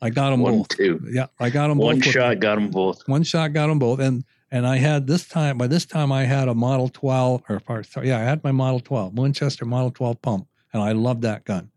I 0.00 0.10
got 0.10 0.30
them 0.30 0.40
One, 0.40 0.58
both. 0.58 0.68
two. 0.68 1.06
Yeah, 1.10 1.26
I 1.40 1.50
got 1.50 1.68
them 1.68 1.78
One 1.78 1.96
both. 1.96 2.04
with- 2.06 2.12
shot 2.14 2.40
got 2.40 2.54
them 2.56 2.70
both. 2.70 3.06
one 3.08 3.22
shot 3.22 3.52
got 3.52 3.68
them 3.68 3.78
both 3.78 4.00
and 4.00 4.24
and 4.50 4.66
i 4.66 4.76
had 4.76 5.06
this 5.06 5.26
time 5.26 5.56
by 5.56 5.66
this 5.66 5.86
time 5.86 6.12
i 6.12 6.24
had 6.24 6.46
a 6.48 6.54
model 6.54 6.88
12 6.90 7.42
or 7.48 7.58
part 7.60 7.86
sorry, 7.86 8.08
yeah 8.08 8.18
i 8.18 8.22
had 8.22 8.44
my 8.44 8.52
model 8.52 8.78
12 8.80 9.14
winchester 9.14 9.64
model 9.64 9.90
12 9.90 10.20
pump 10.20 10.46
and 10.74 10.82
i 10.82 10.92
love 10.92 11.22
that 11.22 11.44
gun 11.44 11.70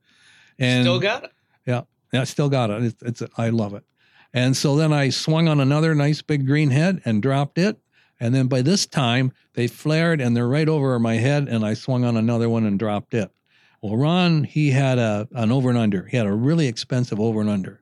and 0.59 0.83
Still 0.83 0.99
got 0.99 1.23
it. 1.23 1.31
yeah 1.65 1.83
i 2.13 2.23
still 2.25 2.49
got 2.49 2.69
it 2.69 2.83
it's, 2.83 3.01
it's 3.03 3.23
i 3.37 3.49
love 3.49 3.73
it 3.73 3.83
and 4.33 4.55
so 4.57 4.75
then 4.75 4.91
i 4.91 5.09
swung 5.09 5.47
on 5.47 5.61
another 5.61 5.95
nice 5.95 6.21
big 6.21 6.45
green 6.45 6.69
head 6.69 7.01
and 7.05 7.21
dropped 7.23 7.57
it 7.57 7.77
and 8.19 8.33
then 8.33 8.47
by 8.47 8.61
this 8.61 8.85
time 8.85 9.31
they 9.53 9.67
flared 9.67 10.21
and 10.21 10.35
they're 10.35 10.47
right 10.47 10.69
over 10.69 10.97
my 10.99 11.15
head 11.15 11.47
and 11.47 11.65
i 11.65 11.73
swung 11.73 12.03
on 12.03 12.17
another 12.17 12.49
one 12.49 12.65
and 12.65 12.79
dropped 12.79 13.13
it 13.13 13.31
well 13.81 13.95
ron 13.95 14.43
he 14.43 14.71
had 14.71 14.97
a 14.97 15.27
an 15.33 15.51
over 15.51 15.69
and 15.69 15.77
under 15.77 16.05
he 16.05 16.17
had 16.17 16.25
a 16.25 16.33
really 16.33 16.67
expensive 16.67 17.19
over 17.19 17.41
and 17.41 17.49
under 17.49 17.81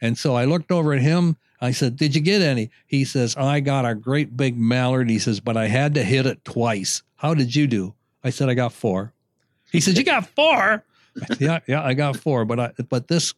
and 0.00 0.18
so 0.18 0.34
I 0.34 0.44
looked 0.44 0.70
over 0.70 0.92
at 0.92 1.02
him. 1.02 1.36
I 1.60 1.70
said, 1.70 1.96
Did 1.96 2.14
you 2.14 2.20
get 2.20 2.42
any? 2.42 2.70
He 2.86 3.04
says, 3.04 3.36
I 3.36 3.60
got 3.60 3.86
a 3.86 3.94
great 3.94 4.36
big 4.36 4.58
mallard. 4.58 5.08
He 5.08 5.18
says, 5.18 5.40
But 5.40 5.56
I 5.56 5.68
had 5.68 5.94
to 5.94 6.04
hit 6.04 6.26
it 6.26 6.44
twice. 6.44 7.02
How 7.16 7.34
did 7.34 7.54
you 7.54 7.66
do? 7.66 7.94
I 8.22 8.30
said, 8.30 8.48
I 8.48 8.54
got 8.54 8.72
four. 8.72 9.12
He 9.72 9.80
said, 9.80 9.96
You 9.96 10.04
got 10.04 10.26
four? 10.28 10.84
yeah, 11.38 11.60
yeah, 11.66 11.82
I 11.82 11.94
got 11.94 12.16
four. 12.16 12.44
But 12.44 12.60
I, 12.60 12.72
but 12.88 13.08
this 13.08 13.32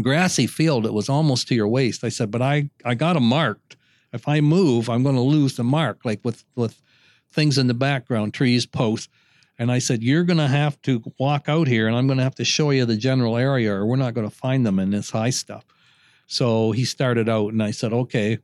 grassy 0.00 0.46
field, 0.46 0.86
it 0.86 0.92
was 0.92 1.08
almost 1.08 1.48
to 1.48 1.54
your 1.54 1.68
waist. 1.68 2.04
I 2.04 2.10
said, 2.10 2.30
But 2.30 2.42
I, 2.42 2.70
I 2.84 2.94
got 2.94 3.14
them 3.14 3.24
marked. 3.24 3.76
If 4.12 4.28
I 4.28 4.40
move, 4.40 4.88
I'm 4.88 5.02
going 5.02 5.14
to 5.14 5.22
lose 5.22 5.56
the 5.56 5.64
mark, 5.64 6.04
like 6.04 6.20
with, 6.24 6.44
with 6.54 6.80
things 7.32 7.58
in 7.58 7.66
the 7.66 7.74
background, 7.74 8.34
trees, 8.34 8.66
posts. 8.66 9.08
And 9.58 9.70
I 9.70 9.78
said, 9.78 10.02
You're 10.02 10.24
going 10.24 10.38
to 10.38 10.48
have 10.48 10.80
to 10.82 11.02
walk 11.18 11.48
out 11.48 11.68
here 11.68 11.86
and 11.86 11.96
I'm 11.96 12.06
going 12.06 12.18
to 12.18 12.24
have 12.24 12.34
to 12.36 12.44
show 12.44 12.70
you 12.70 12.84
the 12.84 12.96
general 12.96 13.36
area 13.36 13.72
or 13.72 13.86
we're 13.86 13.96
not 13.96 14.14
going 14.14 14.28
to 14.28 14.34
find 14.34 14.66
them 14.66 14.78
in 14.78 14.90
this 14.90 15.10
high 15.10 15.30
stuff. 15.30 15.64
So 16.26 16.72
he 16.72 16.84
started 16.84 17.28
out 17.28 17.52
and 17.52 17.62
I 17.62 17.70
said, 17.70 17.92
Okay, 17.92 18.38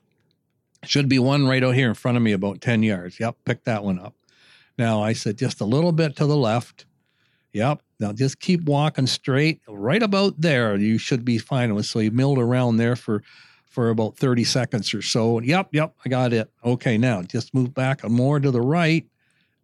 should 0.85 1.09
be 1.09 1.19
one 1.19 1.47
right 1.47 1.65
out 1.65 1.75
here 1.75 1.89
in 1.89 1.95
front 1.95 2.17
of 2.17 2.23
me 2.23 2.33
about 2.33 2.61
10 2.61 2.83
yards. 2.83 3.19
Yep, 3.19 3.37
pick 3.45 3.65
that 3.65 3.85
one 3.85 3.99
up. 3.99 4.15
Now 4.77 5.03
I 5.03 5.13
said, 5.13 5.39
Just 5.39 5.61
a 5.61 5.65
little 5.65 5.93
bit 5.93 6.17
to 6.17 6.27
the 6.27 6.37
left. 6.37 6.87
Yep. 7.53 7.83
Now 7.99 8.13
just 8.13 8.39
keep 8.41 8.65
walking 8.65 9.07
straight 9.07 9.61
right 9.67 10.03
about 10.03 10.41
there. 10.41 10.77
You 10.77 10.99
should 10.99 11.25
be 11.25 11.39
fine. 11.39 11.75
With. 11.75 11.87
So 11.87 11.99
he 11.99 12.11
milled 12.11 12.39
around 12.39 12.77
there 12.77 12.95
for 12.95 13.23
for 13.79 13.91
about 13.91 14.17
30 14.17 14.43
seconds 14.43 14.93
or 14.93 15.01
so. 15.03 15.39
Yep, 15.39 15.69
yep, 15.71 15.95
I 16.05 16.09
got 16.09 16.33
it. 16.33 16.51
Okay, 16.65 16.99
now 16.99 17.23
just 17.23 17.55
move 17.55 17.73
back 17.73 18.03
a 18.03 18.09
more 18.09 18.41
to 18.41 18.51
the 18.51 18.61
right 18.61 19.07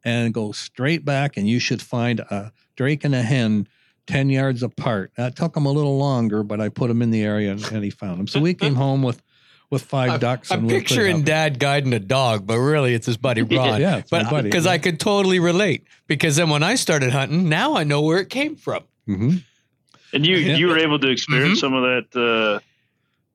and 0.05 0.33
go 0.33 0.53
straight 0.53 1.05
back, 1.05 1.37
and 1.37 1.49
you 1.49 1.59
should 1.59 1.83
find 1.83 2.21
a 2.21 2.53
drake 2.77 3.03
and 3.03 3.13
a 3.13 3.23
hen 3.23 3.67
10 4.07 4.31
yards 4.31 4.63
apart. 4.63 5.11
That 5.17 5.35
took 5.35 5.57
him 5.57 5.67
a 5.67 5.73
little 5.73 5.99
longer, 5.99 6.45
but 6.45 6.61
I 6.61 6.69
put 6.69 6.91
him 6.91 7.03
in 7.03 7.11
the 7.11 7.25
area 7.25 7.51
and, 7.51 7.65
and 7.73 7.83
he 7.83 7.91
found 7.91 8.21
them. 8.21 8.29
So 8.29 8.39
we 8.39 8.55
came 8.55 8.77
home 8.77 9.03
with 9.03 9.21
with 9.69 9.83
5 9.83 10.21
ducks. 10.21 10.53
I'm 10.53 10.59
and 10.61 10.67
we 10.69 10.75
were 10.75 10.79
pretty 10.79 10.95
picturing. 10.95 11.23
Dad 11.23 11.59
guiding 11.59 11.93
a 11.93 11.99
dog, 11.99 12.47
but 12.47 12.59
really 12.61 12.95
it's 12.95 13.07
his 13.07 13.17
buddy 13.17 13.43
Ron. 13.57 13.81
Yeah, 13.81 13.97
it's 13.97 14.11
but 14.11 14.31
buddy. 14.31 14.49
because 14.49 14.69
I 14.69 14.79
could 14.79 15.01
totally 15.01 15.41
relate. 15.41 15.89
Because 16.07 16.37
then 16.37 16.51
when 16.51 16.63
I 16.63 16.77
started 16.77 17.11
hunting, 17.11 17.49
now 17.49 17.75
I 17.75 17.83
know 17.83 18.01
where 18.03 18.19
it 18.21 18.31
came 18.31 18.55
from. 18.55 18.85
Mhm. 19.09 19.43
And 20.13 20.25
you 20.25 20.37
Yeah. 20.37 20.55
you 20.59 20.69
were 20.69 20.79
able 20.79 21.01
to 21.01 21.09
experience 21.11 21.59
Mhm. 21.59 21.61
some 21.61 21.75
of 21.75 21.83
that 21.83 22.17
uh, 22.17 22.61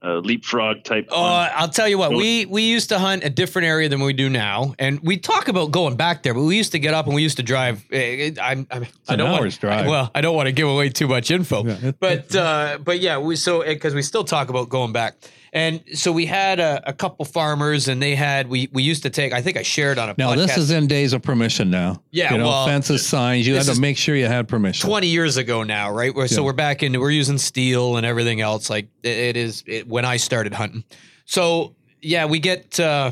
uh, 0.01 0.19
leapfrog 0.19 0.83
type. 0.83 1.07
Oh, 1.11 1.15
fun. 1.15 1.49
I'll 1.55 1.69
tell 1.69 1.87
you 1.87 1.97
what. 1.97 2.11
We 2.13 2.45
we 2.45 2.63
used 2.63 2.89
to 2.89 2.99
hunt 2.99 3.23
a 3.23 3.29
different 3.29 3.67
area 3.67 3.89
than 3.89 3.99
we 3.99 4.13
do 4.13 4.29
now, 4.29 4.73
and 4.79 4.99
we 5.01 5.17
talk 5.17 5.47
about 5.49 5.71
going 5.71 5.95
back 5.97 6.23
there. 6.23 6.33
But 6.33 6.43
we 6.43 6.55
used 6.57 6.71
to 6.71 6.79
get 6.79 6.93
up 6.93 7.05
and 7.05 7.15
we 7.15 7.21
used 7.21 7.37
to 7.37 7.43
drive. 7.43 7.83
eh, 7.91 8.31
I'm, 8.41 8.65
I'm, 8.71 8.85
I 9.07 9.15
don't 9.15 9.27
hour's 9.29 9.39
want, 9.41 9.59
drive. 9.59 9.87
Well, 9.87 10.09
I 10.15 10.21
don't 10.21 10.35
want 10.35 10.47
to 10.47 10.53
give 10.53 10.67
away 10.69 10.89
too 10.89 11.07
much 11.07 11.31
info. 11.31 11.65
Yeah, 11.65 11.77
it- 11.89 11.99
but 11.99 12.33
uh, 12.35 12.77
but 12.83 12.99
yeah, 12.99 13.17
we 13.17 13.35
so 13.35 13.63
because 13.63 13.93
we 13.93 14.01
still 14.01 14.23
talk 14.23 14.49
about 14.49 14.69
going 14.69 14.93
back, 14.93 15.15
and 15.53 15.83
so 15.93 16.11
we 16.11 16.25
had 16.25 16.59
a, 16.59 16.81
a 16.89 16.93
couple 16.93 17.25
farmers, 17.25 17.87
and 17.87 18.01
they 18.01 18.15
had 18.15 18.47
we 18.47 18.69
we 18.71 18.83
used 18.83 19.03
to 19.03 19.09
take. 19.09 19.33
I 19.33 19.41
think 19.41 19.57
I 19.57 19.63
shared 19.63 19.97
on 19.97 20.09
a 20.09 20.15
Now 20.17 20.31
podcast. 20.31 20.35
this 20.35 20.57
is 20.57 20.71
in 20.71 20.87
days 20.87 21.13
of 21.13 21.21
permission 21.21 21.69
now. 21.69 22.01
Yeah, 22.11 22.33
you 22.33 22.39
know, 22.39 22.47
well, 22.47 22.65
fences, 22.65 23.05
signs. 23.05 23.47
You 23.47 23.55
had 23.55 23.65
to 23.65 23.79
make 23.79 23.97
sure 23.97 24.15
you 24.15 24.27
had 24.27 24.47
permission. 24.47 24.89
20 24.89 25.07
years 25.07 25.37
ago 25.37 25.63
now, 25.63 25.91
right? 25.91 26.13
We're, 26.13 26.27
So 26.27 26.43
we're 26.43 26.53
back 26.53 26.83
into 26.83 26.99
we're 26.99 27.11
using 27.11 27.37
steel 27.37 27.97
and 27.97 28.05
everything 28.05 28.41
else. 28.41 28.69
Like 28.69 28.87
it, 29.03 29.17
it 29.17 29.37
is 29.37 29.63
it, 29.65 29.87
when 29.87 30.05
I 30.05 30.17
started 30.17 30.53
hunting. 30.53 30.83
So 31.25 31.75
yeah, 32.01 32.25
we 32.25 32.39
get 32.39 32.79
uh, 32.79 33.11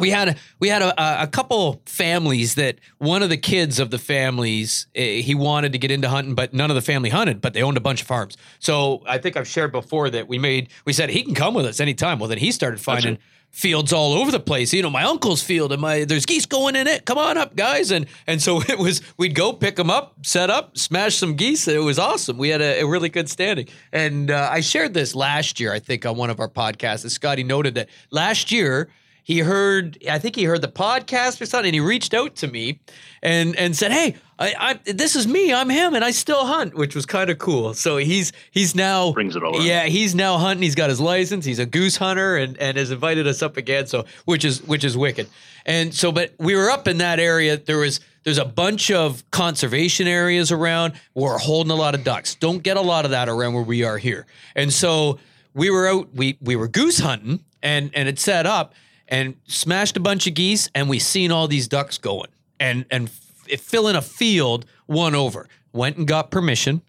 we 0.00 0.10
had 0.10 0.28
a, 0.28 0.36
we 0.58 0.68
had 0.68 0.82
a, 0.82 1.22
a 1.22 1.26
couple 1.26 1.82
families 1.86 2.56
that 2.56 2.78
one 2.98 3.22
of 3.22 3.28
the 3.28 3.36
kids 3.36 3.78
of 3.78 3.90
the 3.90 3.98
families 3.98 4.86
eh, 4.94 5.20
he 5.20 5.34
wanted 5.34 5.72
to 5.72 5.78
get 5.78 5.90
into 5.90 6.08
hunting, 6.08 6.34
but 6.34 6.52
none 6.52 6.70
of 6.70 6.74
the 6.74 6.82
family 6.82 7.10
hunted, 7.10 7.40
but 7.40 7.54
they 7.54 7.62
owned 7.62 7.76
a 7.76 7.80
bunch 7.80 8.00
of 8.00 8.06
farms. 8.06 8.36
So 8.58 9.02
I 9.06 9.18
think 9.18 9.36
I've 9.36 9.48
shared 9.48 9.72
before 9.72 10.10
that 10.10 10.28
we 10.28 10.38
made 10.38 10.70
we 10.84 10.92
said 10.92 11.10
he 11.10 11.22
can 11.22 11.34
come 11.34 11.54
with 11.54 11.66
us 11.66 11.80
anytime. 11.80 12.18
Well, 12.18 12.28
then 12.28 12.38
he 12.38 12.50
started 12.50 12.80
finding 12.80 13.18
fields 13.50 13.92
all 13.92 14.12
over 14.12 14.30
the 14.30 14.40
place. 14.40 14.72
You 14.72 14.82
know, 14.82 14.90
my 14.90 15.04
uncle's 15.04 15.42
field 15.42 15.72
and 15.72 15.80
my 15.80 16.04
there's 16.04 16.26
geese 16.26 16.46
going 16.46 16.76
in 16.76 16.86
it. 16.86 17.04
Come 17.04 17.18
on 17.18 17.36
up, 17.36 17.56
guys. 17.56 17.90
And 17.90 18.06
and 18.26 18.40
so 18.40 18.60
it 18.68 18.78
was 18.78 19.02
we'd 19.16 19.34
go 19.34 19.52
pick 19.52 19.76
them 19.76 19.90
up, 19.90 20.24
set 20.24 20.50
up, 20.50 20.76
smash 20.78 21.16
some 21.16 21.34
geese. 21.34 21.66
It 21.68 21.78
was 21.78 21.98
awesome. 21.98 22.38
We 22.38 22.48
had 22.48 22.60
a, 22.60 22.80
a 22.80 22.86
really 22.86 23.08
good 23.08 23.28
standing. 23.28 23.68
And 23.92 24.30
uh, 24.30 24.48
I 24.50 24.60
shared 24.60 24.94
this 24.94 25.14
last 25.14 25.60
year, 25.60 25.72
I 25.72 25.78
think, 25.78 26.06
on 26.06 26.16
one 26.16 26.30
of 26.30 26.40
our 26.40 26.48
podcasts. 26.48 27.02
And 27.02 27.12
Scotty 27.12 27.44
noted 27.44 27.74
that 27.74 27.88
last 28.10 28.52
year 28.52 28.88
he 29.30 29.38
heard 29.38 29.96
I 30.10 30.18
think 30.18 30.34
he 30.34 30.42
heard 30.42 30.60
the 30.60 30.68
podcast 30.68 31.40
or 31.40 31.46
something, 31.46 31.68
and 31.68 31.74
he 31.74 31.80
reached 31.80 32.14
out 32.14 32.34
to 32.36 32.48
me 32.48 32.80
and 33.22 33.54
and 33.54 33.76
said, 33.76 33.92
Hey, 33.92 34.16
I, 34.40 34.54
I 34.86 34.92
this 34.92 35.14
is 35.14 35.28
me, 35.28 35.52
I'm 35.54 35.70
him, 35.70 35.94
and 35.94 36.04
I 36.04 36.10
still 36.10 36.46
hunt, 36.46 36.74
which 36.74 36.96
was 36.96 37.06
kind 37.06 37.30
of 37.30 37.38
cool. 37.38 37.74
So 37.74 37.98
he's 37.98 38.32
he's 38.50 38.74
now 38.74 39.12
Brings 39.12 39.36
it 39.36 39.44
all 39.44 39.54
around. 39.56 39.66
yeah, 39.66 39.84
he's 39.84 40.16
now 40.16 40.36
hunting. 40.36 40.64
He's 40.64 40.74
got 40.74 40.88
his 40.90 41.00
license. 41.00 41.44
He's 41.44 41.60
a 41.60 41.66
goose 41.66 41.96
hunter, 41.96 42.36
and 42.36 42.58
and 42.58 42.76
has 42.76 42.90
invited 42.90 43.28
us 43.28 43.40
up 43.40 43.56
again. 43.56 43.86
So 43.86 44.04
which 44.24 44.44
is 44.44 44.62
which 44.64 44.82
is 44.82 44.96
wicked. 44.96 45.28
And 45.64 45.94
so, 45.94 46.10
but 46.10 46.34
we 46.38 46.56
were 46.56 46.68
up 46.68 46.88
in 46.88 46.98
that 46.98 47.20
area. 47.20 47.56
There 47.56 47.78
was 47.78 48.00
there's 48.24 48.38
a 48.38 48.44
bunch 48.44 48.90
of 48.90 49.22
conservation 49.30 50.08
areas 50.08 50.50
around. 50.50 50.94
We're 51.14 51.38
holding 51.38 51.70
a 51.70 51.76
lot 51.76 51.94
of 51.94 52.02
ducks. 52.02 52.34
Don't 52.34 52.64
get 52.64 52.76
a 52.76 52.80
lot 52.80 53.04
of 53.04 53.12
that 53.12 53.28
around 53.28 53.54
where 53.54 53.62
we 53.62 53.84
are 53.84 53.98
here. 53.98 54.26
And 54.56 54.72
so 54.72 55.20
we 55.54 55.70
were 55.70 55.86
out. 55.86 56.08
We 56.14 56.36
we 56.40 56.56
were 56.56 56.66
goose 56.66 56.98
hunting, 56.98 57.44
and 57.62 57.90
and 57.94 58.08
it 58.08 58.18
set 58.18 58.44
up 58.44 58.74
and 59.10 59.34
smashed 59.46 59.96
a 59.96 60.00
bunch 60.00 60.26
of 60.26 60.34
geese, 60.34 60.70
and 60.74 60.88
we 60.88 60.98
seen 60.98 61.32
all 61.32 61.48
these 61.48 61.68
ducks 61.68 61.98
going, 61.98 62.30
and 62.58 62.86
and 62.90 63.08
f- 63.08 63.60
filling 63.60 63.96
a 63.96 64.02
field 64.02 64.66
one 64.86 65.14
over. 65.14 65.48
Went 65.72 65.96
and 65.96 66.06
got 66.06 66.30
permission 66.30 66.82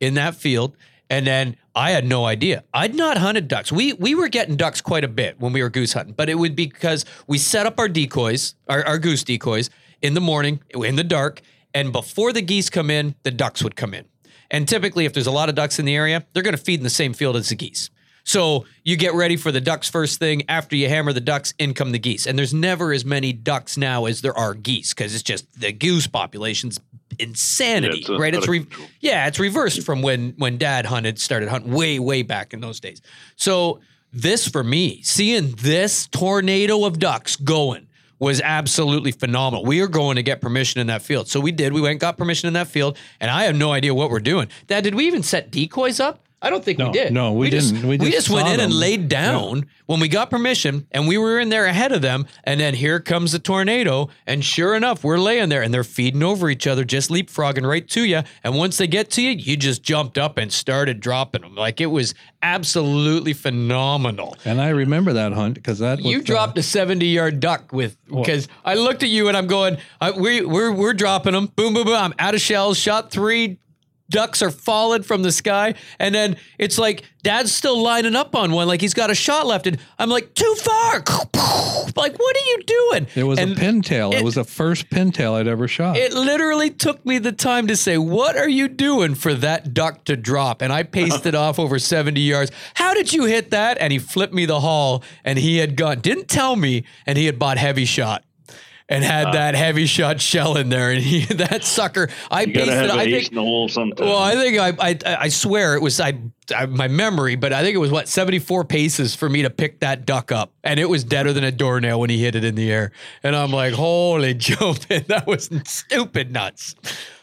in 0.00 0.14
that 0.14 0.34
field. 0.34 0.76
And 1.10 1.26
then 1.26 1.56
I 1.74 1.90
had 1.90 2.06
no 2.06 2.24
idea. 2.24 2.64
I'd 2.72 2.94
not 2.94 3.18
hunted 3.18 3.46
ducks. 3.46 3.70
We 3.70 3.92
we 3.92 4.14
were 4.14 4.28
getting 4.28 4.56
ducks 4.56 4.80
quite 4.80 5.04
a 5.04 5.08
bit 5.08 5.38
when 5.38 5.52
we 5.52 5.62
were 5.62 5.68
goose 5.68 5.92
hunting, 5.92 6.14
but 6.16 6.28
it 6.28 6.36
would 6.36 6.56
be 6.56 6.66
because 6.66 7.04
we 7.26 7.36
set 7.36 7.66
up 7.66 7.78
our 7.78 7.88
decoys, 7.88 8.54
our, 8.68 8.84
our 8.86 8.98
goose 8.98 9.22
decoys, 9.22 9.70
in 10.00 10.14
the 10.14 10.20
morning, 10.20 10.60
in 10.74 10.96
the 10.96 11.04
dark, 11.04 11.40
and 11.72 11.92
before 11.92 12.32
the 12.32 12.42
geese 12.42 12.70
come 12.70 12.90
in, 12.90 13.14
the 13.22 13.30
ducks 13.30 13.62
would 13.62 13.76
come 13.76 13.94
in. 13.94 14.04
And 14.50 14.68
typically, 14.68 15.04
if 15.04 15.12
there's 15.12 15.26
a 15.26 15.32
lot 15.32 15.48
of 15.48 15.54
ducks 15.54 15.78
in 15.78 15.84
the 15.84 15.96
area, 15.96 16.24
they're 16.32 16.42
going 16.42 16.56
to 16.56 16.62
feed 16.62 16.80
in 16.80 16.84
the 16.84 16.90
same 16.90 17.12
field 17.12 17.36
as 17.36 17.48
the 17.48 17.54
geese. 17.54 17.90
So 18.24 18.64
you 18.82 18.96
get 18.96 19.14
ready 19.14 19.36
for 19.36 19.52
the 19.52 19.60
ducks 19.60 19.88
first 19.88 20.18
thing. 20.18 20.42
After 20.48 20.76
you 20.76 20.88
hammer 20.88 21.12
the 21.12 21.20
ducks, 21.20 21.54
in 21.58 21.74
come 21.74 21.92
the 21.92 21.98
geese. 21.98 22.26
And 22.26 22.38
there's 22.38 22.54
never 22.54 22.92
as 22.92 23.04
many 23.04 23.32
ducks 23.32 23.76
now 23.76 24.06
as 24.06 24.22
there 24.22 24.36
are 24.36 24.54
geese 24.54 24.92
because 24.94 25.14
it's 25.14 25.22
just 25.22 25.52
the 25.60 25.72
goose 25.72 26.06
population's 26.06 26.80
insanity, 27.18 27.98
Yeah, 27.98 28.00
it's, 28.00 28.10
uh, 28.10 28.18
right? 28.18 28.34
It's 28.34 28.48
re- 28.48 28.66
yeah, 28.78 28.86
yeah, 29.00 29.26
it's 29.26 29.38
reversed 29.38 29.82
from 29.82 30.02
when 30.02 30.34
when 30.38 30.58
Dad 30.58 30.86
hunted, 30.86 31.20
started 31.20 31.48
hunting 31.48 31.72
way 31.72 31.98
way 31.98 32.22
back 32.22 32.52
in 32.52 32.60
those 32.60 32.80
days. 32.80 33.00
So 33.36 33.80
this 34.12 34.48
for 34.48 34.64
me, 34.64 35.02
seeing 35.02 35.50
this 35.56 36.06
tornado 36.08 36.84
of 36.84 36.98
ducks 36.98 37.36
going 37.36 37.88
was 38.18 38.40
absolutely 38.40 39.12
phenomenal. 39.12 39.64
We 39.64 39.80
are 39.80 39.88
going 39.88 40.16
to 40.16 40.22
get 40.22 40.40
permission 40.40 40.80
in 40.80 40.86
that 40.86 41.02
field, 41.02 41.28
so 41.28 41.40
we 41.40 41.52
did. 41.52 41.72
We 41.72 41.80
went 41.80 42.00
got 42.00 42.16
permission 42.16 42.46
in 42.46 42.54
that 42.54 42.68
field, 42.68 42.96
and 43.20 43.30
I 43.30 43.44
have 43.44 43.56
no 43.56 43.72
idea 43.72 43.94
what 43.94 44.10
we're 44.10 44.20
doing. 44.20 44.48
Dad, 44.66 44.84
did 44.84 44.94
we 44.94 45.06
even 45.06 45.22
set 45.22 45.50
decoys 45.50 46.00
up? 46.00 46.23
I 46.44 46.50
don't 46.50 46.64
think 46.64 46.78
No, 46.78 46.86
we 46.88 46.92
did. 46.92 47.12
no, 47.12 47.32
we 47.32 47.50
just, 47.50 47.74
didn't. 47.74 47.88
We 47.88 47.98
just 47.98 48.28
went 48.28 48.46
saw 48.46 48.54
in 48.54 48.60
and 48.60 48.72
laid 48.72 49.08
down 49.08 49.66
when 49.86 49.98
we 49.98 50.08
got 50.08 50.30
permission, 50.30 50.86
and 50.92 51.08
we 51.08 51.16
were 51.18 51.40
in 51.40 51.48
there 51.48 51.64
ahead 51.64 51.90
of 51.92 52.02
them. 52.02 52.26
And 52.44 52.60
then 52.60 52.74
here 52.74 53.00
comes 53.00 53.32
the 53.32 53.38
tornado, 53.38 54.10
and 54.26 54.44
sure 54.44 54.74
enough, 54.74 55.02
we're 55.02 55.18
laying 55.18 55.48
there, 55.48 55.62
and 55.62 55.72
they're 55.72 55.82
feeding 55.84 56.22
over 56.22 56.50
each 56.50 56.66
other, 56.66 56.84
just 56.84 57.10
leapfrogging 57.10 57.66
right 57.66 57.88
to 57.88 58.04
you. 58.04 58.22
And 58.44 58.56
once 58.56 58.76
they 58.76 58.86
get 58.86 59.10
to 59.12 59.22
you, 59.22 59.30
you 59.30 59.56
just 59.56 59.82
jumped 59.82 60.18
up 60.18 60.36
and 60.36 60.52
started 60.52 61.00
dropping 61.00 61.42
them. 61.42 61.54
Like 61.54 61.80
it 61.80 61.86
was 61.86 62.14
absolutely 62.42 63.32
phenomenal. 63.32 64.36
And 64.44 64.60
I 64.60 64.68
remember 64.68 65.14
that 65.14 65.32
hunt 65.32 65.54
because 65.54 65.78
that 65.78 65.96
was, 65.98 66.06
You 66.06 66.18
uh, 66.18 66.22
dropped 66.22 66.58
a 66.58 66.62
70 66.62 67.06
yard 67.06 67.40
duck 67.40 67.72
with 67.72 67.96
because 68.06 68.48
I 68.64 68.74
looked 68.74 69.02
at 69.02 69.08
you 69.08 69.28
and 69.28 69.36
I'm 69.36 69.46
going, 69.46 69.78
I, 70.00 70.10
we, 70.10 70.42
we're, 70.44 70.70
we're 70.72 70.92
dropping 70.92 71.32
them. 71.32 71.46
Boom, 71.56 71.72
boom, 71.74 71.86
boom. 71.86 71.94
I'm 71.96 72.14
out 72.18 72.34
of 72.34 72.40
shells, 72.40 72.78
shot 72.78 73.10
three. 73.10 73.58
Ducks 74.10 74.42
are 74.42 74.50
falling 74.50 75.02
from 75.02 75.22
the 75.22 75.32
sky. 75.32 75.74
And 75.98 76.14
then 76.14 76.36
it's 76.58 76.78
like 76.78 77.04
dad's 77.22 77.54
still 77.54 77.80
lining 77.82 78.14
up 78.14 78.34
on 78.36 78.52
one, 78.52 78.68
like 78.68 78.80
he's 78.80 78.94
got 78.94 79.10
a 79.10 79.14
shot 79.14 79.46
left. 79.46 79.66
And 79.66 79.78
I'm 79.98 80.10
like, 80.10 80.34
too 80.34 80.54
far. 80.58 81.02
Like, 81.96 82.18
what 82.18 82.36
are 82.36 82.46
you 82.46 82.62
doing? 82.64 83.06
It 83.14 83.22
was 83.22 83.38
and 83.38 83.52
a 83.52 83.54
pintail. 83.54 84.12
It, 84.12 84.18
it- 84.18 84.24
was 84.24 84.34
the 84.34 84.42
first 84.44 84.90
pintail 84.90 85.34
I'd 85.34 85.46
ever 85.46 85.68
shot. 85.68 85.96
It 85.96 86.12
literally 86.12 86.70
took 86.70 87.04
me 87.06 87.18
the 87.18 87.30
time 87.30 87.68
to 87.68 87.76
say, 87.76 87.98
What 87.98 88.36
are 88.36 88.48
you 88.48 88.66
doing 88.66 89.14
for 89.14 89.32
that 89.34 89.74
duck 89.74 90.04
to 90.06 90.16
drop? 90.16 90.60
And 90.60 90.72
I 90.72 90.82
paced 90.82 91.24
it 91.26 91.34
off 91.36 91.58
over 91.58 91.78
70 91.78 92.20
yards. 92.20 92.50
How 92.74 92.94
did 92.94 93.12
you 93.12 93.26
hit 93.26 93.52
that? 93.52 93.78
And 93.80 93.92
he 93.92 94.00
flipped 94.00 94.34
me 94.34 94.44
the 94.44 94.60
hall 94.60 95.04
and 95.24 95.38
he 95.38 95.58
had 95.58 95.76
gone, 95.76 96.00
didn't 96.00 96.28
tell 96.28 96.56
me, 96.56 96.84
and 97.06 97.16
he 97.16 97.26
had 97.26 97.38
bought 97.38 97.58
heavy 97.58 97.84
shot. 97.84 98.24
And 98.86 99.02
had 99.02 99.28
uh, 99.28 99.32
that 99.32 99.54
heavy 99.54 99.86
shot 99.86 100.20
shell 100.20 100.58
in 100.58 100.68
there, 100.68 100.90
and 100.90 101.02
he 101.02 101.24
that 101.36 101.64
sucker. 101.64 102.10
I 102.30 102.42
it. 102.42 102.58
I 102.58 103.04
think. 103.04 103.28
in 103.28 103.34
the 103.34 103.40
hole 103.40 103.68
sometime. 103.68 104.06
Well, 104.06 104.18
I 104.18 104.34
think 104.34 104.58
I, 104.58 104.90
I 104.90 104.98
I 105.24 105.28
swear 105.28 105.74
it 105.74 105.80
was 105.80 106.00
I, 106.00 106.18
I 106.54 106.66
my 106.66 106.88
memory, 106.88 107.36
but 107.36 107.54
I 107.54 107.62
think 107.62 107.74
it 107.74 107.78
was 107.78 107.90
what 107.90 108.08
seventy 108.08 108.38
four 108.38 108.62
paces 108.62 109.14
for 109.14 109.30
me 109.30 109.40
to 109.42 109.48
pick 109.48 109.80
that 109.80 110.04
duck 110.04 110.30
up, 110.30 110.52
and 110.62 110.78
it 110.78 110.88
was 110.88 111.02
deader 111.02 111.32
than 111.32 111.44
a 111.44 111.52
doornail 111.52 111.98
when 111.98 112.10
he 112.10 112.22
hit 112.22 112.34
it 112.34 112.44
in 112.44 112.56
the 112.56 112.70
air, 112.70 112.92
and 113.22 113.34
I'm 113.34 113.50
like, 113.50 113.72
holy 113.72 114.34
Joe, 114.34 114.74
man, 114.90 115.04
that 115.08 115.26
was 115.26 115.48
stupid 115.64 116.30
nuts. 116.30 116.74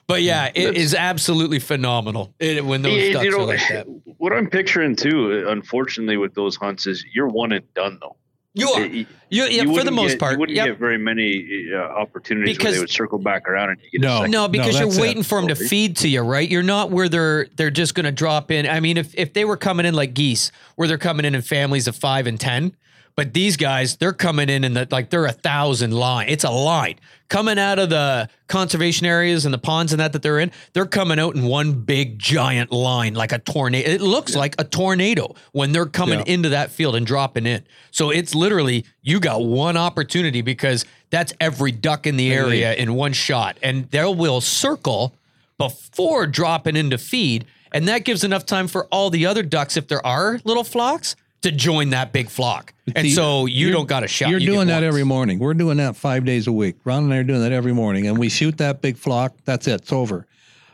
But 0.08 0.24
yeah, 0.24 0.50
mm, 0.50 0.54
it 0.56 0.76
is 0.76 0.94
absolutely 0.94 1.60
phenomenal 1.60 2.34
it, 2.40 2.66
when 2.66 2.82
those 2.82 3.02
Yeah, 3.02 3.14
ducks 3.14 3.26
you 3.26 3.32
know, 3.32 3.42
are 3.42 3.46
like 3.46 3.68
that. 3.70 3.88
what 4.18 4.34
I'm 4.34 4.50
picturing 4.50 4.96
too, 4.96 5.46
uh, 5.48 5.52
unfortunately, 5.52 6.18
with 6.18 6.34
those 6.34 6.56
hunts 6.56 6.86
is 6.88 7.06
you're 7.14 7.28
one 7.28 7.52
and 7.52 7.74
done 7.76 7.98
though. 8.02 8.18
You 8.54 8.70
are, 8.70 8.82
You- 8.86 9.06
you, 9.30 9.44
yeah, 9.46 9.64
you 9.64 9.74
for 9.74 9.84
the 9.86 9.92
most 9.92 10.12
get- 10.12 10.20
part. 10.20 10.34
you 10.34 10.40
wouldn't 10.40 10.56
Yep. 10.58 10.66
get 10.68 10.78
very 10.80 10.98
many 10.98 11.68
uh, 11.74 11.78
opportunities 11.78 12.48
where 12.50 12.58
Because- 12.58 12.74
they 12.76 12.80
would 12.82 12.90
circle 12.90 13.18
back 13.18 13.48
around 13.48 13.70
and 13.70 13.80
you 13.82 13.92
get 13.92 14.02
No. 14.02 14.26
No, 14.26 14.48
because 14.50 14.74
that's 14.78 14.80
you're 14.98 15.06
it. 15.06 15.08
waiting 15.08 15.24
for 15.24 15.40
them 15.40 15.48
to 15.48 15.56
feed 15.56 15.96
to 15.98 16.10
you, 16.10 16.20
right? 16.22 16.50
You're 16.50 16.62
not 16.64 16.92
where 16.92 17.08
they're 17.08 17.48
they're 17.56 17.72
just 17.72 17.96
going 17.96 18.04
to 18.06 18.12
drop 18.12 18.52
in. 18.52 18.68
I 18.68 18.82
mean, 18.82 18.98
if 18.98 19.16
if 19.16 19.32
they 19.34 19.46
were 19.46 19.56
coming 19.58 19.86
in 19.86 19.94
like 19.94 20.14
geese, 20.14 20.52
where 20.76 20.88
they're 20.88 20.98
coming 20.98 21.26
in 21.26 21.34
in 21.34 21.42
families 21.42 21.88
of 21.88 21.96
five 21.96 22.28
and 22.28 22.38
ten, 22.38 22.74
but 23.16 23.34
these 23.34 23.56
guys 23.56 23.96
they're 23.96 24.12
coming 24.12 24.50
in 24.50 24.66
in 24.66 24.74
the 24.74 24.86
like 24.92 25.12
they're 25.12 25.26
a 25.26 25.32
thousand 25.32 25.92
line. 25.94 26.26
It's 26.28 26.44
a 26.44 26.52
line 26.52 26.96
coming 27.32 27.58
out 27.58 27.80
of 27.80 27.90
the 27.90 28.28
conservation 28.48 29.08
areas 29.08 29.46
and 29.46 29.54
the 29.54 29.58
ponds 29.58 29.94
and 29.94 30.02
that 30.02 30.12
that 30.12 30.22
they're 30.22 30.38
in. 30.38 30.52
They're 30.74 30.86
coming 30.86 31.18
out 31.18 31.34
in 31.34 31.46
one 31.46 31.72
big 31.72 32.20
giant 32.20 32.74
line 32.74 33.14
like 33.14 33.32
a 33.32 33.40
tornado. 33.40 33.90
It 33.90 34.02
looks 34.02 34.36
like 34.36 34.54
a 34.60 34.66
tornado 34.66 35.34
when 35.54 35.72
they're 35.72 35.86
coming 35.86 36.20
Yeah. 36.20 36.34
into 36.34 36.50
that 36.50 36.72
field 36.72 36.94
and 36.94 37.08
dropping 37.08 37.46
in. 37.46 37.64
So 37.90 38.10
it's 38.10 38.36
literally 38.36 38.84
you 39.02 39.22
got 39.22 39.46
one 39.46 39.78
opportunity 39.78 40.42
because 40.42 40.84
that's 41.10 41.32
every 41.40 41.72
duck 41.72 42.06
in 42.06 42.18
the 42.18 42.34
area 42.34 42.74
in 42.74 42.96
one 42.96 43.14
shot, 43.14 43.58
and 43.64 43.90
they 43.92 44.04
will 44.04 44.42
circle 44.42 45.14
before 45.58 46.28
dropping 46.28 46.76
into 46.76 46.98
feed, 46.98 47.46
and 47.72 47.88
that 47.88 48.04
gives 48.04 48.26
enough 48.26 48.46
time 48.46 48.68
for 48.68 48.88
all 48.88 49.10
the 49.10 49.26
other 49.26 49.42
ducks, 49.44 49.78
if 49.78 49.88
there 49.88 50.06
are 50.06 50.42
little 50.44 50.64
flocks, 50.66 51.16
to 51.42 51.52
join 51.52 51.90
that 51.92 52.12
big 52.14 52.30
flock. 52.30 52.74
And 52.96 53.06
See, 53.08 53.12
so 53.14 53.46
you 53.46 53.72
don't 53.72 53.88
got 53.88 54.04
a 54.04 54.08
shot. 54.08 54.30
You're 54.30 54.40
You 54.40 54.48
doing 54.48 54.68
that 54.68 54.76
once. 54.76 54.86
every 54.86 55.04
morning. 55.04 55.40
We're 55.40 55.54
doing 55.54 55.78
that 55.78 55.96
five 55.96 56.24
days 56.26 56.48
a 56.48 56.52
week. 56.52 56.76
Ron 56.84 57.06
and 57.06 57.14
I 57.14 57.18
are 57.18 57.24
doing 57.24 57.42
that 57.42 57.52
every 57.52 57.74
morning, 57.74 58.08
and 58.08 58.18
we 58.18 58.30
shoot 58.30 58.58
that 58.58 58.82
big 58.82 58.98
flock. 58.98 59.34
That's 59.46 59.68
it. 59.68 59.82
It's 59.82 59.92
over. 59.92 60.28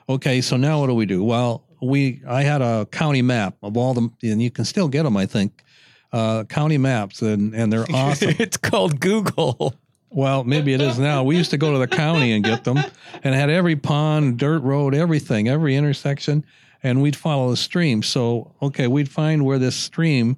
Okay, 0.10 0.42
so 0.42 0.58
now 0.58 0.80
what 0.82 0.88
do 0.88 0.94
we 0.96 1.06
do? 1.06 1.24
Well, 1.24 1.64
we 1.82 2.22
I 2.28 2.44
had 2.44 2.62
a 2.62 2.86
county 2.88 3.22
map 3.22 3.56
of 3.62 3.78
all 3.78 3.94
the, 3.94 4.10
and 4.24 4.42
you 4.42 4.50
can 4.52 4.66
still 4.66 4.88
get 4.88 5.04
them, 5.04 5.16
I 5.18 5.26
think. 5.26 5.64
Uh, 6.12 6.44
county 6.46 6.78
maps, 6.78 7.22
and 7.22 7.54
and 7.54 7.72
they're 7.72 7.86
awesome. 7.94 8.34
it's 8.40 8.58
called 8.58 9.00
Google. 9.00 9.76
Well, 10.10 10.46
maybe 10.46 10.74
it 10.74 10.80
is 10.82 10.98
now. 10.98 11.24
We 11.26 11.36
used 11.36 11.52
to 11.52 11.58
go 11.58 11.74
to 11.74 11.78
the 11.80 11.88
county 11.88 12.32
and 12.32 12.44
get 12.44 12.64
them, 12.64 12.78
and 13.24 13.36
had 13.36 13.50
every 13.50 13.76
pond, 13.76 14.38
dirt 14.40 14.60
road, 14.64 14.96
everything, 14.96 15.50
every 15.50 15.76
intersection, 15.76 16.46
and 16.82 17.02
we'd 17.02 17.16
follow 17.18 17.50
the 17.52 17.58
stream. 17.58 18.02
So, 18.02 18.54
okay, 18.62 18.88
we'd 18.88 19.10
find 19.10 19.44
where 19.46 19.60
this 19.60 19.76
stream 19.76 20.38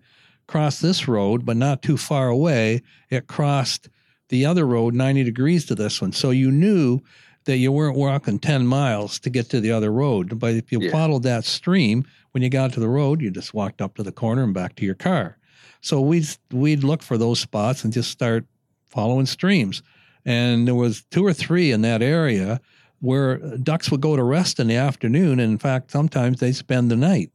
crossed 0.50 0.82
this 0.82 1.08
road, 1.08 1.46
but 1.46 1.56
not 1.58 1.82
too 1.82 1.96
far 1.96 2.28
away. 2.28 2.82
It 3.10 3.28
crossed 3.28 3.88
the 4.30 4.46
other 4.46 4.66
road 4.66 4.94
90 4.96 5.24
degrees 5.24 5.66
to 5.68 5.76
this 5.76 6.02
one. 6.02 6.12
So 6.12 6.32
you 6.32 6.52
knew 6.52 7.00
that 7.46 7.58
you 7.58 7.72
weren't 7.72 7.96
walking 7.98 8.40
10 8.40 8.66
miles 8.68 9.20
to 9.20 9.30
get 9.30 9.50
to 9.50 9.60
the 9.62 9.72
other 9.72 9.92
road. 9.92 10.40
But 10.40 10.56
if 10.56 10.72
you 10.72 10.82
Yeah. 10.82 10.92
followed 10.92 11.24
that 11.24 11.46
stream, 11.46 12.04
when 12.32 12.44
you 12.44 12.50
got 12.50 12.74
to 12.74 12.80
the 12.80 12.88
road, 12.90 13.22
you 13.22 13.32
just 13.32 13.54
walked 13.54 13.82
up 13.82 13.96
to 13.96 14.04
the 14.04 14.12
corner 14.12 14.44
and 14.44 14.54
back 14.54 14.76
to 14.78 14.86
your 14.86 14.96
car. 14.96 15.38
So 15.82 16.02
we'd 16.02 16.28
we'd 16.52 16.84
look 16.84 17.02
for 17.02 17.18
those 17.18 17.40
spots 17.40 17.84
and 17.84 17.94
just 17.94 18.12
start 18.12 18.46
following 18.88 19.26
streams. 19.26 19.82
And 20.26 20.68
there 20.68 20.76
was 20.76 21.04
two 21.12 21.26
or 21.26 21.34
three 21.34 21.72
in 21.72 21.82
that 21.84 22.02
area 22.02 22.60
where 23.00 23.38
ducks 23.58 23.90
would 23.90 24.02
go 24.02 24.16
to 24.16 24.24
rest 24.24 24.60
in 24.60 24.68
the 24.68 24.76
afternoon. 24.76 25.40
And 25.40 25.52
in 25.54 25.58
fact, 25.58 25.92
sometimes 25.92 26.40
they 26.40 26.52
spend 26.52 26.92
the 26.92 26.96
night. 26.98 27.32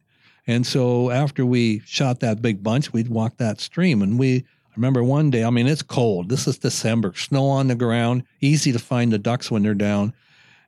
And 0.47 0.66
so 0.66 1.11
after 1.11 1.47
we 1.47 1.80
shot 1.80 2.20
that 2.20 2.42
big 2.42 2.62
bunch, 2.62 2.92
we'd 2.92 3.09
walk 3.09 3.38
that 3.38 3.61
stream. 3.61 4.03
And 4.03 4.18
we 4.18 4.45
I 4.74 4.76
remember 4.76 5.05
one 5.05 5.30
day, 5.30 5.45
I 5.45 5.51
mean, 5.51 5.68
it's 5.68 5.82
cold. 5.82 6.28
This 6.28 6.49
is 6.49 6.59
December, 6.59 7.14
snow 7.14 7.47
on 7.47 7.68
the 7.68 7.76
ground, 7.76 8.24
easy 8.40 8.72
to 8.72 8.80
find 8.80 9.12
the 9.12 9.18
ducks 9.18 9.49
when 9.49 9.62
they're 9.62 9.72
down. 9.72 10.12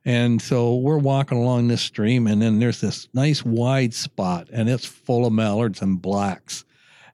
And 0.05 0.41
so 0.41 0.77
we're 0.77 0.97
walking 0.97 1.37
along 1.37 1.67
this 1.67 1.81
stream, 1.81 2.25
and 2.25 2.41
then 2.41 2.59
there's 2.59 2.79
this 2.79 3.09
nice 3.13 3.43
wide 3.43 3.93
spot, 3.93 4.47
and 4.53 4.69
it's 4.69 4.85
full 4.85 5.25
of 5.25 5.33
mallards 5.33 5.81
and 5.81 6.01
blacks. 6.01 6.63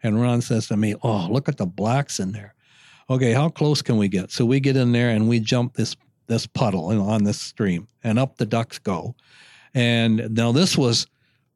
And 0.04 0.22
Ron 0.22 0.42
says 0.42 0.68
to 0.68 0.78
me, 0.78 0.94
Oh, 1.02 1.28
look 1.32 1.50
at 1.50 1.58
the 1.58 1.66
blacks 1.66 2.20
in 2.20 2.32
there. 2.32 2.54
Okay, 3.10 3.34
how 3.34 3.50
close 3.50 3.82
can 3.82 3.98
we 3.98 4.08
get? 4.08 4.30
So 4.30 4.46
we 4.46 4.60
get 4.60 4.78
in 4.78 4.92
there 4.92 5.10
and 5.10 5.28
we 5.28 5.40
jump 5.40 5.74
this 5.74 5.96
this 6.28 6.46
puddle 6.46 6.86
on 7.02 7.24
this 7.24 7.42
stream, 7.42 7.88
and 8.04 8.20
up 8.20 8.38
the 8.38 8.46
ducks 8.46 8.78
go. 8.78 9.16
And 9.74 10.36
now 10.36 10.52
this 10.52 10.78
was 10.78 11.08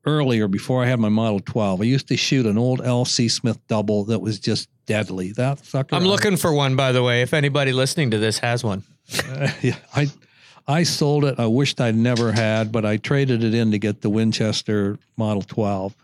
earlier 0.07 0.47
before 0.47 0.83
I 0.83 0.87
had 0.87 0.99
my 0.99 1.09
Model 1.09 1.39
12. 1.39 1.81
I 1.81 1.83
used 1.83 2.07
to 2.07 2.17
shoot 2.17 2.45
an 2.45 2.57
old 2.57 2.79
LC 2.79 3.29
Smith 3.29 3.59
double 3.67 4.05
that 4.05 4.19
was 4.19 4.39
just 4.39 4.69
deadly. 4.85 5.31
That 5.33 5.63
sucker. 5.65 5.95
I'm 5.95 6.05
looking 6.05 6.37
for 6.37 6.53
one, 6.53 6.75
by 6.75 6.91
the 6.91 7.03
way. 7.03 7.21
If 7.21 7.33
anybody 7.33 7.73
listening 7.73 8.11
to 8.11 8.17
this 8.17 8.39
has 8.39 8.63
one, 8.63 8.83
yeah, 9.61 9.75
I 9.95 10.07
I 10.67 10.83
sold 10.83 11.25
it. 11.25 11.39
I 11.39 11.45
wished 11.45 11.79
I'd 11.79 11.95
never 11.95 12.31
had, 12.31 12.71
but 12.71 12.85
I 12.85 12.97
traded 12.97 13.43
it 13.43 13.53
in 13.53 13.71
to 13.71 13.79
get 13.79 14.01
the 14.01 14.09
Winchester 14.09 14.97
Model 15.15 15.41
12. 15.43 15.95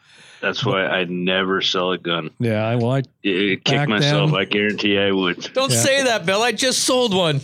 That's 0.44 0.66
why 0.66 0.86
I 0.86 1.06
never 1.06 1.62
sell 1.62 1.94
a 1.94 1.98
gun. 1.98 2.30
Yeah, 2.38 2.64
I, 2.68 2.76
well, 2.76 2.92
I 2.92 2.98
I 3.26 3.58
kick 3.64 3.88
myself. 3.88 4.32
then- 4.32 4.40
I 4.42 4.44
guarantee 4.44 4.98
I 5.00 5.10
would. 5.12 5.40
don't 5.54 5.72
Yeah. 5.72 5.78
say 5.80 6.04
that, 6.04 6.26
Bill. 6.26 6.44
I 6.44 6.52
just 6.52 6.80
sold 6.84 7.16
one. 7.16 7.40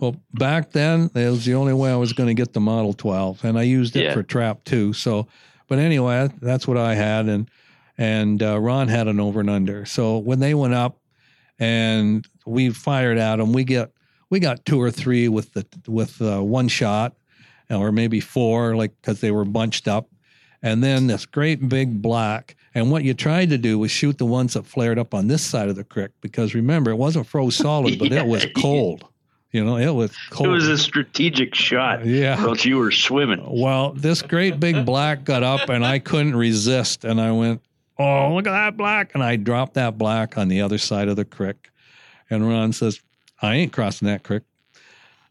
well 0.00 0.16
back 0.34 0.72
then 0.72 1.08
it 1.14 1.30
was 1.30 1.44
the 1.46 1.54
only 1.54 1.72
way 1.72 1.90
I 1.90 1.96
was 1.96 2.12
going 2.12 2.26
to 2.26 2.34
get 2.34 2.52
the 2.52 2.60
Model 2.60 2.92
12, 2.92 3.44
and 3.44 3.58
I 3.58 3.62
used 3.62 3.96
it 3.96 4.04
Yeah. 4.04 4.12
for 4.12 4.22
trap 4.22 4.62
too. 4.64 4.92
So, 4.92 5.26
but 5.68 5.78
anyway, 5.78 6.28
that's 6.42 6.68
what 6.68 6.76
I 6.76 6.94
had, 6.94 7.26
and 7.28 7.48
and 7.96 8.42
uh, 8.42 8.60
Ron 8.60 8.88
had 8.88 9.08
an 9.08 9.18
over 9.18 9.40
and 9.40 9.48
under. 9.48 9.86
So 9.86 10.18
when 10.18 10.38
they 10.38 10.52
went 10.52 10.74
up, 10.74 10.98
and 11.58 12.26
we 12.44 12.70
fired 12.70 13.16
at 13.18 13.36
them, 13.36 13.52
we 13.54 13.64
get 13.64 13.90
we 14.28 14.38
got 14.40 14.64
two 14.66 14.80
or 14.82 14.90
three 14.90 15.28
with 15.28 15.54
the 15.54 15.64
with 15.88 16.20
uh, 16.20 16.42
one 16.42 16.68
shot, 16.68 17.14
or 17.70 17.90
maybe 17.92 18.20
four, 18.20 18.76
like 18.76 18.92
because 19.00 19.20
they 19.22 19.30
were 19.30 19.44
bunched 19.46 19.88
up, 19.88 20.08
and 20.66 20.82
then 20.82 21.06
this 21.06 21.26
great 21.26 21.68
big 21.68 22.02
black. 22.02 22.56
And 22.74 22.90
what 22.90 23.04
you 23.04 23.14
tried 23.14 23.50
to 23.50 23.58
do 23.58 23.78
was 23.78 23.90
shoot 23.90 24.18
the 24.18 24.26
ones 24.26 24.54
that 24.54 24.66
flared 24.66 24.98
up 24.98 25.14
on 25.14 25.28
this 25.28 25.42
side 25.42 25.68
of 25.68 25.76
the 25.76 25.84
creek, 25.84 26.10
because 26.20 26.54
remember 26.54 26.90
it 26.90 26.96
wasn't 26.96 27.26
froze 27.26 27.56
solid, 27.66 27.98
but 27.98 28.12
it 28.12 28.26
was 28.26 28.46
cold. 28.56 29.04
You 29.52 29.64
know, 29.64 29.76
it 29.76 29.90
was 29.94 30.14
cold. 30.30 30.48
It 30.48 30.50
was 30.50 30.68
a 30.68 30.76
strategic 30.76 31.54
shot. 31.54 32.04
yeah. 32.04 32.38
Else 32.38 32.64
you 32.64 32.76
were 32.78 32.90
swimming. 32.90 33.42
Well, 33.48 33.92
this 33.92 34.20
great 34.20 34.58
big 34.60 34.84
black 34.84 35.24
got 35.24 35.42
up 35.42 35.68
and 35.70 35.86
I 35.86 36.00
couldn't 36.00 36.36
resist. 36.36 37.04
And 37.04 37.20
I 37.20 37.30
went, 37.32 37.62
Oh, 37.98 38.34
look 38.34 38.46
at 38.46 38.50
that 38.50 38.76
black. 38.76 39.14
And 39.14 39.22
I 39.22 39.36
dropped 39.36 39.74
that 39.74 39.96
black 39.96 40.36
on 40.36 40.48
the 40.48 40.60
other 40.60 40.76
side 40.76 41.08
of 41.08 41.16
the 41.16 41.24
creek. 41.24 41.70
And 42.28 42.46
Ron 42.46 42.72
says, 42.74 43.00
I 43.40 43.54
ain't 43.54 43.72
crossing 43.72 44.08
that 44.08 44.24
creek. 44.24 44.42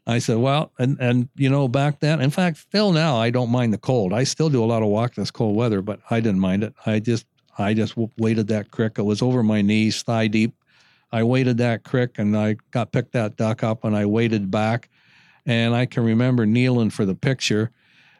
I 0.06 0.18
said, 0.18 0.38
Well, 0.38 0.72
and, 0.78 0.98
and 1.00 1.28
you 1.36 1.50
know, 1.50 1.68
back 1.68 2.00
then, 2.00 2.20
in 2.20 2.30
fact, 2.30 2.58
still 2.58 2.92
now, 2.92 3.16
I 3.16 3.30
don't 3.30 3.50
mind 3.50 3.72
the 3.72 3.78
cold. 3.78 4.12
I 4.12 4.24
still 4.24 4.50
do 4.50 4.62
a 4.62 4.66
lot 4.66 4.82
of 4.82 4.88
in 4.88 5.22
this 5.22 5.30
cold 5.30 5.56
weather, 5.56 5.82
but 5.82 6.00
I 6.10 6.20
didn't 6.20 6.40
mind 6.40 6.64
it. 6.64 6.74
I 6.86 7.00
just, 7.00 7.26
I 7.58 7.74
just 7.74 7.94
waded 8.18 8.48
that 8.48 8.70
creek. 8.70 8.98
It 8.98 9.02
was 9.02 9.22
over 9.22 9.42
my 9.42 9.62
knees, 9.62 10.02
thigh 10.02 10.28
deep. 10.28 10.54
I 11.12 11.22
waded 11.22 11.58
that 11.58 11.84
creek 11.84 12.18
and 12.18 12.36
I 12.36 12.56
got 12.70 12.92
picked 12.92 13.12
that 13.12 13.36
duck 13.36 13.62
up 13.64 13.84
and 13.84 13.96
I 13.96 14.06
waded 14.06 14.50
back. 14.50 14.90
And 15.46 15.74
I 15.74 15.86
can 15.86 16.04
remember 16.04 16.44
kneeling 16.46 16.90
for 16.90 17.04
the 17.04 17.14
picture 17.14 17.72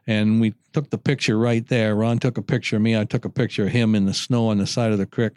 And 0.06 0.40
we 0.40 0.54
took 0.72 0.90
the 0.90 0.98
picture 0.98 1.38
right 1.38 1.66
there. 1.66 1.96
Ron 1.96 2.18
took 2.18 2.38
a 2.38 2.42
picture 2.42 2.76
of 2.76 2.82
me. 2.82 2.96
I 2.96 3.04
took 3.04 3.24
a 3.24 3.30
picture 3.30 3.64
of 3.64 3.70
him 3.72 3.94
in 3.94 4.06
the 4.06 4.14
snow 4.14 4.48
on 4.48 4.58
the 4.58 4.66
side 4.66 4.92
of 4.92 4.98
the 4.98 5.06
creek. 5.06 5.32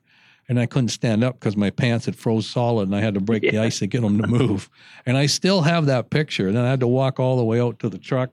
And 0.49 0.59
I 0.59 0.65
couldn't 0.65 0.89
stand 0.89 1.23
up 1.23 1.39
because 1.39 1.55
my 1.55 1.69
pants 1.69 2.07
had 2.07 2.15
froze 2.15 2.49
solid 2.49 2.87
and 2.87 2.95
I 2.95 2.99
had 3.01 3.13
to 3.13 3.19
break 3.21 3.43
the 3.43 3.59
ice 3.59 3.79
to 3.79 3.87
get 3.87 4.01
them 4.01 4.19
to 4.19 4.27
move. 4.27 4.67
And 5.05 5.15
I 5.15 5.27
still 5.27 5.61
have 5.61 5.85
that 5.85 6.09
picture. 6.09 6.47
And 6.47 6.57
then 6.57 6.65
I 6.65 6.69
had 6.71 6.79
to 6.79 6.87
walk 6.87 7.19
all 7.19 7.37
the 7.37 7.43
way 7.45 7.61
out 7.61 7.77
to 7.79 7.89
the 7.89 7.99
truck 7.99 8.31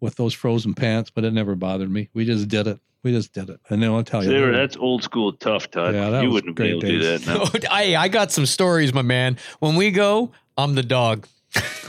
with 0.00 0.14
those 0.14 0.32
frozen 0.32 0.74
pants, 0.74 1.10
but 1.10 1.24
it 1.24 1.32
never 1.32 1.56
bothered 1.56 1.90
me. 1.90 2.08
We 2.14 2.24
just 2.24 2.46
did 2.48 2.66
it. 2.68 2.78
We 3.02 3.10
just 3.12 3.32
did 3.32 3.50
it. 3.50 3.58
And 3.68 3.82
then 3.82 3.90
I'll 3.90 4.04
tell 4.04 4.22
you. 4.22 4.30
They 4.30 4.36
were- 4.40 4.46
they 4.46 4.52
were- 4.52 4.56
that's 4.58 4.76
old 4.76 5.02
school 5.02 5.32
tough, 5.32 5.70
Todd. 5.70 5.92
Yeah, 5.94 6.10
that 6.10 6.22
you 6.22 6.28
was 6.28 6.34
wouldn't 6.34 6.56
be 6.56 6.62
great 6.62 6.70
able 6.70 6.80
to 6.82 6.86
do 6.88 7.18
that 7.18 7.26
now. 7.26 7.68
I, 7.74 7.96
I 7.96 8.08
got 8.08 8.30
some 8.30 8.46
stories, 8.46 8.94
my 8.94 9.02
man. 9.02 9.36
When 9.58 9.74
we 9.74 9.90
go, 9.90 10.30
I'm 10.56 10.74
the 10.76 10.82
dog. 10.84 11.26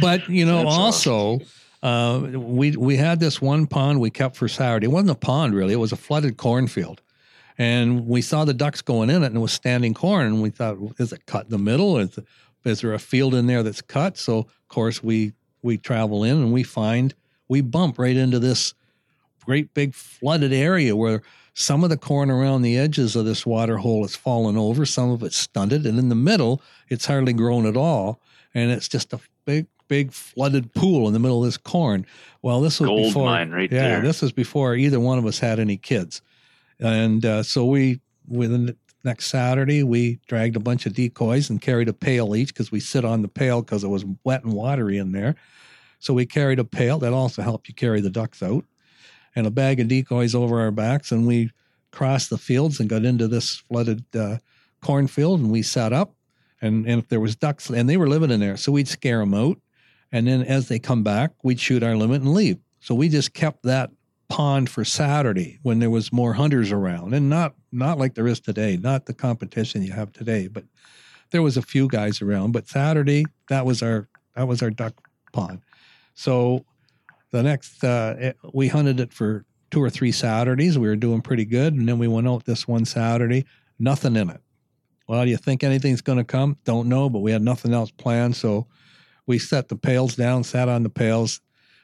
but 0.00 0.28
you 0.28 0.44
know, 0.46 0.58
That's 0.64 0.76
also 0.76 1.40
uh, 1.82 2.20
we 2.32 2.76
we 2.76 2.96
had 2.96 3.20
this 3.20 3.40
one 3.40 3.66
pond 3.66 4.00
we 4.00 4.10
kept 4.10 4.36
for 4.36 4.48
Saturday. 4.48 4.86
It 4.86 4.90
wasn't 4.90 5.10
a 5.10 5.14
pond 5.16 5.54
really; 5.54 5.72
it 5.72 5.78
was 5.78 5.92
a 5.92 5.96
flooded 5.96 6.36
cornfield, 6.36 7.00
and 7.60 8.06
we 8.06 8.22
saw 8.22 8.46
the 8.46 8.54
ducks 8.54 8.80
going 8.80 9.10
in 9.10 9.22
it, 9.22 9.26
and 9.26 9.36
it 9.36 9.40
was 9.40 9.52
standing 9.52 9.92
corn. 9.92 10.26
And 10.26 10.40
we 10.40 10.48
thought, 10.48 10.78
is 10.98 11.12
it 11.12 11.26
cut 11.26 11.44
in 11.44 11.50
the 11.50 11.58
middle? 11.58 11.98
Is 11.98 12.18
is 12.64 12.80
there 12.80 12.94
a 12.94 12.98
field 12.98 13.34
in 13.34 13.46
there 13.46 13.62
that's 13.62 13.82
cut? 13.82 14.16
So 14.16 14.38
of 14.38 14.68
course 14.68 15.02
we 15.02 15.34
we 15.62 15.76
travel 15.76 16.24
in 16.24 16.38
and 16.38 16.52
we 16.54 16.62
find 16.62 17.14
we 17.48 17.60
bump 17.60 17.98
right 17.98 18.16
into 18.16 18.38
this 18.38 18.72
great 19.44 19.74
big 19.74 19.94
flooded 19.94 20.54
area 20.54 20.96
where 20.96 21.20
some 21.52 21.84
of 21.84 21.90
the 21.90 21.98
corn 21.98 22.30
around 22.30 22.62
the 22.62 22.78
edges 22.78 23.14
of 23.14 23.26
this 23.26 23.44
water 23.44 23.76
hole 23.76 24.02
has 24.04 24.16
fallen 24.16 24.56
over, 24.56 24.86
some 24.86 25.10
of 25.10 25.22
it's 25.22 25.36
stunted, 25.36 25.84
and 25.84 25.98
in 25.98 26.08
the 26.08 26.14
middle 26.14 26.62
it's 26.88 27.04
hardly 27.04 27.34
grown 27.34 27.66
at 27.66 27.76
all, 27.76 28.20
and 28.54 28.70
it's 28.70 28.88
just 28.88 29.12
a 29.12 29.20
big, 29.44 29.66
big 29.86 30.12
flooded 30.12 30.72
pool 30.72 31.06
in 31.08 31.12
the 31.12 31.18
middle 31.18 31.40
of 31.40 31.44
this 31.44 31.58
corn. 31.58 32.06
Well, 32.40 32.62
this 32.62 32.80
was 32.80 32.88
Gold 32.88 33.08
before, 33.08 33.26
mine 33.26 33.50
right 33.50 33.70
yeah, 33.70 33.88
there. 33.88 34.00
this 34.00 34.22
was 34.22 34.32
before 34.32 34.76
either 34.76 34.98
one 34.98 35.18
of 35.18 35.26
us 35.26 35.38
had 35.38 35.58
any 35.58 35.76
kids, 35.76 36.22
and 36.80 37.24
uh, 37.24 37.42
so 37.42 37.64
we 37.64 38.00
within 38.28 38.66
the 38.66 38.76
next 39.04 39.26
Saturday 39.26 39.82
we 39.82 40.20
dragged 40.26 40.56
a 40.56 40.60
bunch 40.60 40.86
of 40.86 40.94
decoys 40.94 41.50
and 41.50 41.60
carried 41.60 41.88
a 41.88 41.92
pail 41.92 42.34
each 42.34 42.48
because 42.48 42.70
we 42.70 42.80
sit 42.80 43.04
on 43.04 43.22
the 43.22 43.28
pail 43.28 43.62
because 43.62 43.84
it 43.84 43.88
was 43.88 44.04
wet 44.24 44.44
and 44.44 44.52
watery 44.52 44.98
in 44.98 45.12
there. 45.12 45.34
So 46.00 46.14
we 46.14 46.26
carried 46.26 46.58
a 46.58 46.64
pail 46.64 46.98
that 46.98 47.12
also 47.12 47.42
helped 47.42 47.68
you 47.68 47.74
carry 47.74 48.00
the 48.00 48.10
ducks 48.10 48.42
out, 48.42 48.64
and 49.36 49.46
a 49.46 49.50
bag 49.50 49.80
of 49.80 49.88
decoys 49.88 50.34
over 50.34 50.60
our 50.60 50.70
backs, 50.70 51.12
and 51.12 51.26
we 51.26 51.50
crossed 51.92 52.30
the 52.30 52.38
fields 52.38 52.80
and 52.80 52.88
got 52.88 53.04
into 53.04 53.28
this 53.28 53.56
flooded 53.56 54.04
uh, 54.16 54.38
cornfield, 54.80 55.40
and 55.40 55.50
we 55.50 55.62
sat 55.62 55.92
up, 55.92 56.14
and, 56.62 56.86
and 56.86 57.02
if 57.02 57.08
there 57.08 57.20
was 57.20 57.36
ducks, 57.36 57.68
and 57.68 57.88
they 57.88 57.98
were 57.98 58.08
living 58.08 58.30
in 58.30 58.40
there, 58.40 58.56
so 58.56 58.72
we'd 58.72 58.88
scare 58.88 59.18
them 59.18 59.34
out, 59.34 59.58
and 60.10 60.26
then 60.26 60.42
as 60.42 60.68
they 60.68 60.78
come 60.78 61.02
back, 61.02 61.32
we'd 61.42 61.60
shoot 61.60 61.82
our 61.82 61.96
limit 61.96 62.22
and 62.22 62.32
leave. 62.32 62.58
So 62.80 62.94
we 62.94 63.10
just 63.10 63.34
kept 63.34 63.64
that 63.64 63.90
pond 64.30 64.70
for 64.70 64.84
Saturday 64.84 65.58
when 65.62 65.80
there 65.80 65.90
was 65.90 66.12
more 66.12 66.32
hunters 66.32 66.72
around, 66.72 67.12
and 67.12 67.28
not 67.28 67.54
not 67.72 67.98
like 67.98 68.14
there 68.14 68.26
is 68.28 68.40
today, 68.40 68.78
not 68.78 69.04
the 69.04 69.12
competition 69.12 69.82
you 69.82 69.92
have 69.92 70.12
today, 70.12 70.48
but 70.48 70.64
there 71.30 71.42
was 71.42 71.56
a 71.56 71.62
few 71.62 71.86
guys 71.88 72.22
around. 72.22 72.52
But 72.52 72.68
Saturday, 72.68 73.26
that 73.50 73.66
was 73.66 73.82
our 73.82 74.08
that 74.34 74.48
was 74.48 74.62
our 74.62 74.70
duck 74.70 74.94
pond. 75.32 75.60
So 76.14 76.64
the 77.32 77.42
next 77.42 77.84
uh, 77.84 78.16
it- 78.18 78.36
we 78.54 78.68
hunted 78.68 79.00
it 79.00 79.12
for 79.12 79.44
two 79.70 79.82
or 79.82 79.90
three 79.90 80.12
Saturdays. 80.12 80.78
We 80.78 80.88
were 80.88 80.96
doing 80.96 81.20
pretty 81.20 81.44
good, 81.44 81.74
and 81.74 81.88
then 81.88 81.98
we 81.98 82.08
went 82.08 82.26
out 82.28 82.44
this 82.44 82.66
one 82.66 82.84
Saturday, 82.84 83.44
nothing 83.78 84.16
in 84.16 84.30
it. 84.30 84.40
Well, 85.08 85.24
do 85.24 85.30
you 85.30 85.36
think 85.36 85.62
anything's 85.64 86.02
going 86.02 86.18
to 86.18 86.24
come? 86.24 86.56
Don't 86.64 86.88
know, 86.88 87.08
but 87.10 87.18
we 87.20 87.32
had 87.32 87.42
nothing 87.42 87.74
else 87.74 87.90
planned, 87.90 88.36
so 88.36 88.68
we 89.26 89.38
set 89.38 89.68
the 89.68 89.76
pails 89.76 90.14
down, 90.16 90.44
sat 90.44 90.68
on 90.68 90.82
the 90.84 90.90
pails. 90.90 91.40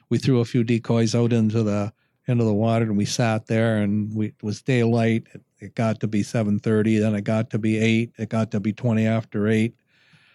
We 0.09 0.17
threw 0.17 0.39
a 0.39 0.45
few 0.45 0.63
decoys 0.63 1.13
out 1.13 1.33
into 1.33 1.63
the 1.63 1.91
into 2.27 2.43
the 2.43 2.53
water, 2.53 2.85
and 2.85 2.97
we 2.97 3.05
sat 3.05 3.47
there. 3.47 3.77
And 3.77 4.13
we, 4.13 4.27
it 4.27 4.43
was 4.43 4.61
daylight. 4.61 5.27
It, 5.33 5.41
it 5.59 5.75
got 5.75 5.99
to 6.01 6.07
be 6.07 6.23
seven 6.23 6.59
thirty. 6.59 6.99
Then 6.99 7.15
it 7.15 7.23
got 7.23 7.49
to 7.51 7.59
be 7.59 7.77
eight. 7.77 8.11
It 8.17 8.29
got 8.29 8.51
to 8.51 8.59
be 8.59 8.73
twenty 8.73 9.07
after 9.07 9.47
eight. 9.47 9.75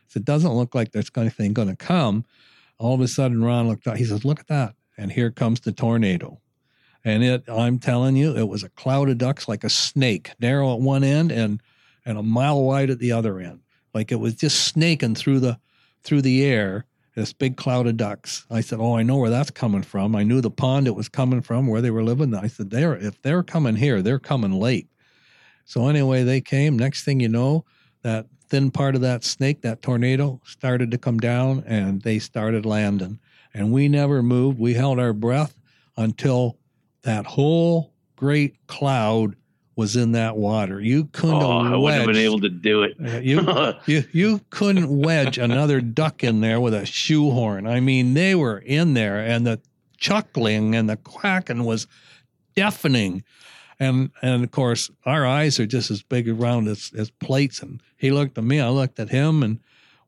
So 0.08 0.18
it 0.18 0.24
doesn't 0.24 0.52
look 0.52 0.74
like 0.74 0.92
there's 0.92 1.10
anything 1.16 1.52
going 1.52 1.68
to 1.68 1.76
come. 1.76 2.24
All 2.78 2.94
of 2.94 3.00
a 3.00 3.08
sudden, 3.08 3.44
Ron 3.44 3.68
looked 3.68 3.86
out. 3.86 3.96
He 3.96 4.04
says, 4.04 4.24
"Look 4.24 4.40
at 4.40 4.48
that!" 4.48 4.74
And 4.98 5.12
here 5.12 5.30
comes 5.30 5.60
the 5.60 5.72
tornado. 5.72 6.40
And 7.04 7.24
it, 7.24 7.44
I'm 7.48 7.78
telling 7.78 8.16
you, 8.16 8.36
it 8.36 8.48
was 8.48 8.62
a 8.62 8.68
cloud 8.68 9.08
of 9.08 9.18
ducks 9.18 9.48
like 9.48 9.64
a 9.64 9.70
snake, 9.70 10.32
narrow 10.38 10.72
at 10.74 10.80
one 10.80 11.04
end 11.04 11.32
and 11.32 11.60
and 12.04 12.18
a 12.18 12.22
mile 12.22 12.62
wide 12.62 12.90
at 12.90 12.98
the 12.98 13.12
other 13.12 13.38
end. 13.38 13.60
Like 13.94 14.12
it 14.12 14.20
was 14.20 14.34
just 14.34 14.64
snaking 14.64 15.14
through 15.14 15.40
the 15.40 15.58
through 16.04 16.22
the 16.22 16.44
air, 16.44 16.84
this 17.14 17.32
big 17.32 17.56
cloud 17.56 17.86
of 17.86 17.96
ducks. 17.96 18.46
I 18.50 18.60
said, 18.60 18.80
Oh, 18.80 18.96
I 18.96 19.02
know 19.02 19.16
where 19.16 19.30
that's 19.30 19.50
coming 19.50 19.82
from. 19.82 20.16
I 20.16 20.22
knew 20.22 20.40
the 20.40 20.50
pond 20.50 20.86
it 20.86 20.96
was 20.96 21.08
coming 21.08 21.42
from, 21.42 21.66
where 21.66 21.80
they 21.80 21.90
were 21.90 22.04
living. 22.04 22.34
I 22.34 22.46
said, 22.46 22.70
They're 22.70 22.96
if 22.96 23.20
they're 23.22 23.42
coming 23.42 23.76
here, 23.76 24.02
they're 24.02 24.18
coming 24.18 24.52
late. 24.52 24.88
So 25.64 25.88
anyway, 25.88 26.22
they 26.22 26.40
came. 26.40 26.78
Next 26.78 27.04
thing 27.04 27.20
you 27.20 27.28
know, 27.28 27.64
that 28.02 28.26
thin 28.48 28.70
part 28.70 28.94
of 28.94 29.00
that 29.02 29.24
snake, 29.24 29.62
that 29.62 29.82
tornado, 29.82 30.40
started 30.44 30.90
to 30.90 30.98
come 30.98 31.18
down 31.18 31.62
and 31.66 32.02
they 32.02 32.18
started 32.18 32.66
landing. 32.66 33.18
And 33.54 33.72
we 33.72 33.88
never 33.88 34.22
moved. 34.22 34.58
We 34.58 34.74
held 34.74 34.98
our 34.98 35.12
breath 35.12 35.56
until 35.96 36.58
that 37.02 37.26
whole 37.26 37.92
great 38.16 38.66
cloud 38.66 39.36
was 39.74 39.96
in 39.96 40.12
that 40.12 40.36
water. 40.36 40.80
You 40.80 41.06
couldn't 41.06 41.42
Oh, 41.42 41.58
I 41.60 41.76
wouldn't 41.76 42.02
have 42.02 42.06
been 42.06 42.16
able 42.24 42.40
to 42.40 42.48
do 42.48 42.82
it. 42.82 42.96
uh, 43.02 43.18
you 43.18 43.40
you 43.86 44.04
you 44.12 44.40
couldn't 44.50 44.88
wedge 44.88 45.38
another 45.38 45.80
duck 45.80 46.22
in 46.22 46.40
there 46.40 46.60
with 46.60 46.74
a 46.74 46.84
shoehorn. 46.84 47.66
I 47.66 47.80
mean, 47.80 48.14
they 48.14 48.34
were 48.34 48.58
in 48.58 48.94
there, 48.94 49.18
and 49.18 49.46
the 49.46 49.60
chuckling 49.96 50.74
and 50.74 50.90
the 50.90 50.96
quacking 50.96 51.64
was 51.64 51.86
deafening. 52.54 53.24
And 53.80 54.10
and 54.20 54.44
of 54.44 54.50
course, 54.50 54.90
our 55.06 55.24
eyes 55.26 55.58
are 55.58 55.66
just 55.66 55.90
as 55.90 56.02
big 56.02 56.28
around 56.28 56.68
as, 56.68 56.92
as 56.96 57.10
plates. 57.10 57.60
And 57.62 57.80
he 57.96 58.10
looked 58.10 58.36
at 58.38 58.44
me, 58.44 58.60
I 58.60 58.68
looked 58.68 59.00
at 59.00 59.08
him, 59.08 59.42
and 59.42 59.58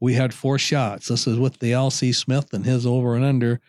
we 0.00 0.14
had 0.14 0.34
four 0.34 0.58
shots. 0.58 1.08
This 1.08 1.26
is 1.26 1.38
with 1.38 1.58
the 1.58 1.72
LC 1.72 2.14
Smith 2.14 2.52
and 2.52 2.64
his 2.66 2.84
over 2.86 3.16
and 3.16 3.24
under. 3.24 3.60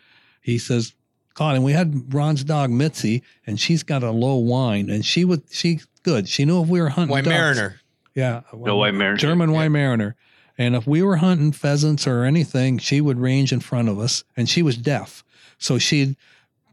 He 0.41 0.57
says, 0.57 0.93
God, 1.35 1.55
and 1.55 1.63
we 1.63 1.73
had 1.73 2.13
Ron's 2.13 2.43
dog 2.43 2.71
Mitzi, 2.71 3.21
and 3.45 3.59
she's 3.59 3.83
got 3.83 4.03
a 4.03 4.11
low 4.11 4.35
whine, 4.37 4.89
and 4.89 5.05
she 5.05 5.23
would 5.25 5.43
she 5.51 5.81
good. 6.03 6.27
She 6.27 6.45
knew 6.45 6.61
if 6.63 6.67
we 6.69 6.81
were 6.81 6.89
hunting 6.89 7.11
White 7.11 7.25
ducks- 7.25 7.35
Mariner. 7.57 7.79
yeah. 8.15 8.41
No 8.53 8.77
Weimaraner. 8.77 9.17
German 9.17 9.49
Weimaraner. 9.51 10.13
And 10.57 10.75
if 10.75 10.87
we 10.87 11.01
were 11.03 11.17
hunting 11.17 11.51
pheasants 11.51 12.07
or 12.07 12.23
anything, 12.23 12.77
she 12.77 13.01
would 13.01 13.19
range 13.19 13.51
in 13.51 13.59
front 13.59 13.89
of 13.89 13.99
us 13.99 14.23
and 14.37 14.47
she 14.47 14.61
was 14.61 14.77
deaf. 14.77 15.21
So 15.57 15.77
she'd 15.77 16.15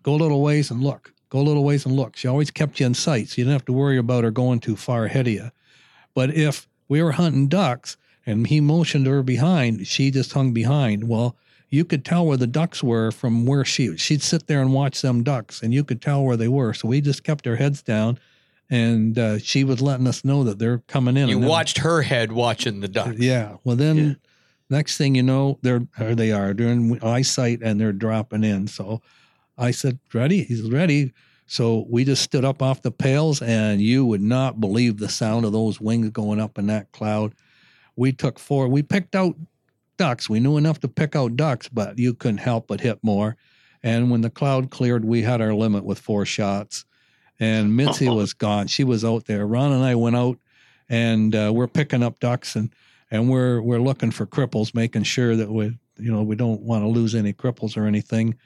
go 0.05 0.15
a 0.15 0.17
little 0.23 0.41
ways 0.41 0.71
and 0.71 0.81
look, 0.85 1.13
go 1.31 1.41
a 1.41 1.43
little 1.43 1.65
ways 1.65 1.85
and 1.85 1.97
look. 1.97 2.17
She 2.17 2.29
always 2.29 2.53
kept 2.53 2.79
you 2.79 2.87
in 2.87 2.95
sight. 2.95 3.29
So 3.31 3.35
you 3.39 3.45
didn't 3.45 3.55
have 3.55 3.65
to 3.65 3.73
worry 3.73 3.99
about 3.99 4.23
her 4.23 4.31
going 4.31 4.61
too 4.61 4.77
far 4.77 5.07
ahead 5.07 5.27
of 5.27 5.33
you. 5.33 5.51
But 6.15 6.33
if 6.33 6.69
we 6.89 7.03
were 7.03 7.13
hunting 7.13 7.49
ducks 7.49 7.97
and 8.25 8.47
he 8.47 8.61
motioned 8.61 9.07
her 9.09 9.25
behind, 9.25 9.85
she 9.89 10.13
just 10.13 10.33
hung 10.33 10.53
behind. 10.53 11.09
Well, 11.09 11.35
you 11.73 11.85
could 11.85 12.05
tell 12.05 12.25
where 12.27 12.37
the 12.37 12.47
ducks 12.47 12.83
were 12.85 13.11
from 13.11 13.47
where 13.47 13.65
she 13.65 13.97
she'd 13.97 14.23
sit 14.23 14.47
there 14.47 14.61
and 14.61 14.73
watch 14.73 15.01
them 15.03 15.25
ducks 15.25 15.63
and 15.63 15.73
you 15.75 15.83
could 15.83 16.01
tell 16.01 16.23
where 16.23 16.37
they 16.37 16.47
were. 16.49 16.73
So 16.75 16.87
we 16.87 17.01
just 17.01 17.25
kept 17.25 17.47
our 17.49 17.57
heads 17.57 17.83
down 17.83 18.19
and 18.71 19.19
uh, 19.19 19.39
she 19.39 19.65
was 19.65 19.81
letting 19.83 20.07
us 20.07 20.25
know 20.25 20.45
that 20.45 20.59
they're 20.59 20.79
coming 20.87 21.17
in. 21.17 21.29
You 21.29 21.37
and 21.37 21.43
then- 21.45 21.51
watched 21.51 21.79
her 21.79 22.03
head 22.03 22.31
watching 22.31 22.81
the 22.81 22.89
ducks. 22.89 23.19
yeah. 23.19 23.57
Well, 23.65 23.77
then 23.77 23.97
Yeah. 23.97 24.15
next 24.71 24.97
thing 24.99 25.15
you 25.15 25.23
know, 25.23 25.59
they're 25.63 25.87
there 25.99 26.15
they 26.15 26.31
are. 26.31 26.53
They're 26.55 26.69
in 26.69 26.99
eyesight 27.03 27.61
and 27.63 27.81
they're 27.81 27.93
dropping 27.93 28.45
in. 28.45 28.67
So 28.69 29.01
I 29.59 29.71
said, 29.71 29.99
"Ready?" 30.15 30.45
He's 30.45 30.63
ready. 30.71 31.13
So 31.47 31.87
we 31.91 32.05
just 32.05 32.23
stood 32.23 32.45
up 32.45 32.63
off 32.63 32.81
the 32.81 32.91
pails, 32.91 33.43
and 33.43 33.83
you 33.83 34.07
would 34.07 34.23
not 34.23 34.61
believe 34.61 34.97
the 34.99 35.09
sound 35.11 35.45
of 35.45 35.53
those 35.53 35.79
wings 35.81 36.09
going 36.11 36.41
up 36.41 36.57
in 36.59 36.67
that 36.69 36.91
cloud. 36.93 37.35
We 37.97 38.13
took 38.13 38.39
four. 38.39 38.69
We 38.69 38.83
picked 38.83 39.15
out 39.15 39.37
ducks. 39.97 40.29
We 40.29 40.41
knew 40.41 40.57
enough 40.57 40.81
to 40.81 40.89
pick 40.89 41.15
out 41.17 41.37
ducks, 41.37 41.69
but 41.69 41.99
you 41.99 42.15
couldn't 42.15 42.39
help 42.39 42.69
but 42.69 42.81
hit 42.81 42.99
more. 43.03 43.37
And 43.83 44.11
when 44.11 44.21
the 44.21 44.31
cloud 44.31 44.71
cleared, 44.71 45.05
we 45.05 45.23
had 45.23 45.41
our 45.41 45.55
limit 45.55 45.85
with 45.85 45.99
four 45.99 46.25
shots. 46.25 46.85
And 47.41 47.77
Mitzi 47.77 48.09
was 48.09 48.33
gone. 48.33 48.69
She 48.69 48.85
was 48.85 49.05
out 49.05 49.27
there. 49.27 49.47
Ron 49.47 49.73
and 49.73 49.85
I 49.85 49.95
went 49.95 50.17
out, 50.17 50.39
and 50.89 51.35
uh, 51.35 51.53
we're 51.55 51.69
picking 51.69 52.03
up 52.03 52.21
ducks, 52.21 52.55
and 52.55 52.73
and 53.11 53.29
we're 53.29 53.61
we're 53.61 53.81
looking 53.81 54.11
for 54.11 54.27
cripples, 54.27 54.75
making 54.75 55.03
sure 55.05 55.37
that 55.37 55.51
we 55.51 55.79
you 55.99 56.13
know 56.13 56.23
we 56.23 56.37
don't 56.37 56.63
want 56.63 56.85
to 56.85 56.89
lose 56.89 57.15
any 57.15 57.33
cripples 57.33 57.77
or 57.77 57.87
anything. 57.87 58.37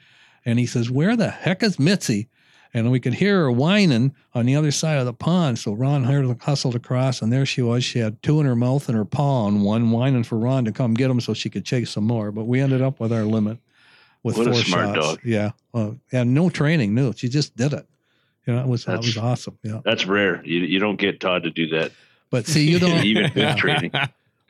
And 0.45 0.57
he 0.57 0.65
says, 0.65 0.89
"Where 0.89 1.15
the 1.15 1.29
heck 1.29 1.61
is 1.61 1.77
Mitzi?" 1.77 2.29
And 2.73 2.91
we 2.91 2.99
could 2.99 3.13
hear 3.15 3.41
her 3.43 3.51
whining 3.51 4.13
on 4.35 4.45
the 4.45 4.55
other 4.55 4.71
side 4.71 4.97
of 4.99 5.05
the 5.05 5.13
pond. 5.13 5.57
So 5.59 5.73
Ron 5.73 6.03
heard 6.03 6.41
hustled 6.41 6.75
across, 6.75 7.21
and 7.21 7.31
there 7.31 7.45
she 7.45 7.61
was. 7.61 7.83
She 7.83 7.99
had 7.99 8.21
two 8.21 8.39
in 8.39 8.45
her 8.45 8.55
mouth 8.55 8.87
and 8.89 8.97
her 8.97 9.05
paw 9.05 9.45
on 9.45 9.61
one, 9.61 9.91
whining 9.91 10.23
for 10.23 10.37
Ron 10.37 10.65
to 10.65 10.71
come 10.71 10.93
get 10.93 11.07
them 11.07 11.19
so 11.21 11.33
she 11.33 11.49
could 11.49 11.65
chase 11.65 11.89
some 11.91 12.03
more. 12.05 12.31
But 12.31 12.45
we 12.45 12.59
ended 12.61 12.81
up 12.81 12.99
with 12.99 13.11
our 13.13 13.23
limit 13.23 13.57
with 14.23 14.37
What 14.37 14.47
a 14.47 14.51
four 14.53 14.61
smart 14.63 14.95
shots. 14.95 15.07
dog. 15.07 15.19
Yeah, 15.23 15.51
uh, 15.73 15.91
and 16.11 16.33
no 16.33 16.49
training. 16.49 16.93
No, 16.93 17.11
she 17.13 17.29
just 17.29 17.55
did 17.55 17.73
it. 17.73 17.87
You 18.45 18.53
know, 18.53 18.61
it 18.61 18.67
was 18.67 18.85
that 18.85 18.97
was 18.97 19.15
That's- 19.15 19.23
awesome. 19.23 19.57
Yeah, 19.63 19.79
That's 19.83 20.05
rare. 20.05 20.41
You, 20.45 20.59
you 20.59 20.79
don't 20.79 20.97
get 20.97 21.19
Todd 21.19 21.43
to 21.43 21.49
do 21.49 21.67
that, 21.69 21.91
but 22.29 22.45
see, 22.47 22.69
you 22.69 22.79
don't 22.79 23.03
even 23.05 23.31
yeah. 23.35 23.55
training. 23.55 23.91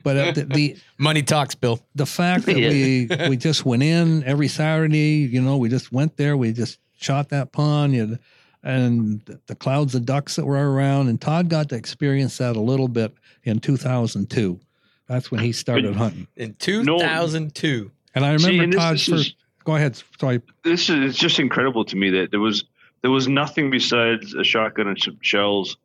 But 0.04 0.16
uh, 0.16 0.30
the, 0.32 0.44
the 0.44 0.76
Money 0.98 1.22
talks, 1.22 1.54
Bill. 1.54 1.80
the 1.94 2.06
fact 2.06 2.46
that 2.46 2.56
Yeah. 2.56 2.68
we 2.70 3.08
we 3.30 3.36
just 3.36 3.64
went 3.64 3.82
in 3.82 4.22
every 4.24 4.48
Saturday, 4.48 5.28
you 5.30 5.40
know, 5.40 5.56
we 5.56 5.68
just 5.68 5.90
went 5.92 6.16
there, 6.16 6.36
we 6.36 6.52
just 6.52 6.78
shot 6.98 7.30
that 7.30 7.52
pond, 7.52 7.94
you 7.94 8.18
and 8.64 9.20
the 9.46 9.54
clouds 9.54 9.94
of 9.94 10.04
ducks 10.04 10.36
that 10.36 10.44
were 10.44 10.72
around, 10.72 11.08
and 11.08 11.20
Todd 11.20 11.48
got 11.48 11.68
to 11.70 11.76
experience 11.76 12.38
that 12.38 12.56
a 12.56 12.60
little 12.60 12.88
bit 12.88 13.14
in 13.44 13.60
2002. 13.60 14.58
That's 15.06 15.30
when 15.30 15.40
he 15.40 15.52
started 15.52 15.94
hunting, 15.94 16.26
In 16.36 16.54
2002. 16.54 17.90
and 18.14 18.26
I 18.26 18.36
See, 18.36 18.46
remember 18.46 18.64
and 18.64 18.72
Todd's 18.72 19.06
this 19.06 19.08
is- 19.20 19.26
first. 19.28 19.36
Go 19.64 19.76
ahead, 19.76 20.02
sorry. 20.18 20.40
this 20.64 20.88
is 20.88 21.10
it's 21.10 21.18
just 21.18 21.38
incredible 21.38 21.84
to 21.84 21.94
me 21.96 22.08
that 22.10 22.30
there 22.30 22.40
was 22.40 22.64
there 23.02 23.10
was 23.10 23.28
nothing 23.28 23.70
besides 23.70 24.32
a 24.34 24.42
shotgun 24.42 24.88
and 24.88 24.98
some 24.98 25.18
shells 25.20 25.76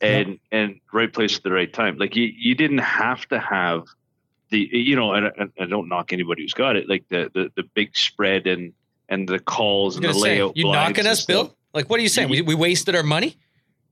and 0.00 0.38
and 0.52 0.80
right 0.92 1.12
place 1.12 1.36
at 1.36 1.42
the 1.42 1.50
right 1.50 1.72
time 1.72 1.96
like 1.98 2.14
you 2.14 2.32
you 2.36 2.54
didn't 2.54 2.78
have 2.78 3.26
to 3.28 3.40
have 3.40 3.82
the 4.50 4.68
you 4.72 4.94
know 4.94 5.12
and, 5.14 5.26
and 5.36 5.50
I 5.60 5.66
don't 5.66 5.88
knock 5.88 6.12
anybody 6.12 6.42
who's 6.42 6.54
got 6.54 6.76
it 6.76 6.88
like 6.88 7.04
the 7.08 7.28
the, 7.34 7.50
the 7.56 7.64
big 7.74 7.96
spread 7.96 8.46
and 8.46 8.72
and 9.10 9.28
the 9.28 9.38
calls 9.38 9.96
and 9.96 10.04
the 10.04 10.14
say, 10.14 10.20
layout 10.20 10.56
you 10.56 10.64
blinds 10.64 10.96
knocking 10.96 11.10
us, 11.10 11.24
Bill? 11.24 11.54
Like, 11.74 11.90
what 11.90 12.00
are 12.00 12.02
you 12.02 12.08
saying? 12.08 12.28
We, 12.30 12.40
we 12.42 12.54
wasted 12.54 12.94
our 12.96 13.02
money? 13.02 13.36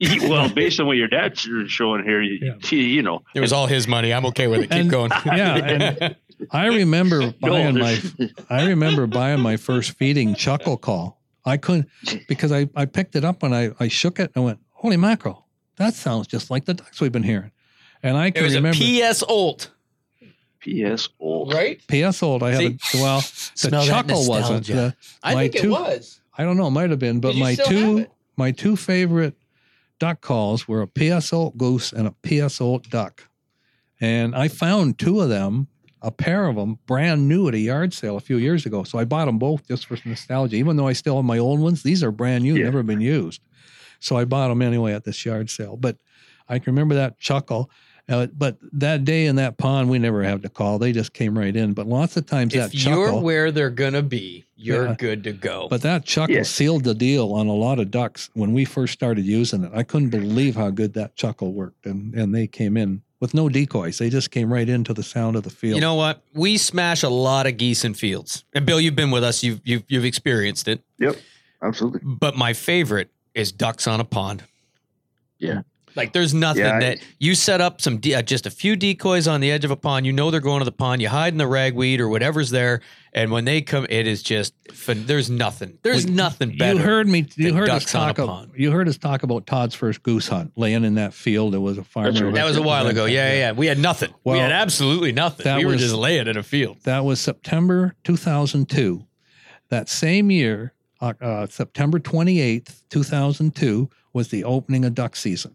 well 0.23 0.49
based 0.55 0.79
on 0.81 0.87
what 0.87 0.97
your 0.97 1.09
dad's 1.09 1.41
showing 1.67 2.05
here 2.05 2.23
you, 2.23 2.39
Yeah. 2.41 2.55
you, 2.71 2.79
you 2.79 3.03
know 3.03 3.23
It 3.35 3.41
was 3.41 3.53
all 3.53 3.67
his 3.67 3.87
money. 3.89 4.15
I'm 4.15 4.25
okay 4.27 4.47
with 4.47 4.61
it. 4.61 4.71
Keep 4.71 4.81
And- 4.81 4.91
going. 4.91 5.11
Yeah, 5.27 5.57
and 5.57 6.17
I 6.53 6.67
remember 6.67 7.33
buying 7.41 7.75
No, 7.75 7.81
my 7.81 8.01
I 8.49 8.67
remember 8.69 9.07
buying 9.09 9.41
my 9.41 9.57
first 9.57 9.93
feeding 9.99 10.35
chuckle 10.37 10.77
call. 10.77 11.21
I 11.45 11.57
couldn't 11.57 11.89
because 12.29 12.53
I, 12.53 12.69
I 12.77 12.85
picked 12.85 13.17
it 13.17 13.25
up 13.25 13.43
and 13.43 13.55
I, 13.55 13.71
I 13.81 13.89
shook 13.89 14.21
it 14.21 14.31
and 14.37 14.45
went, 14.45 14.59
Holy 14.71 14.97
mackerel, 14.97 15.47
that 15.77 15.95
sounds 15.95 16.27
just 16.29 16.49
like 16.51 16.65
the 16.67 16.75
ducks 16.75 17.01
we've 17.01 17.11
been 17.11 17.23
hearing. 17.25 17.51
And 18.05 18.17
I 18.17 18.27
It 18.27 18.35
can 18.37 18.45
was 18.45 18.55
remember 18.55 18.79
a 18.81 19.11
PS 19.11 19.25
Olt, 19.29 19.71
PS 20.61 21.09
Olt 21.19 21.53
right? 21.55 21.81
PS 21.89 22.23
Olt. 22.23 22.43
I 22.43 22.53
have 22.53 22.61
a 22.63 22.79
well 22.95 23.21
the 23.21 23.27
Smell 23.55 23.85
chuckle 23.85 24.27
wasn't. 24.29 24.69
nostalgia. 24.69 24.73
The, 24.75 24.95
I 25.23 25.35
my 25.35 25.43
think 25.43 25.57
it 25.57 25.63
two- 25.63 25.71
was. 25.71 26.21
I 26.37 26.45
don't 26.45 26.57
know, 26.57 26.69
it 26.69 26.71
might 26.71 26.91
have 26.91 26.99
been, 27.01 27.19
but 27.21 27.33
Did 27.33 27.41
my 27.41 27.55
two 27.57 28.07
my 28.37 28.53
two 28.53 28.77
favorite 28.77 29.35
duck 29.99 30.21
calls 30.21 30.69
were 30.69 30.83
a 30.83 30.87
PS 30.87 31.33
Olt 31.33 31.59
goose 31.59 31.93
and 31.93 32.07
a 32.07 32.13
PS 32.47 32.61
Olt 32.61 32.89
duck. 32.89 33.25
And 34.01 34.37
I 34.37 34.47
found 34.47 34.99
two 34.99 35.21
of 35.21 35.29
them, 35.29 35.67
a 36.03 36.13
pair 36.13 36.47
of 36.47 36.55
them, 36.55 36.79
brand 36.87 37.27
new 37.29 37.49
at 37.49 37.55
a 37.55 37.59
yard 37.59 37.93
sale 37.93 38.17
a 38.17 38.21
few 38.21 38.37
years 38.37 38.65
ago. 38.65 38.85
So 38.85 38.97
I 38.99 39.05
bought 39.05 39.25
them 39.25 39.39
both 39.41 39.67
just 39.67 39.87
for 39.87 39.99
nostalgia. 40.05 40.55
Even 40.55 40.77
though 40.77 40.87
I 40.87 40.93
still 40.93 41.17
have 41.17 41.25
my 41.25 41.39
old 41.39 41.59
ones, 41.59 41.83
these 41.83 42.05
are 42.05 42.13
brand 42.13 42.45
new, 42.45 42.55
Yeah. 42.55 42.65
never 42.67 42.85
been 42.85 43.01
used. 43.01 43.41
So 43.99 44.17
I 44.17 44.25
bought 44.25 44.49
them 44.49 44.63
anyway 44.63 44.93
at 44.93 45.03
this 45.03 45.27
yard 45.27 45.51
sale. 45.51 45.77
But 45.77 45.97
I 46.49 46.61
can 46.61 46.73
remember 46.73 46.95
that 46.95 47.19
chuckle. 47.19 47.69
Uh, 48.09 48.27
but 48.27 48.57
that 48.73 49.05
day 49.05 49.27
in 49.27 49.37
that 49.37 49.59
pond, 49.59 49.91
we 49.91 49.99
never 49.99 50.23
had 50.23 50.41
to 50.43 50.49
call. 50.49 50.79
They 50.79 50.93
just 50.93 51.13
came 51.13 51.37
right 51.39 51.55
in. 51.55 51.75
But 51.75 51.87
lots 51.87 52.17
of 52.17 52.25
times 52.27 52.55
If 52.55 52.73
that 52.73 52.75
you're 52.85 53.21
where 53.21 53.51
they're 53.51 53.69
gonna 53.71 54.03
be, 54.03 54.47
you're 54.57 54.87
Yeah. 54.89 54.95
good 54.99 55.25
to 55.25 55.33
go. 55.33 55.69
But 55.69 55.83
that 55.83 56.05
chuckle 56.07 56.35
Yeah. 56.37 56.43
sealed 56.43 56.85
the 56.85 56.95
deal 56.95 57.33
on 57.35 57.47
a 57.49 57.53
lot 57.55 57.79
of 57.79 57.91
ducks 57.91 58.31
when 58.33 58.53
we 58.55 58.65
first 58.65 58.95
started 58.95 59.27
using 59.27 59.63
it. 59.65 59.73
I 59.75 59.83
couldn't 59.83 60.09
believe 60.09 60.57
how 60.57 60.71
good 60.71 60.95
that 60.95 61.17
chuckle 61.17 61.53
worked, 61.53 61.85
and 61.87 62.15
and 62.15 62.35
they 62.35 62.47
came 62.47 62.77
in 62.79 63.03
with 63.21 63.35
no 63.35 63.49
decoys. 63.51 63.99
They 63.99 64.09
just 64.09 64.31
came 64.31 64.51
right 64.51 64.69
into 64.69 64.95
the 64.95 65.03
sound 65.03 65.37
of 65.37 65.43
the 65.43 65.51
field. 65.51 65.75
you 65.75 65.81
know 65.83 65.95
what? 65.97 66.23
We 66.33 66.57
smash 66.57 67.03
a 67.03 67.09
lot 67.11 67.47
of 67.47 67.57
geese 67.59 67.85
in 67.85 67.93
fields. 67.93 68.45
And 68.55 68.65
Bill, 68.65 68.81
you've 68.81 68.97
been 68.97 69.11
with 69.11 69.23
us. 69.25 69.43
You've 69.43 69.61
you've 69.65 69.85
you've 69.89 70.05
experienced 70.07 70.67
it. 70.67 70.81
Yep, 70.99 71.17
absolutely 71.63 72.01
But 72.05 72.37
my 72.37 72.55
favorite 72.55 73.11
is 73.35 73.53
ducks 73.53 73.87
on 73.87 74.01
a 74.01 74.05
pond. 74.05 74.45
Yeah. 75.39 75.61
Like 75.97 76.13
there's 76.13 76.35
nothing 76.35 76.63
Yeah, 76.65 76.77
I- 76.77 76.81
that 76.81 76.99
you 77.19 77.35
set 77.35 77.61
up 77.61 77.81
some 77.81 77.99
de- 77.99 78.15
uh, 78.15 78.23
just 78.23 78.47
a 78.47 78.51
few 78.51 78.77
decoys 78.77 79.27
on 79.27 79.41
the 79.41 79.51
edge 79.51 79.65
of 79.65 79.71
a 79.71 79.77
pond. 79.77 80.07
You 80.07 80.13
know 80.13 80.31
they're 80.31 80.41
going 80.41 80.61
to 80.61 80.65
the 80.65 80.73
pond. 80.73 81.03
You 81.03 81.09
hide 81.09 81.33
in 81.35 81.39
the 81.39 81.47
ragweed 81.47 82.01
or 82.01 82.09
whatever's 82.09 82.51
there, 82.51 82.81
and 83.13 83.31
when 83.31 83.45
they 83.45 83.61
come, 83.63 83.87
it 83.91 84.07
is 84.07 84.23
just 84.23 84.55
fun. 84.73 85.05
there's 85.07 85.29
nothing. 85.31 85.79
There's 85.83 86.05
Well, 86.07 86.15
nothing 86.15 86.57
better. 86.57 86.75
you 86.79 86.83
heard 86.85 87.09
me. 87.09 87.27
You 87.37 87.55
heard 87.55 87.69
us 87.69 87.83
ducks 87.85 87.95
on 87.95 88.03
a 88.11 88.13
talk. 88.15 88.19
About, 88.25 88.49
you 88.59 88.71
heard 88.71 88.89
us 88.89 88.97
talk 88.99 89.23
about 89.23 89.47
Todd's 89.47 89.75
first 89.75 90.03
goose 90.03 90.29
hunt, 90.29 90.53
laying 90.57 90.85
in 90.85 90.95
that 90.97 91.15
field. 91.15 91.55
It 91.55 91.59
was 91.59 91.79
a 91.79 91.85
farmer. 91.85 92.13
right. 92.13 92.35
that 92.35 92.45
was 92.45 92.57
a 92.57 92.63
while 92.63 92.87
ago. 92.87 93.07
Yeah, 93.07 93.33
yeah, 93.33 93.39
yeah. 93.39 93.53
We 93.53 93.67
had 93.67 93.79
nothing. 93.79 94.13
we 94.25 94.39
had 94.39 94.53
absolutely 94.53 95.13
nothing. 95.13 95.45
that 95.45 95.59
We 95.59 95.65
were 95.65 95.73
was- 95.73 95.81
just 95.81 95.95
laying 95.95 96.27
in 96.29 96.37
a 96.37 96.43
field. 96.43 96.79
That 96.85 97.05
was 97.05 97.21
September 97.21 97.95
2002. 98.05 99.05
That 99.71 99.89
same 99.89 100.31
year, 100.31 100.73
uh, 101.01 101.13
uh, 101.21 101.47
September 101.47 101.99
28th, 101.99 102.83
2002, 102.89 103.91
was 104.15 104.29
the 104.29 104.45
opening 104.45 104.85
of 104.85 104.95
duck 104.95 105.15
season. 105.15 105.55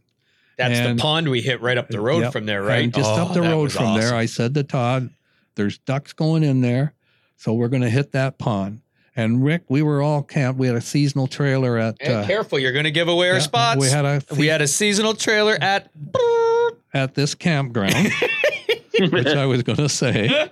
That's 0.58 0.78
And- 0.80 0.98
the 0.98 1.02
pond 1.02 1.30
we 1.30 1.42
hit 1.42 1.62
right 1.62 1.78
up 1.78 1.90
the 1.90 2.00
road 2.00 2.22
Yep. 2.24 2.32
from 2.34 2.46
there, 2.46 2.62
right? 2.62 2.84
And 2.84 2.94
just 2.94 3.10
Oh, 3.10 3.24
up 3.24 3.34
the 3.34 3.42
road 3.42 3.72
from 3.72 4.00
there. 4.00 4.14
I 4.16 4.26
said 4.28 4.54
to 4.54 4.64
Todd, 4.64 5.10
"There's 5.56 5.78
ducks 5.80 6.14
going 6.14 6.44
in 6.44 6.62
there, 6.62 6.94
so 7.38 7.54
we're 7.54 7.70
going 7.70 7.82
to 7.82 7.90
hit 7.90 8.12
that 8.12 8.38
pond." 8.38 8.82
And 9.16 9.44
Rick, 9.44 9.64
we 9.70 9.82
were 9.84 10.02
all 10.02 10.24
camped. 10.24 10.60
We 10.60 10.68
had 10.68 10.76
a 10.76 10.82
seasonal 10.82 11.28
trailer 11.28 11.78
at. 11.78 11.96
Uh, 12.08 12.26
careful, 12.26 12.58
you're 12.60 12.72
going 12.72 12.86
to 12.86 12.92
give 12.92 13.08
away 13.08 13.30
our 13.30 13.36
yeah, 13.36 13.42
spots. 13.42 13.80
We 13.80 13.90
had 13.90 14.06
a 14.06 14.22
we 14.38 14.48
had 14.48 14.62
a 14.62 14.68
seasonal 14.68 15.14
trailer 15.14 15.58
at. 15.62 15.90
at 16.96 17.16
this 17.16 17.34
campground, 17.34 17.96
which 19.00 19.28
I 19.28 19.46
was 19.48 19.64
going 19.64 19.78
to 19.78 19.90
say, 19.90 20.50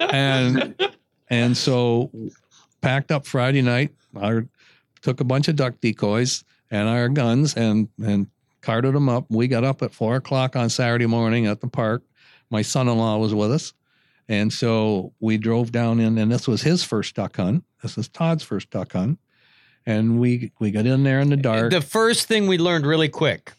and 0.00 0.74
and 1.28 1.56
so 1.56 2.10
packed 2.80 3.10
up 3.10 3.26
Friday 3.26 3.62
night. 3.62 3.92
I 4.18 4.42
took 5.02 5.20
a 5.20 5.24
bunch 5.24 5.48
of 5.48 5.56
duck 5.56 5.74
decoys 5.80 6.44
and 6.70 6.88
our 6.88 7.08
guns 7.08 7.54
and 7.54 7.88
and 8.02 8.28
carted 8.64 8.94
them 8.94 9.08
up. 9.08 9.26
We 9.28 9.46
got 9.48 9.64
up 9.64 9.82
at 9.82 9.92
four 9.92 10.16
o'clock 10.16 10.56
on 10.56 10.70
Saturday 10.70 11.06
morning 11.06 11.46
at 11.46 11.60
the 11.60 11.68
park. 11.68 12.02
My 12.50 12.62
son-in-law 12.62 13.18
was 13.18 13.34
with 13.34 13.52
us, 13.52 13.72
and 14.28 14.52
so 14.52 15.12
we 15.20 15.38
drove 15.38 15.72
down 15.72 16.00
in. 16.00 16.18
And 16.18 16.30
this 16.32 16.46
was 16.48 16.62
his 16.62 16.82
first 16.84 17.14
duck 17.14 17.36
hunt. 17.36 17.64
This 17.82 17.96
is 17.98 18.08
Todd's 18.08 18.42
first 18.42 18.70
duck 18.70 18.92
hunt, 18.92 19.18
and 19.86 20.18
we 20.20 20.52
we 20.58 20.70
got 20.70 20.86
in 20.86 21.02
there 21.04 21.20
in 21.20 21.30
the 21.30 21.36
dark. 21.36 21.70
The 21.72 21.80
first 21.80 22.26
thing 22.28 22.46
we 22.46 22.58
learned 22.58 22.86
really 22.86 23.08
quick 23.08 23.52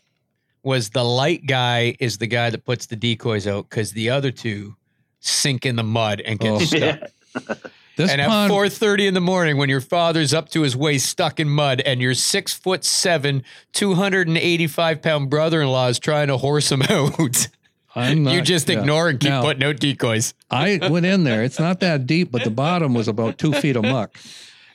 was 0.64 0.90
the 0.90 1.04
light 1.04 1.46
guy 1.46 1.96
is 2.00 2.18
the 2.18 2.28
guy 2.28 2.50
that 2.50 2.66
puts 2.66 2.88
the 2.88 2.96
decoys 2.96 3.46
out 3.48 3.70
because 3.70 3.92
the 3.92 4.10
other 4.10 4.32
two 4.32 4.76
sink 5.20 5.66
in 5.66 5.76
the 5.76 5.84
mud 5.84 6.22
and 6.22 6.40
get 6.40 6.52
Oh. 6.52 6.60
stuck. 6.60 7.00
yeah 7.48 7.56
this 7.98 8.12
and 8.12 8.20
at 8.22 8.48
four 8.50 8.70
thirty 8.70 9.08
in 9.08 9.14
the 9.14 9.22
morning, 9.22 9.58
when 9.58 9.70
your 9.70 9.82
father's 9.82 10.34
up 10.34 10.50
to 10.50 10.62
his 10.62 10.76
waist 10.76 11.08
stuck 11.08 11.40
in 11.40 11.50
mud, 11.50 11.82
and 11.82 12.02
your 12.02 12.14
six 12.14 12.54
foot 12.54 12.84
seven, 12.84 13.44
two 13.74 13.94
hundred 13.94 14.28
and 14.28 14.38
eighty 14.38 14.68
five 14.68 15.02
pound 15.02 15.30
brother 15.30 15.62
in 15.62 15.70
law 15.70 15.88
is 15.88 16.00
trying 16.00 16.28
to 16.28 16.38
horse 16.38 16.72
him 16.72 16.82
out, 16.90 17.48
I'm 17.96 18.28
you 18.28 18.42
just 18.42 18.68
yeah. 18.70 18.80
ignore 18.80 19.10
and 19.10 19.20
keep 19.20 19.30
Now- 19.30 19.42
putting 19.42 19.64
out 19.64 19.80
decoys. 19.80 20.34
I 20.52 20.80
went 20.90 21.06
in 21.06 21.24
there. 21.24 21.44
It's 21.44 21.60
not 21.60 21.80
that 21.80 22.06
deep, 22.06 22.32
but 22.32 22.44
the 22.44 22.50
bottom 22.50 22.94
was 22.94 23.08
about 23.08 23.38
two 23.38 23.54
feet 23.54 23.76
of 23.76 23.84
muck. 23.84 24.18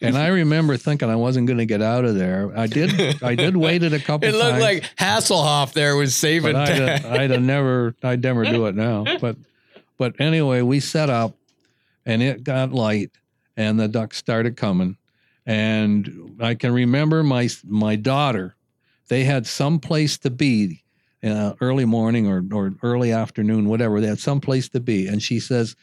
And 0.02 0.16
I 0.16 0.28
remember 0.28 0.78
thinking 0.78 1.10
I 1.10 1.16
wasn't 1.16 1.46
going 1.46 1.58
to 1.58 1.66
get 1.66 1.82
out 1.82 2.06
of 2.06 2.14
there. 2.14 2.50
I 2.56 2.66
did. 2.66 3.22
I 3.22 3.34
did 3.34 3.54
wait 3.56 3.82
it 3.82 3.92
a 3.92 3.98
couple. 3.98 4.26
It 4.28 4.32
looked 4.32 4.52
times, 4.52 4.62
like 4.62 4.96
Hasselhoff 4.96 5.74
there 5.74 5.94
was 5.94 6.16
saving. 6.16 6.56
I'd, 6.56 7.04
I'd 7.04 7.42
never. 7.42 7.94
I'd 8.02 8.22
never 8.22 8.44
do 8.46 8.64
it 8.66 8.74
now. 8.74 9.04
But 9.20 9.36
but 9.98 10.18
anyway, 10.18 10.62
we 10.62 10.80
set 10.80 11.10
up, 11.10 11.34
and 12.06 12.22
it 12.22 12.44
got 12.44 12.72
light, 12.72 13.10
and 13.56 13.78
the 13.78 13.88
ducks 13.88 14.16
started 14.16 14.56
coming, 14.56 14.96
and 15.46 16.36
I 16.40 16.54
can 16.54 16.72
remember 16.72 17.22
my 17.22 17.48
my 17.64 17.96
daughter. 17.96 18.56
They 19.08 19.24
had 19.24 19.46
some 19.46 19.80
place 19.80 20.18
to 20.18 20.30
be, 20.30 20.84
uh, 21.22 21.54
early 21.60 21.84
morning 21.84 22.26
or 22.28 22.44
or 22.52 22.74
early 22.82 23.12
afternoon, 23.12 23.68
whatever. 23.68 24.00
They 24.00 24.06
had 24.06 24.20
some 24.20 24.40
place 24.40 24.68
to 24.70 24.80
be, 24.80 25.06
and 25.06 25.22
she 25.22 25.40
says, 25.40 25.76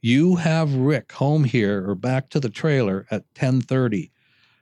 "You 0.00 0.36
have 0.36 0.74
Rick 0.74 1.12
home 1.12 1.44
here 1.44 1.88
or 1.88 1.94
back 1.94 2.28
to 2.30 2.40
the 2.40 2.50
trailer 2.50 3.06
at 3.10 3.24
ten 3.34 3.60
30. 3.60 4.10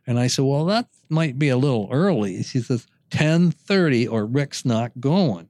And 0.06 0.18
I 0.18 0.26
said, 0.26 0.44
"Well, 0.44 0.64
that 0.66 0.88
might 1.08 1.38
be 1.38 1.48
a 1.48 1.56
little 1.56 1.88
early." 1.90 2.42
She 2.42 2.60
says, 2.60 2.86
"10:30 3.10 4.06
or 4.06 4.26
Rick's 4.26 4.64
not 4.64 5.00
going. 5.00 5.48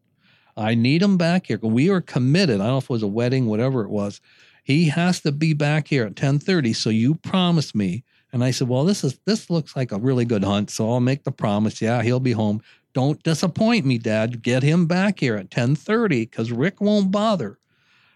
I 0.57 0.75
need 0.75 1.03
him 1.03 1.17
back 1.17 1.47
here. 1.47 1.59
We 1.63 1.89
are 1.89 2.01
committed. 2.01 2.61
I 2.61 2.65
don't 2.65 2.73
know 2.73 2.79
if 2.79 2.85
it 2.85 2.91
was 2.91 3.03
a 3.03 3.09
wedding, 3.09 3.47
whatever 3.47 3.83
it 3.83 3.91
was. 3.91 4.21
He 4.63 4.89
has 4.89 5.21
to 5.23 5.33
be 5.33 5.53
back 5.55 5.89
here 5.89 6.05
at 6.05 6.17
10:30. 6.17 6.73
So 6.75 6.91
you 6.91 7.15
promised 7.17 7.75
me." 7.75 8.05
And 8.33 8.45
I 8.45 8.51
said, 8.53 8.69
"Well, 8.69 8.85
this 8.85 9.03
is 9.05 9.19
this 9.27 9.51
looks 9.51 9.75
like 9.75 9.93
a 9.93 9.99
really 9.99 10.25
good 10.25 10.45
hunt, 10.45 10.71
so 10.71 10.91
I'll 10.91 11.01
make 11.01 11.25
the 11.25 11.33
promise. 11.33 11.81
Yeah, 11.83 12.03
he'll 12.03 12.21
be 12.21 12.33
home. 12.33 12.61
Don't 12.93 13.23
disappoint 13.23 13.87
me, 13.87 13.99
Dad. 13.99 14.43
Get 14.43 14.63
him 14.63 14.87
back 14.87 15.21
here 15.21 15.37
at 15.37 15.51
10:30 15.51 16.23
because 16.29 16.51
Rick 16.53 16.81
won't 16.81 17.11
bother, 17.11 17.59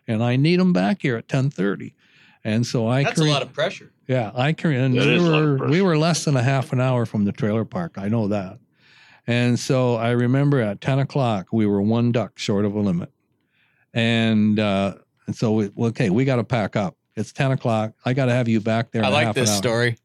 and 0.06 0.22
I 0.22 0.36
need 0.36 0.60
him 0.60 0.72
back 0.72 1.02
here 1.02 1.16
at 1.16 1.28
10:30." 1.28 1.94
And 2.46 2.66
so 2.66 2.86
I 2.86 3.04
That's 3.04 3.20
a 3.20 3.24
lot 3.24 3.40
of 3.42 3.52
pressure. 3.54 3.90
yeah, 4.06 4.30
I 4.34 4.52
can. 4.52 4.72
And 4.72 4.94
That 4.96 5.06
we 5.06 5.16
a 5.16 5.22
were 5.30 5.68
we 5.68 5.82
were 5.82 5.96
less 5.96 6.24
than 6.24 6.36
a 6.36 6.42
half 6.42 6.72
an 6.72 6.80
hour 6.80 7.06
from 7.06 7.24
the 7.24 7.32
trailer 7.32 7.64
park. 7.64 7.94
I 7.96 8.08
know 8.08 8.28
that. 8.28 8.58
And 9.26 9.58
so 9.58 9.94
I 9.96 10.10
remember 10.10 10.60
at 10.60 10.80
ten 10.82 10.98
o'clock 10.98 11.46
we 11.52 11.64
were 11.66 11.80
one 11.80 12.12
duck 12.12 12.38
short 12.38 12.66
of 12.66 12.74
a 12.74 12.80
limit, 12.80 13.10
and 13.94 14.58
uh, 14.60 14.96
and 15.26 15.34
so 15.36 15.52
we, 15.52 15.70
well, 15.74 15.88
okay, 15.90 16.10
we 16.10 16.24
got 16.24 16.36
to 16.36 16.44
pack 16.44 16.76
up. 16.76 16.96
It's 17.16 17.32
ten 17.32 17.52
o'clock. 17.52 17.92
I 18.04 18.12
got 18.12 18.26
to 18.26 18.32
have 18.32 18.48
you 18.48 18.60
back 18.60 18.90
there. 18.90 19.04
I 19.04 19.08
in 19.08 19.12
like 19.12 19.26
half 19.26 19.34
this 19.34 19.48
an 19.48 19.54
hour. 19.54 19.58
story. 19.58 19.98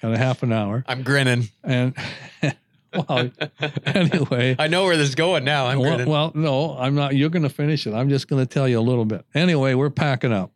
Got 0.00 0.14
a 0.14 0.18
half 0.18 0.42
an 0.42 0.52
hour, 0.52 0.84
I'm 0.88 1.04
grinning. 1.04 1.48
and 1.62 1.94
well, 2.92 3.30
anyway, 3.86 4.56
I 4.58 4.66
know 4.66 4.84
where 4.84 4.96
this 4.96 5.10
is 5.10 5.14
going 5.14 5.44
now. 5.44 5.66
I'm 5.66 5.78
well, 5.78 5.98
gonna, 5.98 6.10
well, 6.10 6.32
no, 6.34 6.76
I'm 6.76 6.94
not. 6.94 7.14
You're 7.14 7.30
going 7.30 7.44
to 7.44 7.48
finish 7.48 7.86
it. 7.86 7.94
I'm 7.94 8.08
just 8.08 8.26
going 8.26 8.44
to 8.44 8.46
tell 8.46 8.68
you 8.68 8.80
a 8.80 8.82
little 8.82 9.04
bit. 9.04 9.24
Anyway, 9.34 9.74
we're 9.74 9.90
packing 9.90 10.32
up. 10.32 10.50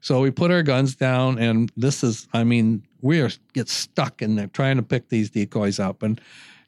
So 0.00 0.20
we 0.20 0.30
put 0.30 0.50
our 0.50 0.62
guns 0.62 0.94
down, 0.96 1.38
and 1.38 1.72
this 1.78 2.04
is, 2.04 2.28
I 2.34 2.44
mean, 2.44 2.86
we 3.00 3.22
are 3.22 3.30
get 3.54 3.70
stuck 3.70 4.20
in 4.20 4.34
there 4.36 4.48
trying 4.48 4.76
to 4.76 4.82
pick 4.82 5.08
these 5.08 5.30
decoys 5.30 5.78
up. 5.78 6.02
And 6.02 6.20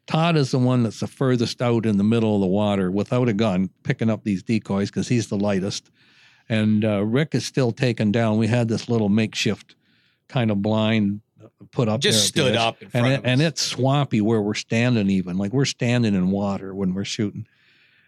Todd 0.07 0.37
is 0.37 0.53
the 0.53 0.59
one 0.59 0.85
that's 0.85 1.01
the 1.01 1.07
furthest 1.07 1.61
out 1.61 1.85
in 1.85 1.99
the 1.99 2.05
middle 2.05 2.35
of 2.35 2.41
the 2.41 2.47
water 2.47 2.91
without 2.91 3.29
a 3.29 3.35
gun, 3.35 3.69
picking 3.83 4.09
up 4.09 4.25
these 4.25 4.43
decoys 4.43 4.89
because 4.91 5.09
he's 5.09 5.29
the 5.29 5.37
lightest. 5.37 5.91
And 6.49 6.85
uh, 6.85 7.05
Rick 7.05 7.35
is 7.35 7.45
still 7.45 7.73
taken 7.73 8.13
down. 8.13 8.39
We 8.39 8.47
had 8.47 8.69
this 8.69 8.89
little 8.89 9.09
makeshift 9.09 9.75
kind 10.29 10.51
of 10.51 10.63
blind 10.63 11.21
put 11.71 11.89
up 11.89 12.01
just 12.01 12.27
stood 12.27 12.53
edge. 12.53 12.59
up 12.59 12.83
in 12.83 12.91
and 12.93 13.07
it, 13.07 13.21
and 13.25 13.43
it's 13.43 13.63
swampy 13.63 14.21
where 14.21 14.41
we're 14.41 14.55
standing 14.55 15.11
even. 15.11 15.39
Like 15.39 15.53
we're 15.53 15.65
standing 15.65 16.15
in 16.15 16.31
water 16.31 16.75
when 16.75 16.95
we're 16.95 17.05
shooting. 17.05 17.47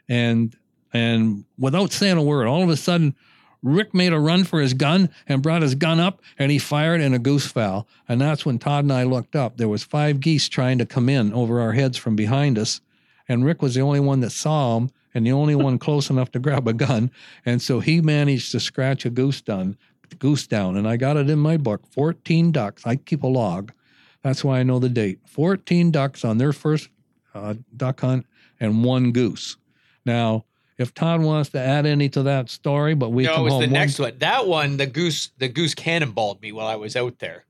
And 0.08 0.56
and 0.92 1.44
without 1.58 1.92
saying 1.92 2.16
a 2.16 2.22
word 2.22 2.46
all 2.46 2.62
of 2.62 2.70
a 2.70 2.76
sudden 2.76 3.14
rick 3.62 3.92
made 3.92 4.12
a 4.12 4.18
run 4.18 4.44
for 4.44 4.60
his 4.60 4.72
gun 4.72 5.10
and 5.26 5.42
brought 5.42 5.60
his 5.60 5.74
gun 5.74 6.00
up 6.00 6.22
and 6.38 6.50
he 6.50 6.58
fired 6.58 7.00
and 7.00 7.14
a 7.14 7.18
goose 7.18 7.46
fell 7.46 7.86
and 8.08 8.20
that's 8.20 8.46
when 8.46 8.58
todd 8.58 8.84
and 8.84 8.92
i 8.92 9.02
looked 9.02 9.36
up. 9.36 9.56
There 9.56 9.68
was 9.68 9.84
five 9.84 10.20
geese 10.20 10.48
trying 10.48 10.78
to 10.78 10.86
come 10.86 11.08
in 11.08 11.32
over 11.32 11.60
our 11.60 11.72
heads 11.72 11.98
from 11.98 12.16
behind 12.16 12.58
us. 12.58 12.80
And 13.28 13.44
rick 13.44 13.60
was 13.60 13.74
the 13.74 13.82
only 13.82 14.00
one 14.00 14.20
that 14.20 14.30
saw 14.30 14.78
them 14.78 14.90
and 15.18 15.26
the 15.26 15.32
only 15.32 15.54
one 15.54 15.78
close 15.78 16.08
enough 16.08 16.30
to 16.30 16.38
grab 16.38 16.66
a 16.66 16.72
gun 16.72 17.10
and 17.44 17.60
so 17.60 17.80
he 17.80 18.00
managed 18.00 18.52
to 18.52 18.60
scratch 18.60 19.04
a 19.04 19.10
goose 19.10 19.42
down 19.42 19.76
goose 20.18 20.46
down 20.46 20.76
and 20.76 20.88
i 20.88 20.96
got 20.96 21.16
it 21.18 21.28
in 21.28 21.38
my 21.38 21.56
book 21.58 21.82
14 21.92 22.50
ducks 22.52 22.86
i 22.86 22.96
keep 22.96 23.22
a 23.22 23.26
log 23.26 23.72
that's 24.22 24.42
why 24.42 24.58
I 24.58 24.62
know 24.62 24.78
the 24.78 24.88
date. 24.88 25.20
14 25.26 25.90
ducks 25.90 26.24
on 26.24 26.38
their 26.38 26.52
first 26.52 26.88
uh, 27.34 27.54
duck 27.76 28.00
hunt 28.00 28.26
and 28.58 28.82
one 28.84 29.12
goose. 29.12 29.56
Now, 30.04 30.44
if 30.76 30.92
Todd 30.92 31.22
wants 31.22 31.50
to 31.50 31.60
add 31.60 31.86
any 31.86 32.08
to 32.10 32.24
that 32.24 32.50
story, 32.50 32.94
but 32.94 33.10
we 33.10 33.24
no, 33.24 33.34
come 33.34 33.40
it 33.40 33.44
was 33.44 33.52
home 33.52 33.60
the 33.62 33.66
one- 33.68 33.72
next 33.72 33.98
one. 33.98 34.18
That 34.18 34.46
one, 34.46 34.76
the 34.76 34.86
goose, 34.86 35.30
the 35.38 35.48
goose 35.48 35.74
cannonballed 35.74 36.42
me 36.42 36.52
while 36.52 36.66
I 36.66 36.76
was 36.76 36.96
out 36.96 37.18
there. 37.20 37.44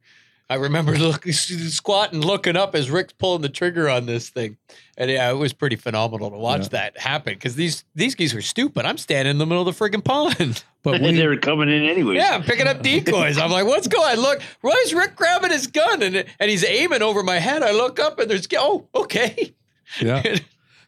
I 0.50 0.54
remember 0.54 0.96
look, 0.96 1.24
squatting, 1.30 2.20
looking 2.22 2.56
up 2.56 2.74
as 2.74 2.90
Rick's 2.90 3.12
pulling 3.12 3.42
the 3.42 3.48
trigger 3.50 3.88
on 3.88 4.06
this 4.06 4.30
thing, 4.30 4.56
and 4.96 5.10
yeah, 5.10 5.30
it 5.30 5.34
was 5.34 5.52
pretty 5.52 5.76
phenomenal 5.76 6.30
to 6.30 6.38
watch 6.38 6.62
Yeah. 6.62 6.68
that 6.68 6.98
happen 6.98 7.34
because 7.34 7.54
these 7.54 7.84
these 7.94 8.14
geese 8.14 8.32
were 8.32 8.40
stupid. 8.40 8.86
I'm 8.86 8.96
standing 8.98 9.30
in 9.32 9.38
the 9.38 9.44
middle 9.46 9.68
of 9.68 9.76
the 9.78 9.84
friggin' 9.84 10.04
pond. 10.04 10.64
But 10.84 11.02
when 11.02 11.16
they 11.16 11.26
were 11.26 11.36
coming 11.36 11.68
in 11.68 11.82
anyway. 11.82 12.14
yeah, 12.14 12.30
I'm 12.34 12.44
picking 12.44 12.66
up 12.68 12.82
decoys. 12.82 13.36
I'm 13.36 13.50
like, 13.50 13.66
what's 13.66 13.88
going? 13.88 14.16
on? 14.16 14.22
Look, 14.22 14.40
why 14.62 14.80
is 14.86 14.94
Rick 14.94 15.16
grabbing 15.16 15.50
his 15.50 15.66
gun 15.66 16.02
and 16.02 16.24
and 16.38 16.50
he's 16.50 16.64
aiming 16.64 17.02
over 17.02 17.22
my 17.24 17.38
head? 17.40 17.62
I 17.62 17.72
look 17.72 17.98
up 17.98 18.18
and 18.20 18.30
there's 18.30 18.46
oh, 18.56 18.86
okay. 18.94 19.54
yeah. 20.00 20.36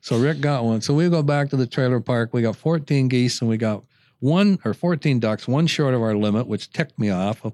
So 0.01 0.17
Rick 0.17 0.41
got 0.41 0.65
one. 0.65 0.81
So 0.81 0.95
we 0.95 1.11
go 1.11 1.23
back 1.23 1.51
to 1.51 1.57
the 1.57 1.67
trailer 1.67 2.01
park. 2.01 2.31
We 2.33 2.41
got 2.41 2.57
14 2.57 3.09
geese 3.09 3.41
and 3.43 3.51
we 3.51 3.59
got 3.59 3.83
one 4.21 4.59
or 4.65 4.73
14 4.75 5.19
ducks, 5.19 5.47
one 5.49 5.67
short 5.67 5.93
of 5.93 6.01
our 6.03 6.15
limit, 6.15 6.47
which 6.47 6.73
ticked 6.73 6.99
me 6.99 7.11
off. 7.11 7.45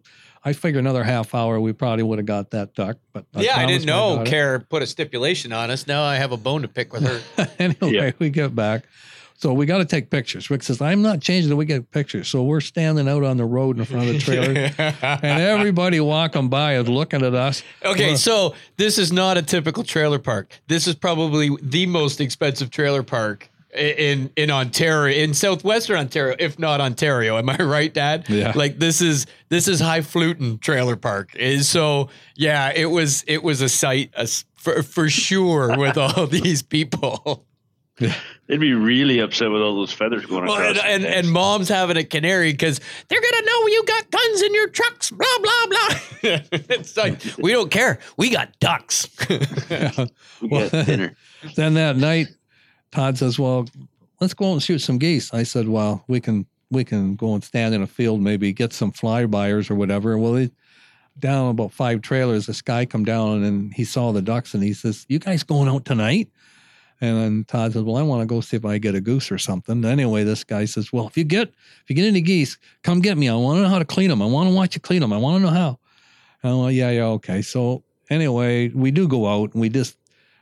I 0.46 0.52
figure 0.52 0.78
another 0.78 1.02
half 1.02 1.34
hour 1.34 1.60
we 1.60 1.72
probably 1.72 2.04
would 2.04 2.18
have 2.20 2.26
got 2.26 2.50
that 2.52 2.72
duck. 2.74 2.96
But 3.12 3.26
yeah, 3.34 3.56
I 3.58 3.66
didn't 3.66 3.84
know. 3.86 4.22
Care 4.24 4.60
put 4.60 4.80
a 4.80 4.86
stipulation 4.86 5.52
on 5.52 5.70
us. 5.70 5.86
Now 5.88 6.02
I 6.04 6.16
have 6.16 6.30
a 6.32 6.36
bone 6.36 6.62
to 6.62 6.68
pick 6.68 6.92
with 6.92 7.02
her. 7.02 7.48
anyway, 7.58 7.90
Yeah. 7.92 8.10
we 8.20 8.30
get 8.30 8.54
back. 8.54 8.84
So 9.38 9.52
we 9.52 9.66
got 9.66 9.78
to 9.78 9.84
take 9.84 10.08
pictures. 10.08 10.48
Rick 10.48 10.62
says, 10.62 10.80
I'm 10.80 11.02
not 11.02 11.20
changing 11.20 11.50
it. 11.52 11.56
We 11.56 11.66
get 11.66 11.90
pictures. 11.90 12.28
So 12.28 12.42
we're 12.44 12.60
standing 12.62 13.06
out 13.06 13.22
on 13.22 13.36
the 13.36 13.44
road 13.44 13.78
in 13.78 13.84
front 13.84 14.06
of 14.08 14.14
the 14.14 14.18
trailer. 14.20 14.70
and 15.02 15.42
everybody 15.42 16.00
walking 16.00 16.48
by 16.48 16.76
is 16.78 16.88
looking 16.88 17.22
at 17.22 17.34
us. 17.34 17.62
Okay, 17.84 18.10
Well- 18.10 18.16
so 18.16 18.54
this 18.78 18.96
is 18.98 19.12
not 19.12 19.36
a 19.36 19.42
typical 19.42 19.82
trailer 19.84 20.18
park. 20.18 20.58
This 20.68 20.86
is 20.86 20.94
probably 20.94 21.50
the 21.60 21.84
most 21.86 22.20
expensive 22.20 22.70
trailer 22.70 23.02
park 23.02 23.50
i- 23.50 23.55
in 23.76 24.30
in 24.36 24.50
Ontario, 24.50 25.16
in 25.16 25.34
southwestern 25.34 25.98
Ontario, 25.98 26.34
if 26.38 26.58
not 26.58 26.80
Ontario. 26.80 27.38
Am 27.38 27.48
I 27.48 27.56
right, 27.58 27.92
Dad? 27.92 28.26
Yeah. 28.28 28.52
Like 28.54 28.78
this 28.78 29.00
is 29.00 29.26
this 29.48 29.68
is 29.68 29.80
High 29.80 30.00
Flutin 30.02 30.58
trailer 30.58 30.96
park. 30.96 31.34
Is 31.36 31.68
so 31.68 32.08
yeah, 32.36 32.72
it 32.74 32.86
was 32.86 33.24
it 33.26 33.42
was 33.42 33.60
a 33.62 33.68
sight 33.68 34.10
a 34.16 34.20
s- 34.22 34.44
for 34.56 34.82
for 34.82 35.08
sure 35.08 35.76
with 35.78 35.96
all 35.96 36.26
these 36.28 36.62
people. 36.62 37.44
They'd 37.98 38.60
be 38.60 38.74
really 38.74 39.20
upset 39.20 39.50
with 39.50 39.62
all 39.62 39.74
those 39.74 39.90
feathers 39.90 40.26
going 40.26 40.44
Well, 40.44 40.52
across. 40.54 40.84
and, 40.84 41.02
and, 41.02 41.06
and 41.06 41.30
mom's 41.32 41.70
having 41.70 41.96
a 41.96 42.04
canary 42.04 42.52
because 42.52 42.78
they're 43.08 43.20
gonna 43.22 43.46
know 43.46 43.66
you 43.68 43.82
got 43.86 44.10
guns 44.10 44.42
in 44.42 44.54
your 44.54 44.68
trucks. 44.68 45.10
Blah 45.10 45.26
blah 45.40 45.66
blah. 45.66 45.98
it's 46.68 46.94
like 46.96 47.22
we 47.38 47.52
don't 47.52 47.70
care. 47.70 47.98
We 48.18 48.28
got 48.28 48.58
ducks. 48.60 49.08
we 49.30 50.48
get 50.48 50.86
dinner. 50.86 51.16
Then 51.54 51.74
that 51.74 51.96
night, 51.96 52.26
Todd 52.92 53.18
says, 53.18 53.38
Well, 53.38 53.66
let's 54.20 54.34
go 54.34 54.50
out 54.50 54.52
and 54.54 54.62
shoot 54.62 54.78
some 54.78 54.98
geese. 54.98 55.32
I 55.32 55.42
said, 55.42 55.68
Well, 55.68 56.04
we 56.08 56.20
can 56.20 56.46
we 56.70 56.84
can 56.84 57.14
go 57.14 57.34
and 57.34 57.44
stand 57.44 57.74
in 57.74 57.82
a 57.82 57.86
field, 57.86 58.20
maybe 58.20 58.52
get 58.52 58.72
some 58.72 58.92
flybys 58.92 59.70
or 59.70 59.74
whatever. 59.74 60.18
Well, 60.18 60.32
they, 60.32 60.50
down 61.18 61.50
about 61.50 61.72
five 61.72 62.02
trailers, 62.02 62.46
this 62.46 62.60
guy 62.60 62.84
come 62.84 63.04
down 63.04 63.44
and 63.44 63.72
he 63.72 63.84
saw 63.84 64.12
the 64.12 64.22
ducks 64.22 64.54
and 64.54 64.62
he 64.62 64.72
says, 64.72 65.06
You 65.08 65.18
guys 65.18 65.42
going 65.42 65.68
out 65.68 65.84
tonight? 65.84 66.28
And 67.00 67.16
then 67.16 67.44
Todd 67.44 67.72
says, 67.72 67.82
Well, 67.82 67.96
I 67.96 68.02
want 68.02 68.22
to 68.22 68.26
go 68.26 68.40
see 68.40 68.56
if 68.56 68.64
I 68.64 68.78
get 68.78 68.94
a 68.94 69.00
goose 69.00 69.30
or 69.30 69.38
something. 69.38 69.84
Anyway, 69.84 70.24
this 70.24 70.44
guy 70.44 70.64
says, 70.64 70.92
Well, 70.92 71.06
if 71.06 71.16
you 71.16 71.24
get 71.24 71.48
if 71.48 71.84
you 71.88 71.96
get 71.96 72.06
any 72.06 72.20
geese, 72.20 72.58
come 72.82 73.00
get 73.00 73.18
me. 73.18 73.28
I 73.28 73.34
want 73.34 73.58
to 73.58 73.62
know 73.62 73.68
how 73.68 73.78
to 73.78 73.84
clean 73.84 74.08
them. 74.08 74.22
I 74.22 74.26
want 74.26 74.48
to 74.48 74.54
watch 74.54 74.74
you 74.74 74.80
clean 74.80 75.00
them. 75.00 75.12
I 75.12 75.18
want 75.18 75.36
to 75.36 75.46
know 75.46 75.54
how. 75.54 75.78
And 76.42 76.52
I'm 76.52 76.58
like, 76.58 76.74
yeah, 76.74 76.90
yeah, 76.90 77.04
okay. 77.04 77.42
So 77.42 77.82
anyway, 78.10 78.68
we 78.68 78.90
do 78.90 79.08
go 79.08 79.26
out 79.26 79.52
and 79.52 79.60
we 79.60 79.68
just 79.68 79.96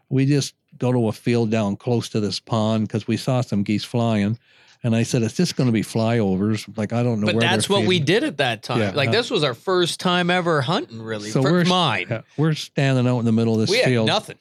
we 0.08 0.26
just 0.26 0.54
go 0.78 0.92
to 0.92 1.08
a 1.08 1.12
field 1.12 1.50
down 1.50 1.76
close 1.76 2.08
to 2.10 2.20
this 2.20 2.40
pond 2.40 2.88
because 2.88 3.06
we 3.06 3.16
saw 3.16 3.40
some 3.40 3.62
geese 3.62 3.84
flying. 3.84 4.38
And 4.82 4.94
I 4.94 5.02
said, 5.02 5.22
it's 5.22 5.34
just 5.34 5.56
going 5.56 5.66
to 5.66 5.72
be 5.72 5.82
flyovers. 5.82 6.68
Like, 6.76 6.92
I 6.92 7.02
don't 7.02 7.20
know 7.20 7.26
But 7.26 7.40
that's 7.40 7.70
what 7.70 7.86
we 7.86 7.98
did 8.00 8.22
at 8.22 8.36
that 8.36 8.62
time. 8.62 8.80
Yeah, 8.80 8.90
like 8.90 9.08
uh, 9.08 9.12
this 9.12 9.30
was 9.30 9.42
our 9.42 9.54
first 9.54 9.98
time 9.98 10.28
ever 10.28 10.60
hunting, 10.60 11.00
really. 11.00 11.30
So 11.30 11.40
for 11.42 11.52
we're- 11.52 11.64
mine. 11.64 12.06
Yeah, 12.10 12.20
we're 12.36 12.52
standing 12.52 13.08
out 13.08 13.20
in 13.20 13.24
the 13.24 13.32
middle 13.32 13.54
of 13.54 13.60
this 13.60 13.70
we 13.70 13.82
field. 13.82 14.06
nothing. 14.06 14.36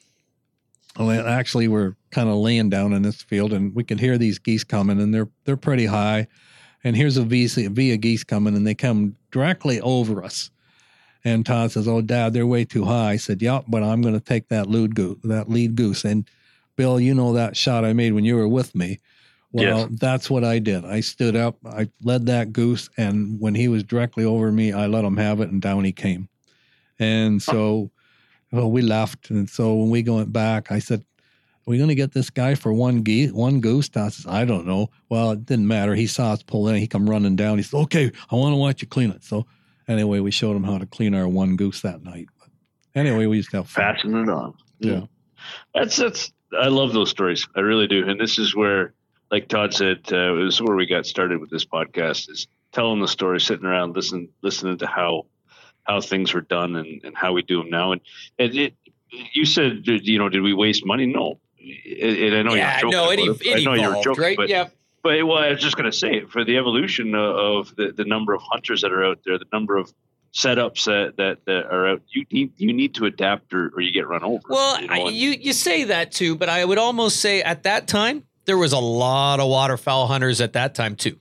Well, 0.98 1.26
actually, 1.26 1.66
we're 1.66 1.96
kind 2.10 2.28
of 2.28 2.36
laying 2.36 2.68
down 2.68 2.92
in 2.92 3.02
this 3.02 3.20
field, 3.22 3.52
and 3.52 3.74
we 3.74 3.82
can 3.82 3.98
hear 3.98 4.16
these 4.16 4.38
geese 4.38 4.64
coming, 4.64 5.00
and 5.00 5.12
they're 5.12 5.28
they're 5.44 5.56
pretty 5.56 5.86
high. 5.86 6.28
And 6.84 6.94
here's 6.94 7.16
a 7.16 7.24
V 7.24 7.48
a 7.64 7.70
V 7.70 7.94
of 7.94 8.00
geese 8.00 8.22
coming, 8.22 8.54
and 8.54 8.66
they 8.66 8.74
come 8.74 9.16
directly 9.32 9.80
over 9.80 10.22
us. 10.22 10.50
And 11.24 11.44
Todd 11.46 11.72
says, 11.72 11.88
"Oh, 11.88 12.02
Dad, 12.02 12.32
they're 12.34 12.46
way 12.46 12.64
too 12.64 12.84
high." 12.84 13.12
I 13.12 13.16
said, 13.16 13.40
"Yep, 13.40 13.64
but 13.68 13.82
I'm 13.82 14.02
going 14.02 14.14
to 14.14 14.20
take 14.20 14.48
that 14.48 14.68
lead 14.68 14.94
goose, 14.94 15.18
that 15.24 15.48
lead 15.48 15.74
goose." 15.74 16.04
And 16.04 16.28
Bill, 16.76 17.00
you 17.00 17.14
know 17.14 17.32
that 17.32 17.56
shot 17.56 17.84
I 17.84 17.92
made 17.92 18.12
when 18.12 18.24
you 18.24 18.36
were 18.36 18.48
with 18.48 18.74
me. 18.74 18.98
Well, 19.52 19.88
Yes. 19.88 19.88
that's 20.00 20.28
what 20.28 20.42
I 20.42 20.58
did. 20.58 20.84
I 20.84 20.98
stood 21.00 21.36
up, 21.36 21.56
I 21.64 21.88
led 22.02 22.26
that 22.26 22.52
goose, 22.52 22.90
and 22.96 23.40
when 23.40 23.54
he 23.54 23.68
was 23.68 23.84
directly 23.84 24.24
over 24.24 24.50
me, 24.50 24.72
I 24.72 24.86
let 24.88 25.04
him 25.04 25.16
have 25.16 25.40
it, 25.40 25.50
and 25.50 25.62
down 25.62 25.84
he 25.84 25.92
came. 25.92 26.28
And 26.98 27.40
so, 27.40 27.90
well, 28.52 28.70
we 28.70 28.82
left, 28.82 29.30
and 29.30 29.48
so 29.48 29.74
when 29.76 29.90
we 29.90 30.02
went 30.02 30.32
back, 30.32 30.72
I 30.72 30.80
said, 30.80 31.00
"Are 31.00 31.70
we 31.70 31.78
going 31.78 31.88
to 31.88 31.94
get 31.94 32.12
this 32.12 32.30
guy 32.30 32.56
for 32.56 32.72
one 32.72 33.02
geese, 33.02 33.30
one 33.32 33.60
goose?" 33.60 33.88
Todd 33.88 34.12
says, 34.12 34.26
"I 34.26 34.44
don't 34.44 34.66
know." 34.66 34.90
Well, 35.08 35.30
it 35.30 35.46
didn't 35.46 35.68
matter. 35.68 35.94
He 35.94 36.06
saw 36.08 36.32
us 36.32 36.42
pull 36.42 36.68
in. 36.68 36.76
He 36.76 36.86
come 36.88 37.08
running 37.08 37.36
down. 37.36 37.56
He 37.58 37.62
said, 37.62 37.78
"Okay, 37.78 38.10
I 38.30 38.34
want 38.34 38.52
to 38.52 38.56
watch 38.58 38.82
you 38.82 38.88
clean 38.88 39.10
it." 39.10 39.22
So, 39.24 39.46
anyway, 39.88 40.20
we 40.20 40.30
showed 40.30 40.56
him 40.56 40.64
how 40.64 40.78
to 40.78 40.86
clean 40.86 41.14
our 41.14 41.28
one 41.28 41.56
goose 41.56 41.80
that 41.82 42.02
night. 42.02 42.26
But 42.38 42.48
anyway, 43.00 43.26
we 43.26 43.36
used 43.36 43.50
to 43.50 43.58
have 43.58 43.68
fun. 43.68 43.94
Passing 43.94 44.14
it 44.14 44.28
on. 44.28 44.54
Yeah. 44.78 45.02
That's 45.74 45.96
that's. 45.96 46.32
I 46.58 46.68
love 46.68 46.92
those 46.92 47.10
stories. 47.10 47.46
I 47.56 47.60
really 47.60 47.86
do. 47.86 48.08
And 48.08 48.20
this 48.20 48.38
is 48.38 48.54
where, 48.54 48.94
like 49.30 49.48
Todd 49.48 49.74
said, 49.74 50.00
uh, 50.12 50.36
it 50.36 50.44
was 50.44 50.62
where 50.62 50.76
we 50.76 50.86
got 50.86 51.04
started 51.04 51.40
with 51.40 51.50
this 51.50 51.64
podcast. 51.64 52.30
Is 52.30 52.46
telling 52.72 53.00
the 53.00 53.08
story, 53.08 53.40
sitting 53.40 53.66
around, 53.66 53.96
listening, 53.96 54.28
listening 54.42 54.78
to 54.78 54.86
how 54.86 55.26
how 55.84 56.00
things 56.00 56.32
were 56.32 56.40
done 56.40 56.76
and, 56.76 57.00
and 57.04 57.16
how 57.16 57.32
we 57.32 57.42
do 57.42 57.58
them 57.58 57.70
now. 57.70 57.92
And 57.92 58.00
and 58.38 58.54
it, 58.54 58.74
you 59.32 59.44
said, 59.44 59.82
you 59.84 60.18
know, 60.18 60.28
did 60.28 60.42
we 60.42 60.52
waste 60.54 60.84
money? 60.84 61.06
No. 61.06 61.40
And 61.58 62.34
I 62.34 62.42
know 62.42 62.54
yeah, 62.54 62.80
you're 62.80 62.90
joking. 62.90 62.90
no, 62.90 63.10
it, 63.10 63.20
about 63.20 63.28
ev- 63.28 63.42
it 63.42 63.56
I 63.56 63.64
know 63.64 63.74
you're 63.74 63.90
evolved, 63.90 64.04
joking, 64.04 64.22
right? 64.22 64.36
but 64.36 64.48
yeah. 64.48 64.68
But 65.04 65.24
well, 65.24 65.38
I 65.38 65.50
was 65.50 65.60
just 65.60 65.76
going 65.76 65.88
to 65.90 65.96
say 65.96 66.24
for 66.24 66.44
the 66.44 66.56
evolution 66.56 67.14
of, 67.14 67.76
the, 67.76 67.92
the 67.96 68.04
number 68.04 68.34
of 68.34 68.42
hunters 68.42 68.80
that 68.82 68.90
are 68.90 69.04
out 69.04 69.20
there, 69.24 69.38
the 69.38 69.44
number 69.52 69.76
of 69.76 69.92
setups 70.32 70.86
that, 70.86 71.16
that, 71.18 71.44
that 71.44 71.66
are 71.72 71.86
out, 71.86 72.02
you 72.08 72.24
need 72.32 72.52
you 72.56 72.72
need 72.72 72.92
to 72.96 73.04
adapt 73.04 73.54
or, 73.54 73.70
or 73.76 73.80
you 73.80 73.92
get 73.92 74.08
run 74.08 74.24
over. 74.24 74.42
Well, 74.48 74.80
you 74.80 74.88
know, 74.88 75.06
and- 75.06 75.14
you 75.16 75.30
you 75.30 75.52
say 75.52 75.84
that 75.84 76.10
too, 76.10 76.34
but 76.34 76.48
I 76.48 76.64
would 76.64 76.78
almost 76.78 77.20
say 77.20 77.40
at 77.42 77.62
that 77.62 77.86
time 77.86 78.24
there 78.46 78.58
was 78.58 78.72
a 78.72 78.78
lot 78.80 79.38
of 79.38 79.48
waterfowl 79.48 80.08
hunters 80.08 80.40
at 80.40 80.54
that 80.54 80.74
time 80.74 80.96
too, 80.96 81.20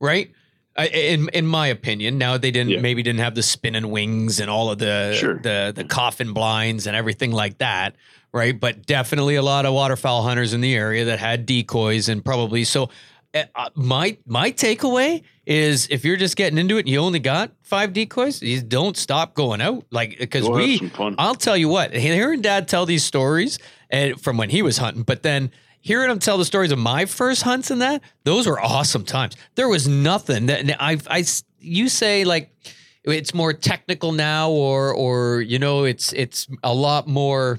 right? 0.00 0.30
I, 0.76 0.86
in 0.88 1.28
in 1.34 1.46
my 1.46 1.66
opinion, 1.66 2.16
now 2.18 2.38
they 2.38 2.50
didn't 2.50 2.70
Yeah. 2.70 2.80
maybe 2.80 3.02
didn't 3.02 3.20
have 3.20 3.34
the 3.34 3.42
spinning 3.42 3.90
wings 3.90 4.40
and 4.40 4.48
all 4.50 4.70
of 4.70 4.78
the 4.78 5.14
Sure. 5.18 5.34
the 5.38 5.72
the 5.76 5.84
coffin 5.84 6.32
blinds 6.32 6.86
and 6.86 6.96
everything 6.96 7.32
like 7.32 7.58
that, 7.58 7.94
right? 8.32 8.58
But 8.58 8.86
definitely 8.86 9.34
a 9.34 9.42
lot 9.42 9.66
of 9.66 9.74
waterfowl 9.74 10.22
hunters 10.22 10.54
in 10.54 10.62
the 10.62 10.74
area 10.74 11.04
that 11.04 11.18
had 11.18 11.44
decoys 11.44 12.08
and 12.08 12.24
probably 12.24 12.64
so. 12.64 12.88
Uh, 13.34 13.44
uh, 13.54 13.70
my 13.74 14.16
my 14.26 14.50
takeaway 14.50 15.22
is 15.46 15.88
if 15.90 16.04
you're 16.04 16.16
just 16.16 16.36
getting 16.36 16.58
into 16.58 16.76
it 16.76 16.80
and 16.80 16.88
you 16.88 16.98
only 16.98 17.18
got 17.18 17.50
five 17.62 17.92
decoys, 17.92 18.40
you 18.42 18.62
don't 18.62 18.96
stop 18.96 19.34
going 19.34 19.60
out 19.60 19.84
like 19.90 20.18
because 20.18 20.48
we. 20.48 20.78
I'll 21.18 21.34
tell 21.34 21.56
you 21.56 21.68
what, 21.68 21.94
hearing 21.94 22.40
dad 22.40 22.68
tell 22.68 22.86
these 22.86 23.04
stories 23.04 23.58
and 23.90 24.20
from 24.20 24.36
when 24.36 24.50
he 24.50 24.62
was 24.62 24.78
hunting. 24.78 25.02
But 25.02 25.22
then 25.22 25.50
hearing 25.80 26.10
him 26.10 26.18
tell 26.18 26.38
the 26.38 26.44
stories 26.44 26.72
of 26.72 26.78
my 26.78 27.04
first 27.04 27.42
hunts 27.42 27.70
and 27.70 27.82
that, 27.82 28.02
those 28.24 28.46
were 28.46 28.60
awesome 28.60 29.04
times. 29.04 29.36
There 29.54 29.68
was 29.68 29.86
nothing 29.86 30.46
that 30.46 30.82
I, 30.82 30.98
I, 31.08 31.24
you 31.60 31.88
say 31.88 32.24
like 32.24 32.50
it's 33.04 33.34
more 33.34 33.52
technical 33.52 34.12
now, 34.12 34.50
or, 34.50 34.94
or 34.94 35.42
you 35.42 35.58
know, 35.58 35.84
it's 35.84 36.12
it's 36.14 36.48
a 36.62 36.72
lot 36.72 37.06
more. 37.06 37.58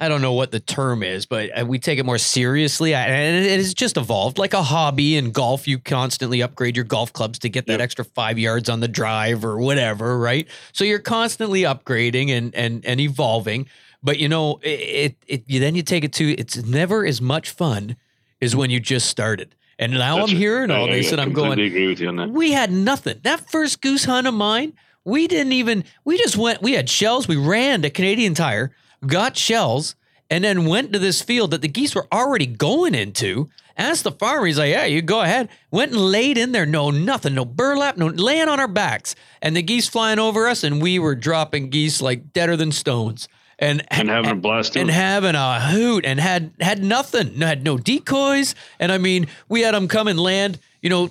I 0.00 0.08
don't 0.08 0.22
know 0.22 0.32
what 0.32 0.52
the 0.52 0.60
term 0.60 1.02
is, 1.02 1.26
but 1.26 1.50
uh, 1.60 1.66
we 1.66 1.78
take 1.80 1.98
it 1.98 2.06
more 2.06 2.18
seriously. 2.18 2.94
And 2.94 3.44
it 3.44 3.56
has 3.56 3.74
just 3.74 3.96
evolved 3.96 4.38
like 4.38 4.54
a 4.54 4.62
hobby 4.62 5.16
in 5.16 5.32
golf. 5.32 5.66
You 5.66 5.78
constantly 5.80 6.40
upgrade 6.40 6.76
your 6.76 6.84
golf 6.84 7.12
clubs 7.12 7.38
to 7.40 7.48
get 7.48 7.66
that 7.66 7.74
Yep. 7.74 7.80
extra 7.80 8.04
five 8.04 8.38
yards 8.38 8.68
on 8.68 8.78
the 8.80 8.86
drive 8.88 9.44
or 9.44 9.58
whatever, 9.58 10.16
right? 10.18 10.46
So 10.72 10.84
you're 10.84 11.00
constantly 11.00 11.62
upgrading 11.62 12.30
and 12.30 12.54
and 12.54 12.84
and 12.86 13.00
evolving. 13.00 13.66
But 14.02 14.18
you 14.18 14.28
know, 14.28 14.60
it, 14.62 14.68
it, 14.68 15.16
it 15.26 15.44
you, 15.48 15.58
then 15.58 15.74
you 15.74 15.82
take 15.82 16.04
it 16.04 16.12
to 16.14 16.30
it's 16.38 16.56
never 16.64 17.04
as 17.04 17.20
much 17.20 17.50
fun 17.50 17.96
as 18.40 18.54
when 18.54 18.70
you 18.70 18.78
just 18.78 19.08
started. 19.10 19.56
And 19.80 19.92
now 19.92 20.16
That's 20.18 20.30
I'm 20.30 20.34
right. 20.34 20.40
hearing 20.40 20.70
all 20.70 20.86
this, 20.86 21.10
and 21.12 21.20
I'm 21.20 21.32
going, 21.32 21.58
agree 21.58 21.86
with 21.88 22.00
you 22.00 22.08
on 22.08 22.16
that. 22.16 22.30
we 22.30 22.52
had 22.52 22.70
nothing. 22.72 23.20
That 23.22 23.48
first 23.50 23.80
goose 23.80 24.04
hunt 24.04 24.26
of 24.28 24.34
mine, 24.34 24.72
we 25.04 25.28
didn't 25.28 25.52
even, 25.52 25.84
we 26.04 26.18
just 26.18 26.36
went, 26.36 26.62
we 26.62 26.72
had 26.72 26.88
shells. 26.88 27.28
We 27.28 27.36
ran 27.36 27.82
to 27.82 27.90
Canadian 27.90 28.34
Tire, 28.34 28.72
got 29.06 29.36
shells, 29.36 29.94
and 30.30 30.44
then 30.44 30.66
went 30.66 30.92
to 30.92 30.98
this 30.98 31.22
field 31.22 31.50
that 31.52 31.62
the 31.62 31.68
geese 31.68 31.94
were 31.94 32.06
already 32.12 32.46
going 32.46 32.94
into. 32.94 33.48
Asked 33.76 34.02
the 34.04 34.10
farmer, 34.12 34.44
he's 34.46 34.58
like, 34.58 34.70
yeah, 34.72 34.86
you 34.86 35.00
go 35.02 35.20
ahead. 35.20 35.48
Went 35.70 35.92
and 35.92 36.00
laid 36.00 36.36
in 36.36 36.50
there, 36.50 36.66
no 36.66 36.90
nothing, 36.90 37.34
no 37.34 37.44
burlap, 37.44 37.96
no 37.96 38.06
laying 38.08 38.48
on 38.48 38.58
our 38.58 38.66
backs. 38.66 39.14
And 39.40 39.56
the 39.56 39.62
geese 39.62 39.88
flying 39.88 40.18
over 40.18 40.48
us, 40.48 40.64
and 40.64 40.82
we 40.82 40.98
were 40.98 41.14
dropping 41.14 41.70
geese 41.70 42.02
like 42.02 42.32
deader 42.32 42.56
than 42.56 42.72
stones. 42.72 43.28
And, 43.60 43.84
And 43.90 44.08
having 44.08 44.30
a 44.30 44.34
blast 44.34 44.76
and 44.76 44.88
too. 44.88 44.92
having 44.94 45.34
a 45.34 45.60
hoot 45.60 46.04
and 46.04 46.20
had 46.20 46.52
had 46.60 46.82
nothing 46.82 47.40
had 47.40 47.64
no 47.64 47.76
decoys 47.76 48.54
and 48.78 48.92
i 48.92 48.98
mean 48.98 49.26
we 49.48 49.62
had 49.62 49.74
them 49.74 49.88
come 49.88 50.06
and 50.06 50.16
land 50.20 50.60
you 50.82 50.88
know 50.90 51.10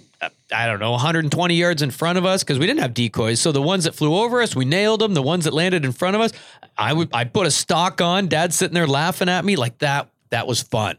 i 0.56 0.66
don't 0.66 0.80
know 0.80 0.92
120 0.92 1.56
yards 1.56 1.82
in 1.82 1.92
front 1.92 2.18
of 2.18 2.26
us 2.26 2.44
because 2.44 2.58
we 2.60 2.66
didn't 2.66 2.80
have 2.82 2.94
decoys. 2.94 3.40
So 3.40 3.52
the 3.52 3.62
ones 3.62 3.84
that 3.84 3.96
flew 3.96 4.16
over 4.16 4.42
us 4.42 4.56
we 4.56 4.66
nailed 4.66 5.02
them 5.02 5.14
the 5.14 5.22
ones 5.22 5.46
that 5.46 5.54
landed 5.54 5.84
in 5.86 5.92
front 5.92 6.16
of 6.16 6.22
us 6.22 6.32
i 6.78 6.94
would 6.94 7.10
i 7.14 7.24
put 7.24 7.48
a 7.48 7.52
stock 7.52 8.02
on. 8.02 8.28
Dad's 8.28 8.56
sitting 8.56 8.74
there 8.76 8.88
laughing 8.88 9.30
at 9.30 9.44
me 9.46 9.56
like 9.56 9.78
that 9.80 10.10
that 10.30 10.48
was 10.48 10.62
fun. 10.62 10.98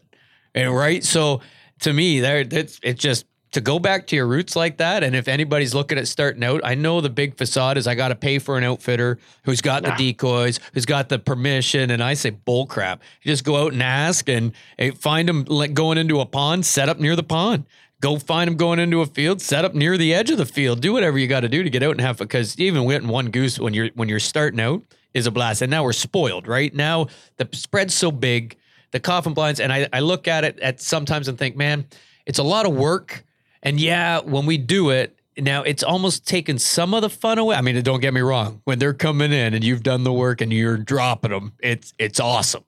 And 0.54 0.74
right? 0.74 1.04
So 1.04 1.40
to 1.80 1.92
me 1.92 2.20
there 2.20 2.40
it's 2.40 2.80
it 2.82 2.98
just 2.98 3.24
to 3.52 3.62
go 3.62 3.78
back 3.78 4.06
to 4.08 4.16
your 4.16 4.26
roots 4.26 4.54
like 4.56 4.76
that 4.76 5.02
and 5.02 5.16
if 5.16 5.26
anybody's 5.26 5.74
looking 5.74 5.96
at 5.96 6.06
starting 6.06 6.44
out 6.44 6.60
i 6.64 6.74
know 6.74 7.00
the 7.00 7.08
big 7.08 7.34
facade 7.38 7.78
is 7.78 7.86
i 7.86 7.94
got 7.94 8.08
to 8.08 8.14
pay 8.14 8.38
for 8.38 8.58
an 8.58 8.64
outfitter 8.64 9.18
who's 9.44 9.62
got 9.62 9.82
Nah. 9.82 9.96
the 9.96 10.12
decoys 10.12 10.60
who's 10.74 10.84
got 10.84 11.08
the 11.08 11.18
permission 11.18 11.90
and 11.90 12.02
i 12.04 12.12
say 12.14 12.28
bull 12.30 12.66
crap. 12.66 13.00
You 13.22 13.32
just 13.32 13.44
go 13.44 13.56
out 13.64 13.72
and 13.72 13.82
ask 13.82 14.28
and 14.28 14.52
hey, 14.76 14.90
find 14.90 15.26
them 15.28 15.44
like 15.44 15.72
going 15.72 15.96
into 15.96 16.20
a 16.20 16.26
pond 16.26 16.66
set 16.66 16.88
up 16.90 17.00
near 17.00 17.16
the 17.16 17.22
pond 17.22 17.64
go 18.00 18.18
find 18.18 18.48
them 18.48 18.56
going 18.56 18.78
into 18.78 19.00
a 19.00 19.06
field 19.06 19.40
set 19.42 19.64
up 19.64 19.74
near 19.74 19.96
the 19.96 20.14
edge 20.14 20.30
of 20.30 20.38
the 20.38 20.46
field 20.46 20.80
do 20.80 20.92
whatever 20.92 21.18
you 21.18 21.26
got 21.26 21.40
to 21.40 21.48
do 21.48 21.62
to 21.62 21.70
get 21.70 21.82
out 21.82 21.92
and 21.92 22.00
have 22.00 22.18
because 22.18 22.58
even 22.58 22.86
getting 22.88 23.08
one 23.08 23.30
goose 23.30 23.58
when 23.58 23.74
you're 23.74 23.88
when 23.94 24.08
you're 24.08 24.20
starting 24.20 24.60
out 24.60 24.82
is 25.14 25.26
a 25.26 25.30
blast. 25.30 25.62
And 25.62 25.70
now 25.70 25.84
we're 25.84 25.92
spoiled 25.92 26.46
right? 26.46 26.74
Now 26.74 27.08
the 27.36 27.48
spread's 27.52 27.94
so 27.94 28.10
big 28.10 28.56
the 28.90 29.00
coffin 29.00 29.34
blinds 29.34 29.60
and 29.60 29.72
I, 29.72 29.88
I 29.92 30.00
look 30.00 30.28
at 30.28 30.44
it 30.44 30.58
at 30.60 30.80
sometimes 30.80 31.28
and 31.28 31.38
think 31.38 31.56
man 31.56 31.86
it's 32.26 32.38
a 32.38 32.44
lot 32.44 32.66
of 32.66 32.74
work. 32.74 33.24
And 33.62 33.80
yeah 33.80 34.20
when 34.20 34.46
we 34.46 34.58
do 34.58 34.90
it 34.90 35.18
now 35.36 35.62
it's 35.62 35.82
almost 35.82 36.26
taken 36.26 36.58
some 36.58 36.94
of 36.94 37.02
the 37.02 37.10
fun 37.10 37.38
away. 37.38 37.56
I 37.56 37.60
mean 37.60 37.80
don't 37.82 38.00
get 38.00 38.14
me 38.14 38.20
wrong 38.20 38.60
when 38.64 38.78
they're 38.78 38.94
coming 38.94 39.32
in 39.32 39.54
and 39.54 39.64
you've 39.64 39.82
done 39.82 40.04
the 40.04 40.12
work 40.12 40.40
and 40.40 40.52
you're 40.52 40.78
dropping 40.78 41.30
them 41.30 41.52
it's 41.60 41.92
it's 41.98 42.20
awesome. 42.20 42.64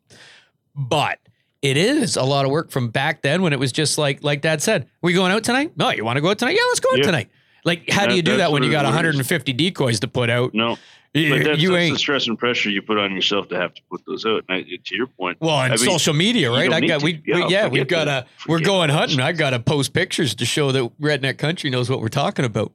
But 0.74 1.18
it 1.62 1.76
is 1.76 2.16
a 2.16 2.22
lot 2.24 2.44
of 2.44 2.50
work 2.50 2.70
from 2.70 2.88
back 2.88 3.22
then 3.22 3.42
when 3.42 3.52
it 3.52 3.58
was 3.58 3.72
just 3.72 3.98
like 3.98 4.22
like 4.24 4.40
dad 4.40 4.62
said 4.62 4.86
we 5.02 5.12
going 5.12 5.30
out 5.32 5.44
tonight 5.44 5.72
no 5.76 5.90
you 5.90 6.04
want 6.04 6.16
to 6.16 6.20
go 6.20 6.30
out 6.30 6.38
tonight 6.38 6.52
yeah 6.56 6.62
let's 6.68 6.80
go 6.80 6.90
out 6.92 6.98
Yeah. 6.98 7.04
tonight 7.06 7.30
like 7.64 7.90
how 7.90 8.06
do 8.06 8.14
you 8.14 8.22
do 8.22 8.38
that 8.38 8.52
when 8.52 8.62
you 8.62 8.70
got 8.70 8.84
what 8.84 8.94
it 9.04 9.08
is. 9.08 9.16
150 9.16 9.52
decoys 9.52 10.00
to 10.00 10.08
put 10.08 10.30
out 10.30 10.54
No, 10.54 10.78
you, 11.12 11.28
but 11.34 11.44
that's, 11.44 11.60
you 11.60 11.72
that's 11.72 11.90
the 11.90 11.98
stress 11.98 12.26
and 12.28 12.38
pressure 12.38 12.70
you 12.70 12.80
put 12.82 12.96
on 12.96 13.12
yourself 13.14 13.48
to 13.48 13.56
have 13.56 13.74
to 13.74 13.82
put 13.90 14.00
those 14.06 14.24
out. 14.24 14.44
And 14.48 14.58
I, 14.58 14.62
to 14.62 14.94
your 14.96 15.08
point, 15.08 15.38
Well, 15.40 15.50
on 15.50 15.66
I 15.72 15.76
mean, 15.76 15.78
social 15.78 16.14
media, 16.14 16.50
right? 16.52 16.72
I 16.72 16.80
got 16.80 17.00
to. 17.00 17.04
we, 17.04 17.20
Yeah, 17.26 17.46
we 17.46 17.52
yeah, 17.52 17.66
we've 17.66 17.88
got 17.88 18.04
that. 18.04 18.26
to 18.44 18.48
we're 18.48 18.60
going 18.60 18.90
hunting. 18.90 19.18
I 19.20 19.32
got 19.32 19.50
to 19.50 19.58
post 19.58 19.92
pictures 19.92 20.36
to 20.36 20.44
show 20.44 20.70
that 20.70 20.88
Redneck 21.00 21.36
Country 21.36 21.68
knows 21.68 21.90
what 21.90 22.00
we're 22.00 22.08
talking 22.10 22.44
about. 22.44 22.72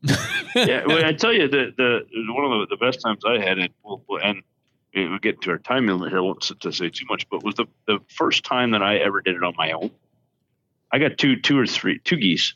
yeah, 0.53 0.83
well, 0.85 1.05
I 1.05 1.13
tell 1.17 1.31
you, 1.33 1.47
the, 1.47 1.73
the 1.77 2.01
one 2.33 2.51
of 2.61 2.67
the, 2.69 2.75
the 2.75 2.85
best 2.85 2.99
times 3.01 3.21
I 3.25 3.39
had, 3.39 3.57
it, 3.57 3.71
and 4.21 4.43
we 4.95 5.19
get 5.19 5.41
to 5.41 5.51
our 5.51 5.57
time 5.57 5.87
limit 5.87 6.09
here. 6.09 6.19
I 6.19 6.21
won't 6.21 6.41
to 6.41 6.71
say 6.71 6.89
too 6.89 7.05
much, 7.09 7.27
but 7.29 7.43
was 7.43 7.55
the, 7.55 7.65
the 7.87 7.99
first 8.09 8.43
time 8.45 8.71
that 8.71 8.81
I 8.81 8.97
ever 8.97 9.21
did 9.21 9.35
it 9.35 9.43
on 9.43 9.53
my 9.57 9.71
own. 9.71 9.91
I 10.91 10.99
got 10.99 11.17
two, 11.17 11.35
two 11.35 11.59
or 11.59 11.67
three, 11.67 11.99
two 11.99 12.15
geese, 12.15 12.53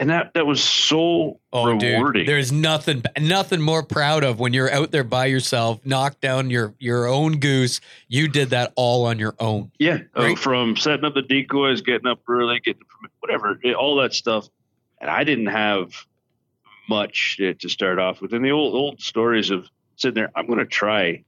and 0.00 0.10
that 0.10 0.34
that 0.34 0.46
was 0.46 0.62
so 0.62 1.38
Oh, 1.52 1.66
rewarding. 1.66 2.22
dude, 2.22 2.28
there's 2.28 2.50
nothing 2.50 3.02
nothing 3.20 3.60
more 3.60 3.82
proud 3.84 4.24
of 4.24 4.40
when 4.40 4.52
you're 4.52 4.70
out 4.70 4.90
there 4.90 5.04
by 5.04 5.26
yourself, 5.26 5.78
knock 5.84 6.20
down 6.20 6.50
your 6.50 6.74
your 6.78 7.06
own 7.06 7.38
goose. 7.38 7.80
You 8.08 8.26
did 8.28 8.50
that 8.50 8.72
all 8.74 9.06
on 9.06 9.18
your 9.18 9.34
own. 9.38 9.70
Yeah, 9.78 9.98
uh, 10.16 10.22
Right? 10.22 10.38
from 10.38 10.76
setting 10.76 11.04
up 11.04 11.14
the 11.14 11.22
decoys, 11.22 11.80
getting 11.82 12.06
up 12.08 12.20
early, 12.28 12.58
getting 12.60 12.82
whatever, 13.20 13.58
all 13.78 13.96
that 13.96 14.14
stuff. 14.14 14.48
And 15.00 15.08
I 15.08 15.22
didn't 15.22 15.46
have 15.46 15.92
much 16.88 17.36
to 17.38 17.68
start 17.68 17.98
off 18.00 18.20
with. 18.20 18.32
And 18.32 18.44
the 18.44 18.50
old 18.50 18.74
old 18.74 19.00
stories 19.00 19.50
of 19.50 19.68
sitting 19.96 20.14
there, 20.14 20.30
I'm 20.34 20.46
going 20.46 20.58
to 20.58 20.66
try. 20.66 21.22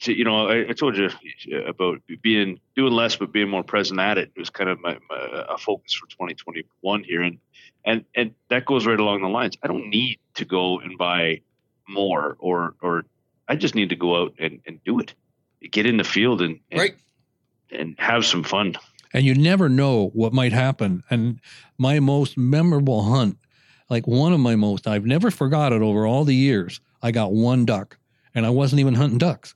To, 0.00 0.16
you 0.16 0.24
know, 0.24 0.48
I, 0.48 0.70
I 0.70 0.72
told 0.72 0.96
you 0.96 1.08
eh, 1.52 1.56
about 1.68 2.00
being 2.22 2.60
doing 2.74 2.92
less 2.92 3.16
but 3.16 3.32
being 3.32 3.48
more 3.48 3.62
present 3.62 4.00
at 4.00 4.18
it. 4.18 4.30
It 4.34 4.38
was 4.38 4.50
kind 4.50 4.68
of 4.68 4.80
my, 4.80 4.98
my 5.08 5.44
a 5.48 5.56
focus 5.58 5.94
for 5.94 6.06
2021 6.08 7.04
here, 7.04 7.22
and 7.22 7.38
and 7.84 8.04
and 8.14 8.34
that 8.50 8.64
goes 8.66 8.86
right 8.86 8.98
along 8.98 9.22
the 9.22 9.28
lines. 9.28 9.56
I 9.62 9.68
don't 9.68 9.88
need 9.88 10.18
to 10.34 10.44
go 10.44 10.80
and 10.80 10.98
buy 10.98 11.40
more, 11.88 12.36
or 12.38 12.74
or 12.82 13.04
I 13.48 13.56
just 13.56 13.74
need 13.74 13.90
to 13.90 13.96
go 13.96 14.22
out 14.22 14.34
and, 14.38 14.60
and 14.66 14.82
do 14.84 14.98
it. 15.00 15.14
Get 15.70 15.86
in 15.86 15.96
the 15.96 16.04
field 16.04 16.42
and, 16.42 16.58
and 16.70 16.80
Right. 16.80 16.94
and 17.70 17.94
have 17.98 18.26
some 18.26 18.42
fun. 18.42 18.76
and 19.12 19.24
you 19.24 19.34
never 19.34 19.68
know 19.68 20.08
what 20.12 20.32
might 20.32 20.52
happen. 20.52 21.02
And 21.08 21.40
my 21.78 22.00
most 22.00 22.36
memorable 22.36 23.02
hunt, 23.04 23.38
like 23.88 24.06
one 24.06 24.32
of 24.32 24.40
my 24.40 24.56
most, 24.56 24.86
I've 24.86 25.06
never 25.06 25.30
forgot 25.30 25.72
it 25.72 25.82
over 25.82 26.06
all 26.06 26.24
the 26.24 26.34
years. 26.34 26.80
I 27.02 27.10
got 27.12 27.32
one 27.32 27.64
duck, 27.64 27.96
and 28.34 28.44
I 28.44 28.50
wasn't 28.50 28.80
even 28.80 28.94
hunting 28.94 29.18
ducks. 29.18 29.54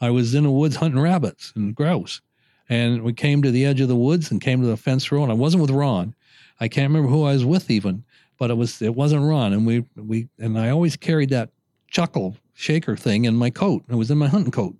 I 0.00 0.10
was 0.10 0.34
in 0.34 0.44
the 0.44 0.50
woods 0.50 0.76
hunting 0.76 1.00
rabbits 1.00 1.52
and 1.56 1.74
grouse, 1.74 2.20
and 2.68 3.02
we 3.02 3.12
came 3.12 3.42
to 3.42 3.50
the 3.50 3.64
edge 3.64 3.80
of 3.80 3.88
the 3.88 3.96
woods 3.96 4.30
and 4.30 4.40
came 4.40 4.60
to 4.60 4.66
the 4.66 4.76
fence 4.76 5.10
row, 5.10 5.22
and 5.22 5.32
I 5.32 5.36
wasn't 5.36 5.62
with 5.62 5.70
Ron. 5.70 6.14
I 6.60 6.68
can't 6.68 6.90
remember 6.90 7.08
who 7.08 7.24
I 7.24 7.32
was 7.32 7.44
with 7.44 7.70
even, 7.70 8.04
but 8.38 8.50
it 8.50 8.56
was 8.56 8.82
it 8.82 8.94
wasn't 8.94 9.24
Ron, 9.24 9.52
and 9.52 9.66
we 9.66 9.84
we 9.96 10.28
and 10.38 10.58
I 10.58 10.70
always 10.70 10.96
carried 10.96 11.30
that 11.30 11.50
chuckle 11.88 12.36
shaker 12.54 12.96
thing 12.96 13.24
in 13.24 13.36
my 13.36 13.50
coat. 13.50 13.84
It 13.88 13.94
was 13.94 14.10
in 14.10 14.18
my 14.18 14.28
hunting 14.28 14.52
coat, 14.52 14.76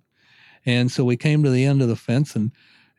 and 0.65 0.91
so 0.91 1.03
we 1.03 1.17
came 1.17 1.43
to 1.43 1.49
the 1.49 1.65
end 1.65 1.81
of 1.81 1.87
the 1.87 1.95
fence 1.95 2.35
and 2.35 2.51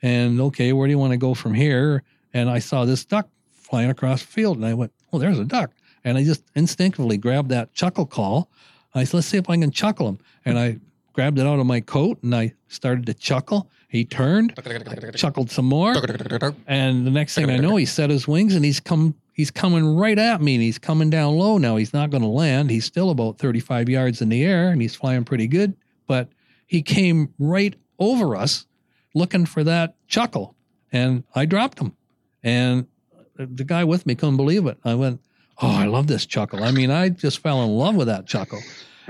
and 0.02 0.40
okay, 0.40 0.72
where 0.72 0.86
do 0.86 0.92
you 0.92 0.98
want 0.98 1.12
to 1.12 1.16
go 1.18 1.34
from 1.34 1.54
here? 1.54 2.02
And 2.32 2.48
I 2.48 2.58
saw 2.58 2.84
this 2.84 3.04
duck 3.04 3.28
flying 3.52 3.90
across 3.90 4.22
the 4.22 4.28
field, 4.28 4.56
and 4.56 4.66
I 4.66 4.74
went, 4.74 4.92
oh, 5.12 5.18
there's 5.18 5.38
a 5.38 5.44
duck. 5.44 5.72
And 6.04 6.16
I 6.16 6.24
just 6.24 6.44
instinctively 6.54 7.16
grabbed 7.16 7.50
that 7.50 7.74
chuckle 7.74 8.06
call. 8.06 8.50
I 8.94 9.04
said, 9.04 9.14
let's 9.14 9.26
see 9.26 9.38
if 9.38 9.50
I 9.50 9.56
can 9.56 9.70
chuckle 9.70 10.08
him. 10.08 10.18
And 10.44 10.58
I 10.58 10.78
grabbed 11.18 11.40
it 11.40 11.46
out 11.48 11.58
of 11.58 11.66
my 11.66 11.80
coat 11.80 12.22
and 12.22 12.32
I 12.32 12.54
started 12.68 13.06
to 13.06 13.12
chuckle. 13.12 13.68
He 13.88 14.04
turned, 14.04 14.54
chuckled 15.16 15.50
some 15.50 15.64
more, 15.64 15.92
and 16.68 17.04
the 17.04 17.10
next 17.10 17.34
thing 17.34 17.50
I 17.50 17.56
know, 17.56 17.74
he 17.74 17.86
set 17.86 18.08
his 18.08 18.28
wings 18.28 18.54
and 18.54 18.64
he's 18.64 18.78
come. 18.78 19.16
He's 19.32 19.50
coming 19.50 19.96
right 19.96 20.16
at 20.16 20.40
me, 20.40 20.54
and 20.54 20.62
he's 20.62 20.78
coming 20.78 21.10
down 21.10 21.36
low. 21.36 21.58
Now 21.58 21.74
he's 21.74 21.92
not 21.92 22.10
going 22.10 22.22
to 22.22 22.28
land. 22.28 22.70
He's 22.70 22.84
still 22.84 23.10
about 23.10 23.38
35 23.38 23.88
yards 23.88 24.22
in 24.22 24.28
the 24.28 24.44
air, 24.44 24.68
and 24.68 24.80
he's 24.80 24.94
flying 24.94 25.24
pretty 25.24 25.48
good. 25.48 25.74
But 26.06 26.28
he 26.66 26.82
came 26.82 27.34
right 27.36 27.74
over 27.98 28.36
us, 28.36 28.66
looking 29.12 29.44
for 29.44 29.64
that 29.64 29.96
chuckle, 30.06 30.54
and 30.92 31.24
I 31.34 31.46
dropped 31.46 31.80
him. 31.80 31.96
And 32.44 32.86
the 33.34 33.64
guy 33.64 33.82
with 33.82 34.06
me 34.06 34.14
couldn't 34.14 34.36
believe 34.36 34.66
it. 34.66 34.78
I 34.84 34.94
went, 34.94 35.20
"Oh, 35.60 35.66
I 35.66 35.86
love 35.86 36.06
this 36.06 36.26
chuckle." 36.26 36.62
I 36.62 36.70
mean, 36.70 36.92
I 36.92 37.08
just 37.08 37.40
fell 37.40 37.64
in 37.64 37.70
love 37.70 37.96
with 37.96 38.06
that 38.06 38.26
chuckle. 38.26 38.60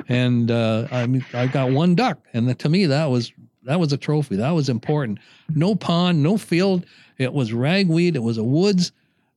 And 0.08 0.50
uh, 0.50 0.86
I 0.90 1.06
mean, 1.06 1.24
I 1.32 1.46
got 1.46 1.70
one 1.70 1.94
duck, 1.94 2.18
and 2.32 2.56
to 2.58 2.68
me, 2.68 2.86
that 2.86 3.06
was 3.06 3.32
that 3.64 3.80
was 3.80 3.92
a 3.92 3.96
trophy. 3.96 4.36
That 4.36 4.50
was 4.50 4.68
important. 4.68 5.18
No 5.50 5.74
pond, 5.74 6.22
no 6.22 6.38
field. 6.38 6.86
It 7.18 7.32
was 7.32 7.52
ragweed. 7.52 8.16
It 8.16 8.22
was 8.22 8.38
a 8.38 8.44
woods, 8.44 8.92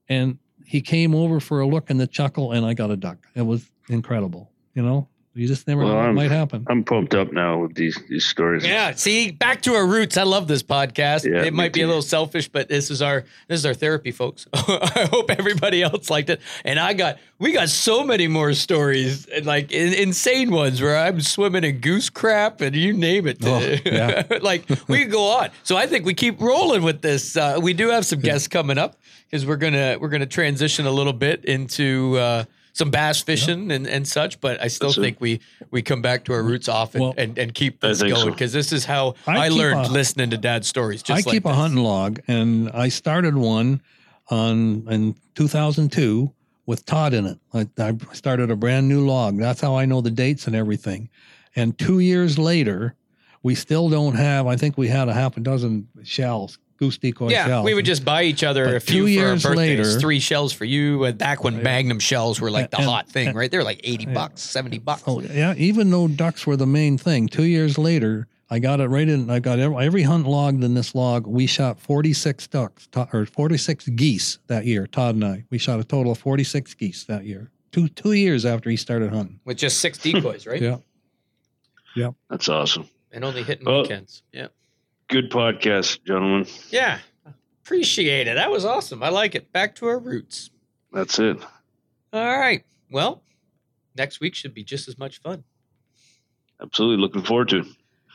and 0.08 0.38
he 0.66 0.82
came 0.82 1.14
over 1.16 1.40
for 1.40 1.60
a 1.60 1.68
look 1.68 1.90
and 1.90 2.00
the 2.00 2.08
chuckle, 2.08 2.52
and 2.52 2.66
I 2.66 2.74
got 2.74 2.92
a 2.92 2.96
duck. 2.96 3.18
It 3.36 3.42
was 3.42 3.66
incredible. 3.90 4.50
You 4.74 4.84
know, 4.84 5.08
You 5.34 5.48
just 5.48 5.66
never 5.66 5.84
Well, 5.86 5.94
know 5.94 6.08
what 6.08 6.14
might 6.14 6.32
happen. 6.32 6.66
I'm 6.70 6.84
pumped 6.84 7.16
up 7.16 7.32
now 7.32 7.60
with 7.60 7.74
these 7.74 7.98
these 8.10 8.26
stories. 8.26 8.66
Yeah, 8.66 8.92
see, 8.92 9.32
back 9.32 9.62
to 9.62 9.74
our 9.76 9.88
roots. 9.88 10.18
I 10.18 10.24
love 10.24 10.50
this 10.50 10.62
podcast. 10.62 11.24
Yeah, 11.24 11.44
it 11.44 11.54
might 11.54 11.72
be 11.72 11.84
a 11.84 11.88
little 11.88 12.02
selfish, 12.02 12.50
but 12.50 12.68
this 12.68 12.92
is 12.92 13.02
our 13.02 13.24
this 13.48 13.58
is 13.60 13.66
our 13.66 13.74
therapy, 13.74 14.12
folks. 14.12 14.46
I 14.54 15.08
hope 15.10 15.32
everybody 15.32 15.84
else 15.84 16.10
liked 16.10 16.30
it. 16.30 16.42
And 16.66 16.78
I 16.78 16.92
got 16.92 17.18
we 17.40 17.54
got 17.54 17.70
so 17.70 18.04
many 18.04 18.28
more 18.28 18.54
stories, 18.54 19.26
and 19.28 19.46
like 19.46 19.72
in, 19.72 19.94
insane 19.94 20.52
ones 20.52 20.82
where 20.82 20.98
I'm 20.98 21.22
swimming 21.22 21.64
in 21.64 21.80
goose 21.80 22.10
crap 22.10 22.60
and 22.60 22.76
you 22.76 22.92
name 22.92 23.26
it. 23.26 23.38
Oh, 23.42 23.60
yeah. 23.86 24.24
like 24.42 24.68
we 24.90 25.04
could 25.04 25.12
go 25.12 25.30
on. 25.30 25.50
So 25.64 25.78
I 25.78 25.88
think 25.88 26.06
we 26.06 26.14
keep 26.14 26.42
rolling 26.42 26.84
with 26.84 27.02
this. 27.02 27.38
Uh, 27.38 27.58
we 27.62 27.72
do 27.74 27.88
have 27.88 28.06
some 28.06 28.20
guests 28.20 28.50
coming 28.50 28.78
up 28.78 28.98
because 29.30 29.46
we're 29.46 29.56
gonna 29.56 29.98
we're 29.98 30.10
gonna 30.10 30.26
transition 30.26 30.86
a 30.86 30.92
little 30.92 31.14
bit 31.14 31.46
into. 31.46 32.18
Uh, 32.18 32.44
some 32.74 32.90
bass 32.90 33.22
fishing 33.22 33.72
and, 33.72 33.86
and 33.88 34.08
such, 34.08 34.40
but 34.42 34.62
I 34.62 34.68
still 34.68 34.90
That's 34.90 34.98
it. 34.98 35.02
think 35.02 35.22
we 35.22 35.40
we 35.72 35.82
come 35.82 36.02
back 36.02 36.24
to 36.26 36.34
our 36.34 36.42
roots 36.44 36.70
often 36.70 37.02
Well, 37.02 37.14
and, 37.18 37.38
and 37.38 37.54
keep 37.54 37.82
this 37.82 38.00
think 38.00 38.14
going 38.14 38.26
so. 38.26 38.32
because 38.32 38.54
this 38.54 38.72
is 38.72 38.86
how 38.86 39.16
I 39.28 39.46
I, 39.46 39.48
learned 39.50 39.88
a- 39.88 39.92
listening 39.92 40.30
to 40.32 40.38
dad's 40.38 40.68
stories. 40.68 41.04
Just 41.04 41.12
I 41.26 41.28
like 41.28 41.34
keep 41.34 41.46
a 41.46 41.54
hunting 41.54 41.84
log, 41.84 42.20
and 42.28 42.70
I 42.72 42.90
started 42.90 43.36
one 43.36 43.82
on 44.30 44.88
in 44.90 45.16
2002 45.36 46.32
with 46.66 46.86
Todd 46.86 47.14
in 47.14 47.26
it. 47.26 47.40
I, 47.54 47.68
I 47.78 47.98
started 48.14 48.52
a 48.52 48.56
brand 48.56 48.88
new 48.88 49.06
log. 49.06 49.38
That's 49.38 49.60
how 49.62 49.76
I 49.76 49.86
know 49.86 50.00
the 50.02 50.12
dates 50.12 50.48
and 50.48 50.56
everything. 50.56 51.10
And 51.56 51.78
two 51.78 52.00
years 52.00 52.40
later, 52.40 52.96
we 53.44 53.56
still 53.56 53.90
don't 53.90 54.16
have. 54.16 54.48
I 54.48 54.56
think 54.56 54.78
we 54.78 54.88
had 54.88 55.10
a 55.10 55.14
half 55.14 55.36
a 55.36 55.40
dozen 55.42 55.88
shells, 56.04 56.60
goose 56.82 56.98
decoy 56.98 57.30
Yeah, 57.30 57.46
shells. 57.46 57.64
we 57.66 57.76
would 57.76 57.86
just 57.86 58.04
buy 58.04 58.24
each 58.24 58.44
other 58.44 58.66
But 58.66 58.74
a 58.76 58.80
few 58.80 59.06
two 59.08 59.14
for 59.16 59.22
our 59.22 59.28
years 59.30 59.44
birthdays. 59.44 59.58
later- 59.88 60.00
three 60.00 60.20
shells 60.20 60.52
for 60.52 60.66
you. 60.66 61.04
And 61.04 61.16
back 61.16 61.44
when 61.44 61.54
Right. 61.56 61.64
Magnum 61.64 62.00
shells 62.00 62.42
were 62.42 62.50
like 62.50 62.72
the 62.72 62.78
And- 62.78 62.86
hot 62.88 63.08
thing, 63.08 63.28
and- 63.30 63.38
right? 63.38 63.52
They 63.52 63.58
were 63.58 63.64
like 63.64 63.82
eighty 63.84 64.06
Yeah. 64.06 64.14
bucks, 64.14 64.42
seventy 64.42 64.80
bucks. 64.80 65.04
Oh 65.06 65.22
yeah, 65.22 65.54
even 65.58 65.92
though 65.92 66.08
ducks 66.08 66.48
were 66.48 66.58
the 66.58 66.66
main 66.66 66.98
thing, 66.98 67.28
two 67.28 67.44
years 67.44 67.78
later, 67.78 68.28
I 68.50 68.58
got 68.58 68.80
it 68.82 68.88
right 68.88 69.08
in. 69.08 69.30
I 69.30 69.40
got 69.40 69.60
every, 69.60 69.78
every 69.86 70.02
hunt 70.04 70.26
logged 70.28 70.64
in 70.64 70.74
this 70.74 70.96
log. 70.96 71.28
We 71.28 71.46
shot 71.46 71.80
46 71.80 72.48
ducks 72.48 72.88
To- 72.94 73.08
or 73.14 73.26
46 73.28 73.88
geese 73.90 74.40
that 74.48 74.66
year. 74.66 74.88
Todd 74.88 75.14
and 75.16 75.24
I. 75.24 75.44
We 75.52 75.60
shot 75.60 75.80
a 75.80 75.84
total 75.84 76.12
of 76.14 76.18
46 76.18 76.74
geese 76.74 77.04
that 77.04 77.26
year. 77.26 77.52
Two 77.72 77.90
two 77.90 78.14
years 78.14 78.44
after 78.44 78.72
he 78.72 78.76
started 78.76 79.12
hunting. 79.14 79.40
with 79.46 79.58
just 79.58 79.80
six 79.80 80.00
decoys, 80.00 80.48
right? 80.48 80.62
Yeah. 80.70 80.78
Yeah. 81.96 82.10
That's 82.30 82.50
awesome. 82.50 82.88
and 83.14 83.24
only 83.26 83.44
hitting 83.44 83.66
Well- 83.66 83.82
weekends. 83.84 84.24
Yeah, 84.34 84.48
Good 85.12 85.30
podcast, 85.30 86.04
gentlemen. 86.06 86.48
yeah. 86.70 87.00
Appreciate 87.66 88.28
it. 88.28 88.36
That 88.36 88.50
was 88.50 88.64
awesome. 88.66 89.04
I 89.04 89.10
like 89.10 89.36
it. 89.36 89.52
Back 89.52 89.76
to 89.76 89.88
our 89.88 90.00
roots. 90.00 90.50
That's 90.94 91.20
it. 91.20 91.38
All 92.14 92.38
right. 92.40 92.64
Well, 92.90 93.22
next 93.96 94.20
week 94.22 94.36
should 94.36 94.54
be 94.54 94.64
just 94.64 94.88
as 94.88 94.98
much 94.98 95.22
fun. 95.22 95.44
Absolutely 96.62 97.02
looking 97.02 97.24
forward 97.24 97.50
to 97.50 97.58
it. 97.60 97.66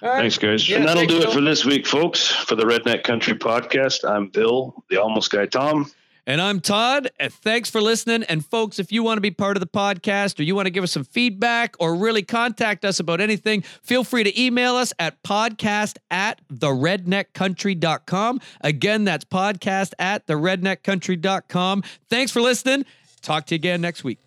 Right. 0.02 0.20
Thanks, 0.22 0.38
guys. 0.38 0.68
Yeah, 0.68 0.76
and 0.78 0.86
that'll 0.88 1.00
thanks, 1.02 1.12
do 1.12 1.18
it 1.20 1.24
Bill. 1.24 1.32
for 1.32 1.40
this 1.42 1.64
week, 1.66 1.86
folks. 1.86 2.26
For 2.28 2.54
the 2.54 2.64
Redneck 2.64 3.02
Country 3.02 3.34
Podcast, 3.34 4.08
I'm 4.08 4.28
Bill, 4.28 4.82
the 4.90 4.96
Almost 5.00 5.30
Guy 5.30 5.46
Tom. 5.46 5.90
And 6.26 6.40
I'm 6.40 6.60
Todd. 6.60 7.08
And 7.20 7.32
thanks 7.32 7.70
for 7.70 7.80
listening. 7.80 8.24
And 8.24 8.44
folks, 8.44 8.80
if 8.80 8.90
you 8.90 9.04
want 9.04 9.16
to 9.18 9.20
be 9.20 9.30
part 9.30 9.56
of 9.56 9.60
the 9.60 9.66
podcast 9.68 10.40
or 10.40 10.42
you 10.42 10.56
want 10.56 10.66
to 10.66 10.70
give 10.70 10.82
us 10.82 10.90
some 10.90 11.04
feedback 11.04 11.76
or 11.78 11.94
really 11.94 12.22
contact 12.22 12.84
us 12.84 12.98
about 12.98 13.20
anything, 13.20 13.62
feel 13.62 14.02
free 14.02 14.24
to 14.24 14.40
email 14.40 14.74
us 14.74 14.92
at 14.98 15.22
podcast 15.22 15.98
at 16.10 16.40
theredneckcountry.com. 16.48 18.40
Again, 18.60 19.04
that's 19.04 19.24
podcast 19.24 19.92
at 20.00 20.26
theredneckcountry.com. 20.26 21.84
Thanks 22.10 22.32
for 22.32 22.42
listening. 22.42 22.84
Talk 23.22 23.46
to 23.46 23.54
you 23.54 23.56
again 23.56 23.80
next 23.80 24.02
week. 24.02 24.25